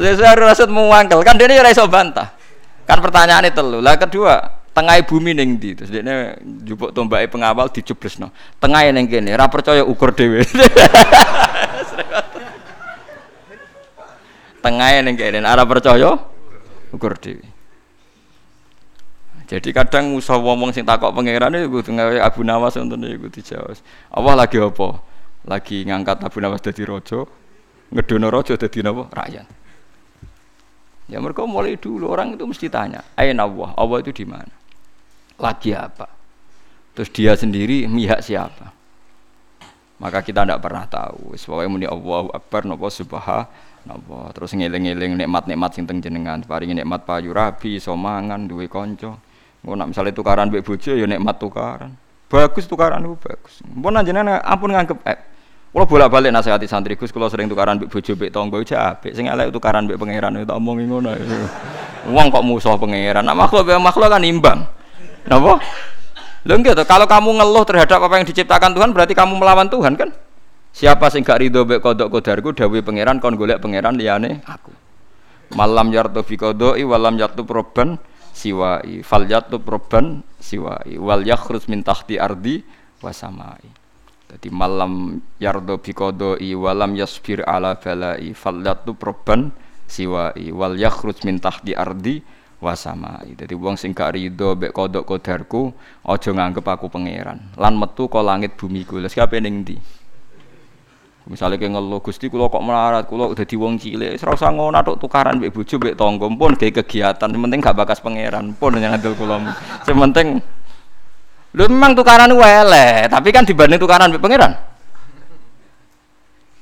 Saya 0.01 0.33
Harun 0.33 0.49
Rasid 0.49 0.73
muangkel 0.73 1.21
kan 1.21 1.37
dia 1.37 1.61
ora 1.61 1.69
iso 1.69 1.85
bantah. 1.85 2.33
Kan 2.89 2.97
pertanyaannya 2.97 3.53
telu. 3.53 3.79
Lah 3.79 3.95
kedua, 4.01 4.41
tengah 4.73 4.97
bumi 5.05 5.37
ning 5.37 5.61
ndi? 5.61 5.77
Terus 5.77 5.93
dia 5.93 6.33
jupuk 6.65 6.89
tombake 6.91 7.29
pengawal 7.29 7.69
dicublesno. 7.69 8.33
Tengah 8.57 8.89
ning 8.89 9.05
kene, 9.05 9.37
ora 9.37 9.45
percaya 9.47 9.85
ukur 9.85 10.17
dhewe. 10.17 10.41
tengah 14.65 14.89
ning 15.05 15.15
kene, 15.15 15.45
ora 15.45 15.63
percaya 15.63 16.17
ukur 16.91 17.15
dhewe. 17.21 17.45
Jadi 19.51 19.75
kadang 19.75 20.15
usah 20.15 20.39
ngomong 20.39 20.71
sing 20.71 20.87
takok 20.87 21.11
pangeran 21.11 21.51
iku 21.59 21.83
ngawe 21.83 22.23
Abu 22.23 22.47
Nawas 22.47 22.79
ngoten 22.79 23.03
iku 23.03 23.27
dijawab. 23.27 23.75
Allah 24.15 24.47
lagi 24.47 24.63
apa? 24.63 25.03
Lagi 25.43 25.83
ngangkat 25.83 26.23
Abu 26.23 26.39
Nawas 26.39 26.63
dadi 26.63 26.87
raja, 26.87 27.27
ngedono 27.91 28.31
raja 28.31 28.55
dadi 28.55 28.79
napa? 28.79 29.11
Rakyat. 29.11 29.60
Ya 31.11 31.19
mereka 31.19 31.43
mulai 31.43 31.75
dulu 31.75 32.07
orang 32.07 32.39
itu 32.39 32.47
mesti 32.47 32.71
tanya, 32.71 33.03
Aina 33.19 33.43
Allah? 33.43 33.75
Allah 33.75 33.99
itu 33.99 34.15
di 34.15 34.23
mana? 34.23 34.55
Lagi 35.35 35.75
apa? 35.75 36.07
Terus 36.95 37.11
dia 37.11 37.35
sendiri 37.35 37.83
mihak 37.83 38.23
siapa? 38.23 38.71
Maka 39.99 40.23
kita 40.23 40.47
tidak 40.47 40.63
pernah 40.63 40.87
tahu. 40.87 41.35
Sebabnya 41.35 41.67
muni 41.67 41.85
Allah 41.85 42.31
Akbar 42.31 42.63
nopo 42.63 42.87
subhanallah. 42.87 44.25
Terus 44.31 44.55
ngeling-ngeling 44.55 45.19
nikmat-nikmat 45.19 45.69
sing 45.75 45.83
jenengan, 45.85 46.41
paringi 46.47 46.79
nikmat 46.79 47.03
payu 47.03 47.35
rabi, 47.35 47.77
somangan, 47.77 48.47
duwe 48.47 48.71
kanca. 48.71 49.19
Mau 49.61 49.77
nak 49.77 49.93
misalnya 49.93 50.15
tukaran 50.15 50.49
mbek 50.49 50.65
bojo 50.65 50.97
ya 50.97 51.05
nikmat 51.05 51.37
tukaran. 51.37 51.93
Bagus 52.31 52.65
tukaran 52.65 53.03
itu 53.05 53.13
bagus. 53.19 53.61
Mpun 53.61 53.99
jenengan 54.01 54.41
ampun 54.41 54.73
nganggep 54.73 54.97
eh. 55.05 55.19
Kalau 55.71 55.87
bolak-balik 55.87 56.35
nasihati 56.35 56.67
santri 56.67 56.99
Gus 56.99 57.15
kalau 57.15 57.31
sering 57.31 57.47
tukaran 57.47 57.79
mbek 57.79 57.87
bojo 57.87 58.11
mbek 58.19 58.29
tangga 58.35 58.57
itu 58.59 58.75
apik. 58.75 59.15
Sing 59.15 59.31
elek 59.31 59.55
tukaran 59.55 59.87
mbek 59.87 59.95
pangeran 59.95 60.43
itu 60.43 60.51
omongi 60.51 60.83
ngono. 60.83 61.15
Wong 62.11 62.27
kok 62.27 62.43
musuh 62.43 62.75
pangeran. 62.75 63.23
Nah, 63.23 63.31
makhluk 63.31 63.71
makhluk 63.79 64.11
kan 64.11 64.19
imbang. 64.19 64.67
Napa? 65.31 65.63
Lho 66.41 66.53
gitu, 66.59 66.83
kalau 66.89 67.05
kamu 67.07 67.39
ngeluh 67.39 67.63
terhadap 67.63 68.01
apa 68.03 68.19
yang 68.19 68.25
diciptakan 68.27 68.73
Tuhan 68.73 68.89
berarti 68.91 69.13
kamu 69.15 69.37
melawan 69.39 69.71
Tuhan 69.71 69.95
kan? 69.95 70.09
Siapa 70.75 71.07
sing 71.07 71.23
gak 71.23 71.39
ridho 71.39 71.63
mbek 71.63 71.79
kodok 71.79 72.19
kodarku 72.19 72.51
dawuhe 72.51 72.83
pangeran 72.83 73.23
kon 73.23 73.39
golek 73.39 73.63
pangeran 73.63 73.95
liyane 73.95 74.43
aku. 74.43 74.75
Malam 75.55 75.91
yartu 75.95 76.19
fi 76.23 76.35
qodoi 76.35 76.83
walam 76.83 77.15
yartu 77.15 77.47
proban 77.47 77.95
siwai 78.31 79.03
fal 79.03 79.27
yatub 79.27 79.63
robban 79.67 80.23
siwai 80.39 80.95
wal 80.97 81.21
yakhrus 81.21 81.67
min 81.67 81.83
tahti 81.83 82.17
ardi 82.17 82.63
wasamai 83.03 83.80
jadi 84.31 84.47
malam 84.47 85.19
yardo 85.43 85.75
i 86.39 86.55
walam 86.55 86.95
yasbir 86.95 87.43
ala 87.43 87.75
balai 87.75 88.31
fal 88.31 88.63
yatub 88.63 88.95
robban 89.03 89.51
siwai 89.91 90.47
wal 90.55 90.79
yakhrus 90.79 91.27
min 91.27 91.43
tahti 91.43 91.75
ardi 91.75 92.23
wasamai 92.63 93.35
jadi 93.35 93.51
wong 93.57 93.75
sing 93.75 93.91
gak 93.91 94.15
rido 94.15 94.55
mbek 94.55 94.71
kodok 94.71 95.03
kodarku 95.03 95.75
aja 96.05 96.29
nganggep 96.31 96.65
aku 96.65 96.87
pangeran. 96.87 97.53
Lan 97.57 97.73
metu 97.75 98.05
kok 98.07 98.21
langit 98.21 98.53
bumi 98.55 98.85
ku 98.85 99.01
lha 99.01 99.09
siapa 99.09 99.37
ning 99.41 99.65
ndi? 99.65 99.77
Misalnya 101.29 101.61
kayak 101.61 101.77
ngeluh 101.77 102.01
gusti, 102.01 102.33
kulo 102.33 102.49
kok 102.49 102.65
melarat, 102.65 103.05
kulo 103.05 103.29
udah 103.29 103.45
di 103.45 103.53
wong 103.53 103.77
cilik, 103.77 104.17
serasa 104.17 104.49
ngono 104.49 104.81
tuh 104.81 104.97
tukaran 104.97 105.37
mbek 105.37 105.53
bojo 105.53 105.77
mbek 105.77 105.93
tangga. 105.93 106.25
Pun 106.25 106.51
kayak 106.57 106.81
kegiatan, 106.81 107.29
penting 107.29 107.59
gak 107.61 107.77
bakas 107.77 108.01
pangeran. 108.01 108.57
Pun 108.57 108.73
yang 108.81 108.97
ngandel 108.97 109.13
kulo. 109.13 109.37
Sementing 109.85 110.41
lu 111.51 111.67
memang 111.67 111.95
tukaran 111.95 112.31
wele, 112.31 113.11
tapi 113.11 113.29
kan 113.35 113.43
dibanding 113.43 113.79
tukaran 113.79 114.11
mbek 114.11 114.23
pangeran. 114.23 114.51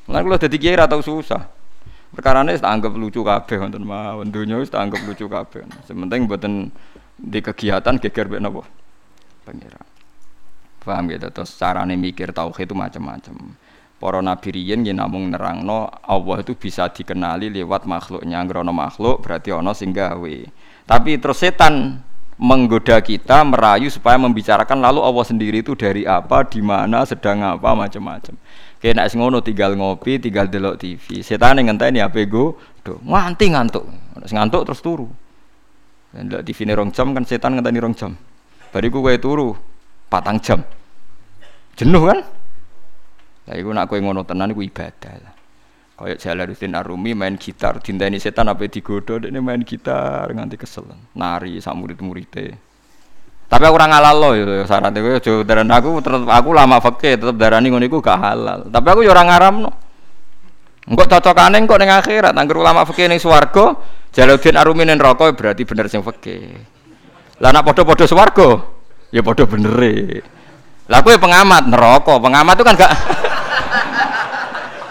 Lah 0.09 0.19
kulo 0.25 0.35
dadi 0.41 0.57
kiai 0.57 0.77
atau 0.77 1.01
susah. 1.05 1.45
Perkara 2.09 2.41
ini 2.41 2.57
anggap 2.57 2.97
lucu 2.97 3.21
kabeh 3.21 3.61
wonten 3.61 3.85
mawon, 3.85 4.33
donya 4.33 4.57
wis 4.57 4.73
anggap 4.73 5.05
lucu 5.05 5.29
kabeh. 5.29 5.61
Sementing 5.85 6.25
mboten 6.25 6.73
di 7.13 7.39
kegiatan 7.39 8.01
geger 8.01 8.25
mbek 8.25 8.41
napa? 8.41 8.65
Pangeran. 9.45 9.85
Paham 10.81 11.05
gitu, 11.13 11.29
terus 11.29 11.53
carane 11.53 11.93
mikir 11.93 12.33
tauhid 12.33 12.65
itu 12.65 12.73
macam-macam 12.73 13.35
para 13.99 14.23
nabi 14.23 14.55
riyen 14.55 14.87
yen 14.87 14.97
namung 14.97 15.27
nerangno 15.27 15.91
Allah 16.07 16.39
itu 16.39 16.55
bisa 16.55 16.87
dikenali 16.87 17.51
lewat 17.51 17.83
makhluknya 17.83 18.39
ngrono 18.47 18.71
makhluk 18.71 19.19
berarti 19.19 19.51
ana 19.51 19.75
sing 19.75 19.91
gawe 19.91 20.35
tapi 20.87 21.19
terus 21.19 21.43
setan 21.43 21.99
menggoda 22.39 23.03
kita 23.03 23.43
merayu 23.43 23.91
supaya 23.91 24.15
membicarakan 24.15 24.79
lalu 24.79 25.03
Allah 25.03 25.25
sendiri 25.27 25.59
itu 25.59 25.75
dari 25.75 26.07
apa 26.07 26.47
di 26.47 26.63
mana 26.63 27.03
sedang 27.03 27.43
apa 27.43 27.75
macam-macam. 27.75 28.39
Kayak 28.79 28.95
nak 28.95 29.07
ngono 29.11 29.43
tinggal 29.43 29.75
ngopi 29.75 30.23
tinggal 30.23 30.47
delok 30.47 30.79
TV 30.79 31.19
setan 31.19 31.59
yang 31.59 31.75
ngenteni 31.75 31.99
apa 31.99 32.23
go 32.23 32.55
do 32.79 32.95
nganti 33.03 33.51
ngantuk. 33.51 33.83
Ngantuk 34.23 34.71
terus 34.71 34.79
turu. 34.79 35.11
Dan 36.15 36.31
delok 36.31 36.47
TV 36.47 36.63
rong 36.71 36.95
jam 36.95 37.11
kan 37.11 37.27
setan 37.27 37.59
ngenteni 37.59 37.83
rong 37.83 37.93
jam. 37.93 38.15
Bariku 38.71 39.03
kowe 39.03 39.15
turu 39.19 39.51
patang 40.07 40.39
jam. 40.39 40.63
Jenuh 41.75 42.07
kan? 42.07 42.23
Lah 43.51 43.55
iku 43.59 43.75
nak 43.75 43.91
kowe 43.91 43.99
ngono 43.99 44.23
tenan 44.23 44.55
iku 44.55 44.63
ibadah. 44.63 45.13
lah. 45.19 45.38
Kaya 45.99 46.15
Jalaluddin 46.15 46.79
Arumi 46.79 47.11
main 47.11 47.35
gitar, 47.35 47.83
dinteni 47.83 48.23
setan 48.23 48.47
apa 48.47 48.63
digodo 48.71 49.19
ini 49.19 49.35
main 49.43 49.59
gitar 49.67 50.31
nganti 50.31 50.55
kesel. 50.55 50.87
Nari 51.19 51.59
sak 51.59 51.75
murid-muride. 51.75 52.55
Tapi 53.51 53.63
aku 53.67 53.75
ora 53.75 53.91
halal 53.91 54.15
loh 54.15 54.31
ya 54.31 54.63
kowe 54.63 55.19
aja 55.19 55.33
darani 55.43 55.75
aku 55.75 55.99
tetep 55.99 56.23
aku 56.23 56.49
lama 56.55 56.79
fakih 56.79 57.19
tetep 57.19 57.35
darani 57.35 57.67
ngono 57.67 57.83
iku 57.83 57.99
gak 57.99 58.15
halal. 58.15 58.71
Tapi 58.71 58.87
aku 58.87 59.03
ya 59.03 59.11
ora 59.11 59.27
ngaramno. 59.27 59.71
Engko 60.87 61.03
cocokane 61.03 61.59
engko 61.59 61.75
ning 61.75 61.91
akhirat 61.91 62.31
angger 62.31 62.63
ulama 62.63 62.87
fikih 62.87 63.11
ning 63.11 63.19
swarga, 63.19 63.75
Jalaluddin 64.15 64.55
Arumi 64.55 64.87
ning 64.87 65.03
neraka 65.03 65.35
berarti 65.35 65.67
bener 65.67 65.91
sing 65.91 65.99
fikih. 65.99 66.63
Lah 67.43 67.51
nak 67.51 67.67
padha-padha 67.67 68.07
swarga, 68.07 68.63
ya 69.11 69.19
padha 69.19 69.43
bener 69.43 69.75
e. 69.83 70.23
Lah 70.87 71.03
kowe 71.03 71.19
pengamat 71.19 71.67
neraka, 71.67 72.23
pengamat 72.23 72.55
itu 72.55 72.63
kan 72.63 72.75
gak 72.79 72.91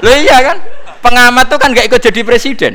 Loh 0.05 0.13
iya 0.13 0.45
kan? 0.45 0.68
Pengamat 1.01 1.45
tuh 1.49 1.59
kan 1.61 1.71
gak 1.73 1.87
ikut 1.89 2.01
jadi 2.03 2.21
presiden. 2.27 2.73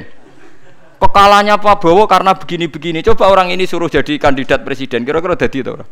Kekalahnya 0.97 1.59
Pak 1.59 1.83
Bowo 1.83 2.07
karena 2.07 2.31
begini-begini. 2.31 3.03
Coba 3.03 3.27
orang 3.27 3.51
ini 3.51 3.67
suruh 3.67 3.91
jadi 3.91 4.15
kandidat 4.15 4.63
presiden. 4.63 5.03
Kira-kira 5.03 5.35
jadi 5.35 5.57
itu 5.59 5.71
orang. 5.75 5.89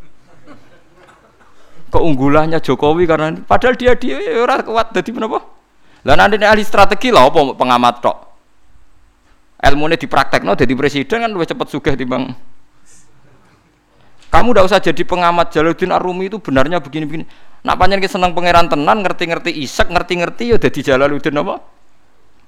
Keunggulannya 1.92 2.64
Jokowi 2.64 3.04
karena 3.04 3.36
padahal 3.44 3.76
dia 3.76 4.00
dia 4.00 4.16
orang 4.40 4.64
kuat 4.64 4.96
jadi 4.96 5.12
kenapa? 5.12 5.44
Lah 6.08 6.16
nanti 6.16 6.40
ahli 6.40 6.64
strategi 6.64 7.12
lah 7.12 7.28
apa 7.28 7.52
pengamat 7.52 7.96
tok. 8.00 8.18
Ilmunya 9.60 10.00
dipraktek 10.00 10.48
no 10.48 10.56
jadi 10.56 10.72
presiden 10.72 11.28
kan 11.28 11.30
lebih 11.30 11.52
cepat 11.52 11.68
sugih 11.68 11.94
timbang 12.00 12.32
kamu 14.32 14.56
tidak 14.56 14.66
usah 14.72 14.80
jadi 14.80 15.04
pengamat 15.04 15.52
Jalaluddin 15.52 15.92
Arumi 15.92 16.32
itu 16.32 16.40
benarnya 16.40 16.80
begini-begini. 16.80 17.28
Nak 17.68 17.76
panjang 17.76 18.00
seneng 18.08 18.32
pangeran 18.32 18.72
tenan, 18.72 19.04
ngerti-ngerti 19.04 19.52
isak, 19.60 19.92
ngerti-ngerti 19.92 20.56
ya 20.56 20.58
jadi 20.58 20.80
Jalaluddin 20.96 21.36
apa? 21.36 21.60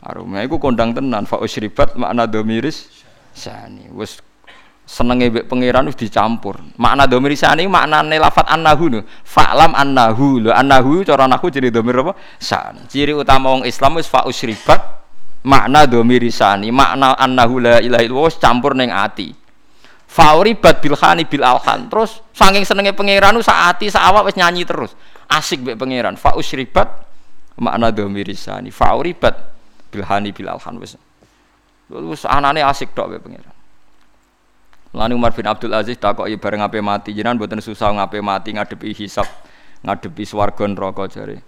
Arumi 0.03 0.43
aku 0.43 0.59
kondang 0.59 0.91
tenan 0.91 1.23
fa 1.23 1.39
usribat 1.39 1.95
makna 1.95 2.27
domiris 2.27 2.91
sani. 3.31 3.87
Wes 3.95 4.19
senenge 4.83 5.31
mbek 5.31 5.47
pangeran 5.47 5.87
wis 5.87 5.95
dicampur. 5.95 6.59
Makna 6.75 7.07
domiris 7.07 7.47
sani 7.47 7.63
maknane 7.71 8.19
lafat 8.19 8.51
annahu 8.51 8.91
nu. 8.91 8.99
Fa'lam 9.23 9.71
annahu. 9.71 10.43
Lho 10.43 10.51
annahu 10.51 11.07
cara 11.07 11.23
nahu 11.23 11.47
jadi 11.47 11.71
domir 11.71 12.03
apa? 12.03 12.19
San. 12.35 12.83
Ciri 12.91 13.15
utama 13.15 13.55
wong 13.55 13.63
Islam 13.63 13.95
wis 13.95 14.11
fa 14.11 14.27
usribat 14.27 14.83
makna 15.47 15.87
domiris 15.87 16.35
sani. 16.35 16.67
Makna 16.67 17.15
annahu 17.15 17.63
la 17.63 17.79
ilaha 17.79 18.03
illallah 18.03 18.35
campur 18.35 18.75
ning 18.75 18.91
ati. 18.91 19.31
Fauri 20.03 20.59
bad 20.59 20.83
bilhani 20.83 21.23
bil 21.23 21.47
alhan. 21.47 21.87
Terus 21.87 22.19
saking 22.35 22.67
senenge 22.67 22.91
pangeran 22.91 23.39
saati 23.39 23.87
saawak 23.87 24.27
wis 24.27 24.35
nyanyi 24.35 24.67
terus. 24.67 24.91
Asik 25.31 25.63
mbek 25.63 25.79
pangeran. 25.79 26.19
Fa 26.19 26.35
usribat 26.35 26.91
makna 27.55 27.87
dhamirisani. 27.87 28.67
Fauri 28.67 29.15
bad 29.15 29.52
bilhani 29.93 30.33
bil 30.33 30.49
alhan 30.49 30.81
wis. 30.81 30.97
Terus 31.85 32.25
anane 32.25 32.65
asik 32.65 32.97
tok 32.97 33.13
mbek 33.13 33.21
pangeran. 33.21 33.55
Lani 34.93 35.13
Umar 35.13 35.33
bin 35.33 35.45
Abdul 35.45 35.73
Aziz 35.73 35.97
takoki 35.97 36.37
bareng 36.37 36.61
ape 36.61 36.81
mati 36.81 37.13
jenengan 37.13 37.37
mboten 37.37 37.61
susah 37.61 37.93
ngape 37.97 38.21
mati 38.21 38.53
ngadepi 38.53 38.93
hisab, 38.93 39.25
ngadepi 39.85 40.21
swarga 40.25 40.65
neraka 40.69 41.09
jare. 41.09 41.41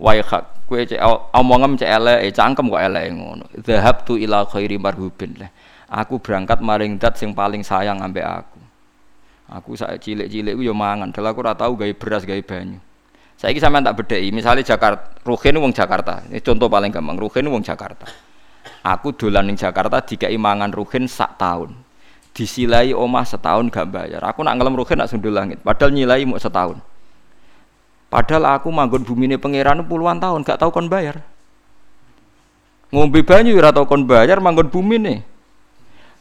Wae 0.00 0.24
hak 0.24 0.68
kowe 0.68 0.80
cek 0.80 1.00
omongem 1.36 1.76
cek 1.76 1.88
elek, 1.88 2.32
cangkem 2.32 2.72
kok 2.72 2.80
elek 2.80 3.04
ngono. 3.12 3.44
Dhahabtu 3.60 4.16
ila 4.16 4.48
khairi 4.48 4.80
marhubin 4.80 5.36
lah 5.36 5.52
Aku 5.90 6.22
berangkat 6.22 6.62
maring 6.62 7.02
dat 7.02 7.18
sing 7.18 7.34
paling 7.34 7.66
sayang 7.66 7.98
ambek 7.98 8.22
aku. 8.22 8.60
Aku 9.50 9.74
saya 9.74 9.98
cilik-cilik 9.98 10.54
ku 10.54 10.62
yo 10.62 10.70
mangan, 10.70 11.10
dal 11.10 11.26
aku 11.26 11.42
ora 11.42 11.58
tau 11.58 11.74
gawe 11.74 11.90
beras, 11.98 12.22
gawe 12.22 12.38
banyu. 12.46 12.78
Saiki 13.40 13.56
sampean 13.56 13.80
tak 13.80 13.96
bedheki, 13.96 14.36
misalnya 14.36 14.60
Jakarta, 14.60 15.16
Ruhin 15.24 15.56
wong 15.56 15.72
Jakarta. 15.72 16.20
Ini 16.28 16.44
contoh 16.44 16.68
paling 16.68 16.92
gampang, 16.92 17.16
Ruhin 17.16 17.48
wong 17.48 17.64
Jakarta. 17.64 18.04
Aku 18.80 19.12
dolan 19.12 19.48
ning 19.48 19.56
Jakarta 19.56 20.00
dikai 20.00 20.36
mangan 20.40 20.72
ruhin 20.72 21.04
sak 21.04 21.36
tahun. 21.36 21.76
Disilai 22.32 22.96
omah 22.96 23.24
setahun 23.28 23.68
gak 23.68 23.92
bayar. 23.92 24.24
Aku 24.24 24.40
nak 24.40 24.56
ngelem 24.56 24.76
ruhin 24.76 24.96
nak 24.96 25.08
sundul 25.12 25.36
langit. 25.36 25.60
Padahal 25.60 25.92
nyilai 25.92 26.24
mau 26.24 26.40
setahun. 26.40 26.80
Padahal 28.08 28.56
aku 28.56 28.72
manggon 28.72 29.04
bumi 29.04 29.28
ini 29.28 29.36
pangeran 29.36 29.84
puluhan 29.84 30.16
tahun 30.16 30.44
gak 30.44 30.60
tahu 30.64 30.72
kon 30.72 30.88
bayar. 30.88 31.20
Ngombe 32.90 33.22
banyu 33.22 33.54
ora 33.54 33.70
tau 33.70 33.86
kon 33.86 34.08
bayar 34.08 34.40
manggon 34.40 34.66
bumi 34.72 34.96
nih. 34.98 35.18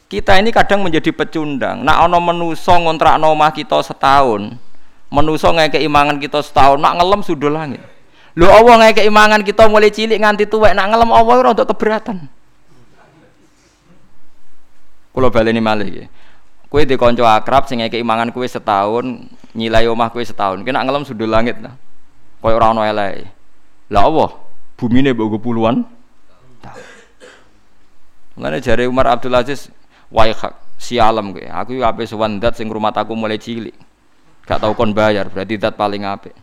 Kita 0.09 0.37
ini 0.41 0.49
kadang 0.49 0.81
menjadi 0.81 1.13
pecundang. 1.13 1.85
Nak 1.85 2.09
ono 2.09 2.17
menuso 2.19 2.73
ngontrak 2.73 3.21
omah 3.21 3.51
kita 3.53 3.79
setahun. 3.85 4.57
Menuso 5.09 5.49
ngekei 5.49 5.89
mangan 5.89 6.21
kita 6.21 6.45
setahun, 6.45 6.77
nak 6.77 7.01
ngelem 7.01 7.25
sundul 7.25 7.49
langit. 7.49 7.81
Lho 8.37 8.45
Allah 8.45 8.87
ngekei 8.87 9.09
mangan 9.09 9.41
kita 9.41 9.65
mulai 9.65 9.89
cilik 9.89 10.21
nganti 10.21 10.45
tuwek 10.45 10.77
nak 10.77 10.93
ngelem 10.93 11.09
Allah 11.09 11.35
ora 11.35 11.49
untuk 11.57 11.65
keberatan. 11.73 12.29
Kulo 15.09 15.33
baleni 15.33 15.57
malih 15.57 15.87
iki. 15.89 16.05
Kowe 16.69 16.85
di 16.85 16.93
kanca 16.93 17.41
akrab 17.41 17.65
sing 17.65 17.81
ngekeki 17.81 18.05
mangan 18.05 18.29
kowe 18.29 18.45
setahun, 18.45 19.25
nyilai 19.57 19.89
omah 19.89 20.13
kowe 20.13 20.21
setahun. 20.21 20.61
Kena 20.61 20.85
ngelem 20.85 21.01
sudul 21.01 21.25
langit 21.25 21.57
nah. 21.57 21.73
Koyo 22.37 22.61
ora 22.61 22.69
ono 22.69 22.85
eleke. 22.85 23.25
Lah 23.89 24.05
Allah, 24.05 24.29
bumine 24.77 25.17
mbok 25.17 25.41
puluhan. 25.41 25.81
Mulane 28.37 28.61
jare 28.61 28.85
Umar 28.85 29.09
Abdul 29.09 29.33
Aziz, 29.33 29.73
"Wahai 30.13 30.37
si 30.77 31.01
alam 31.01 31.33
kowe, 31.33 31.43
aku 31.43 31.81
yo 31.81 31.83
ape 31.83 32.05
sowan 32.05 32.37
dat 32.37 32.55
sing 32.55 32.69
rumah 32.69 32.93
aku 32.93 33.17
mulai 33.17 33.41
cilik. 33.41 33.88
Gak 34.49 34.57
tau 34.57 34.73
kon 34.73 34.89
bayar, 34.97 35.29
berarti 35.29 35.61
dat 35.61 35.77
paling 35.77 36.09
apik." 36.09 36.33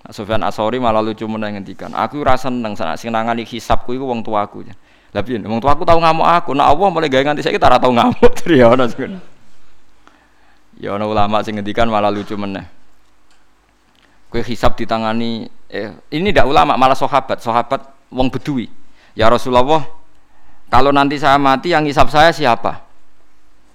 Nah, 0.00 0.16
Sofyan 0.16 0.40
Asori 0.40 0.80
malah 0.80 1.04
lucu 1.04 1.28
meneng 1.28 1.60
ngendikan, 1.60 1.92
"Aku 1.92 2.24
ora 2.24 2.40
seneng 2.40 2.72
sing 2.96 3.12
nangani 3.12 3.44
hisabku 3.44 3.92
iku 3.92 4.08
wong 4.08 4.24
tuaku." 4.24 4.64
Lah 5.12 5.20
piye? 5.20 5.36
Wong 5.44 5.60
tuaku 5.60 5.84
tau 5.84 6.00
ngamuk 6.00 6.24
aku, 6.24 6.50
nek 6.56 6.66
Allah 6.70 6.88
mulai 6.88 7.12
gawe 7.12 7.20
nganti 7.20 7.44
saiki 7.44 7.60
ora 7.60 7.76
tau 7.76 7.92
ngamuk 7.92 8.32
dari 8.40 8.64
ana 8.64 8.88
sing. 8.88 9.20
Ya 10.80 10.96
ana 10.96 11.04
ulama 11.04 11.44
sing 11.44 11.60
ngendikan 11.60 11.84
malah 11.92 12.08
lucu 12.08 12.32
meneh. 12.40 12.64
Kowe 14.32 14.40
hisab 14.40 14.78
ditangani 14.78 15.50
eh 15.68 15.92
ini 16.14 16.32
ndak 16.32 16.46
ulama 16.48 16.80
malah 16.80 16.96
sahabat, 16.96 17.44
sahabat 17.44 17.84
wong 18.08 18.32
bedui. 18.32 18.70
Ya 19.12 19.26
Rasulullah, 19.28 19.84
kalau 20.70 20.94
nanti 20.94 21.18
saya 21.18 21.36
mati 21.36 21.74
yang 21.74 21.84
hisab 21.84 22.08
saya 22.08 22.30
siapa? 22.30 22.80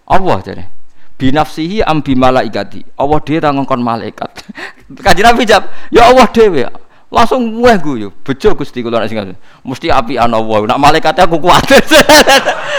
Allah 0.08 0.40
jadi. 0.42 0.75
Binafsihi 1.16 1.80
am 1.80 2.04
bi 2.04 2.12
malaikati. 2.12 2.84
Allah 3.00 3.20
dia 3.24 3.40
tangongkon 3.40 3.80
malaikat. 3.80 4.30
Kanjeng 5.06 5.32
Nabi 5.32 5.48
jawab, 5.48 5.72
ya 5.88 6.12
Allah 6.12 6.28
dhewe. 6.28 6.68
Langsung 7.16 7.64
weh 7.64 7.78
guyu 7.80 8.12
bejo 8.12 8.58
Gusti 8.60 8.84
kula 8.84 9.00
nek 9.00 9.08
sing 9.08 9.22
mesti 9.64 9.88
api 9.88 10.20
ana 10.20 10.36
wa 10.36 10.68
nak 10.68 10.76
malaikat 10.76 11.16
aku 11.22 11.40
kuwatir 11.40 11.80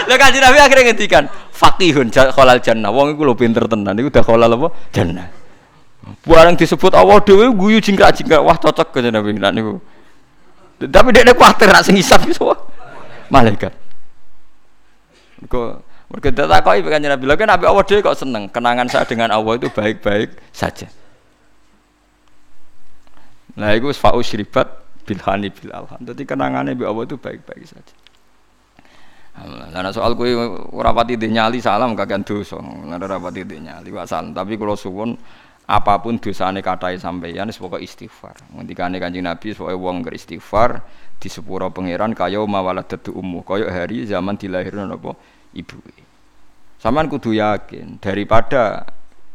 lha 0.05 0.15
kanjeng 0.21 0.43
Nabi 0.43 0.61
akhirnya 0.61 0.93
ngendikan 0.93 1.25
faqihun 1.49 2.13
khalal 2.13 2.61
jannah. 2.61 2.93
Wong 2.93 3.17
iku 3.17 3.25
lho 3.25 3.33
pinter 3.33 3.65
tenan 3.65 3.97
iku 3.97 4.13
udah 4.13 4.23
khalal 4.27 4.51
apa? 4.53 4.67
Jannah. 4.93 5.27
Barang 6.21 6.53
disebut 6.53 6.93
Allah 6.93 7.17
dhewe 7.25 7.49
guyu 7.55 7.81
jingkrak-jingkrak 7.81 8.43
wah 8.45 8.59
cocok 8.61 8.93
kanjeng 8.93 9.17
Nabi 9.17 9.33
nek 9.33 9.51
niku. 9.57 9.81
Tapi 10.85 11.09
dia 11.09 11.33
kuwatir 11.33 11.73
nak 11.73 11.81
sing 11.81 11.97
hisab 11.97 12.21
iso 12.29 12.53
malaikat. 13.33 13.73
Kok 15.49 15.86
mereka 16.07 16.31
tak 16.31 16.63
kok 16.63 16.75
kanjeng 16.87 17.11
Nabi 17.11 17.25
lha 17.27 17.35
kan 17.35 17.47
Nabi 17.51 17.65
Allah 17.67 17.83
dhewe 17.83 17.99
kok 17.99 18.17
seneng 18.17 18.47
kenangan 18.47 18.87
saya 18.87 19.03
dengan 19.03 19.31
Allah 19.31 19.59
itu 19.59 19.67
baik-baik 19.67 20.39
saja 20.55 20.87
Nah, 23.57 23.73
itu 23.73 23.89
fa'u 23.89 24.21
syribat 24.21 24.69
bilhani 25.01 25.49
bil 25.49 25.73
alham. 25.73 25.97
Jadi 25.97 26.23
kenangannya 26.29 26.77
bi 26.77 26.85
Allah 26.85 27.09
itu 27.09 27.17
baik-baik 27.17 27.65
saja. 27.65 27.93
Nah, 29.73 29.93
soal 29.93 30.13
kue 30.13 30.33
rapati 30.77 31.17
di 31.17 31.33
nyali 31.33 31.57
salam 31.57 31.97
kagian 31.97 32.21
dosa. 32.21 32.61
Nah, 32.61 33.01
rapati 33.01 33.41
di 33.41 33.57
nyali 33.57 33.89
wa 33.89 34.05
salam. 34.05 34.37
Tapi 34.37 34.53
kalau 34.61 34.77
suwun 34.77 35.17
apa 35.67 35.99
pun 35.99 36.21
dosane 36.21 36.61
katai 36.61 37.01
sampeyan 37.01 37.49
semoga 37.49 37.81
istighfar. 37.81 38.37
Ngendikane 38.53 39.01
Kanjeng 39.01 39.25
Nabi 39.25 39.57
supaya 39.57 39.73
wong 39.73 40.05
istighfar 40.13 40.85
di 41.17 41.27
sepuro 41.27 41.73
pangeran 41.73 42.13
kaya 42.13 42.37
mawaladatu 42.45 43.09
ummu. 43.17 43.41
Kaya 43.41 43.73
hari 43.73 44.05
zaman 44.05 44.37
dilahirno 44.37 44.85
napa 44.85 45.17
ibu. 45.57 45.81
Saman 46.77 47.09
kudu 47.09 47.33
yakin 47.33 47.97
daripada 47.97 48.85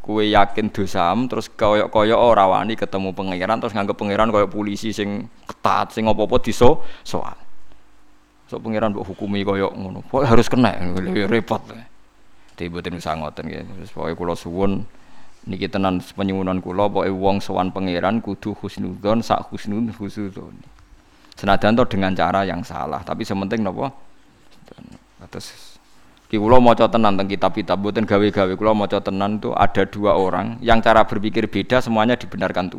kue 0.03 0.35
yakin 0.35 0.71
dosam 0.71 1.31
terus 1.31 1.47
koyok 1.47 1.91
koyok 1.91 2.19
ora 2.19 2.47
wani 2.51 2.75
ketemu 2.75 3.15
pangeran 3.15 3.63
terus 3.63 3.75
nganggep 3.75 3.95
pangeran 3.95 4.35
koyok 4.35 4.51
polisi 4.51 4.91
sing 4.91 5.31
ketat 5.47 5.95
sing 5.95 6.07
apa-apa 6.11 6.43
diso 6.43 6.83
soal. 7.07 7.39
So 8.51 8.59
pangeran 8.59 8.95
mbok 8.95 9.15
hukumi 9.15 9.47
koyok 9.47 9.73
ngono 9.75 10.03
pokoknya 10.07 10.29
harus 10.35 10.47
kena 10.51 10.75
repot. 11.31 11.63
Tiba 12.59 12.79
tiba 12.83 12.99
sangoten 12.99 13.47
gitu 13.51 13.71
terus 13.79 13.91
pokoknya 13.95 14.15
kulo 14.19 14.35
suwun. 14.35 14.73
Niki 15.43 15.67
tenan 15.67 15.99
penyuwunan 15.99 16.63
kulo 16.63 16.91
pokoknya 16.91 17.15
wong 17.15 17.43
sowan 17.43 17.75
pangeran 17.75 18.23
kudu 18.23 18.55
husnudon 18.59 19.23
sak 19.23 19.51
husnud 19.51 19.91
husnudon. 19.99 20.55
Senajan 21.35 21.75
to 21.75 21.87
dengan 21.91 22.15
cara 22.15 22.47
yang 22.47 22.63
salah 22.63 23.03
tapi 23.03 23.27
sementing 23.27 23.67
nopo 23.67 23.91
terus 25.31 25.72
Ki 26.33 26.41
kula 26.41 26.65
maca 26.65 26.89
tenan 26.89 27.13
tentang 27.13 27.29
kitab-kitab 27.29 27.77
mboten 27.77 28.09
gawe-gawe 28.09 28.57
kula 28.57 28.73
maca 28.73 29.05
tenan 29.05 29.37
itu 29.37 29.53
ada 29.53 29.85
dua 29.85 30.17
orang 30.17 30.57
yang 30.65 30.81
cara 30.81 31.05
berpikir 31.05 31.45
beda 31.45 31.85
semuanya 31.85 32.17
dibenarkan 32.17 32.53
Tuhan. 32.53 32.71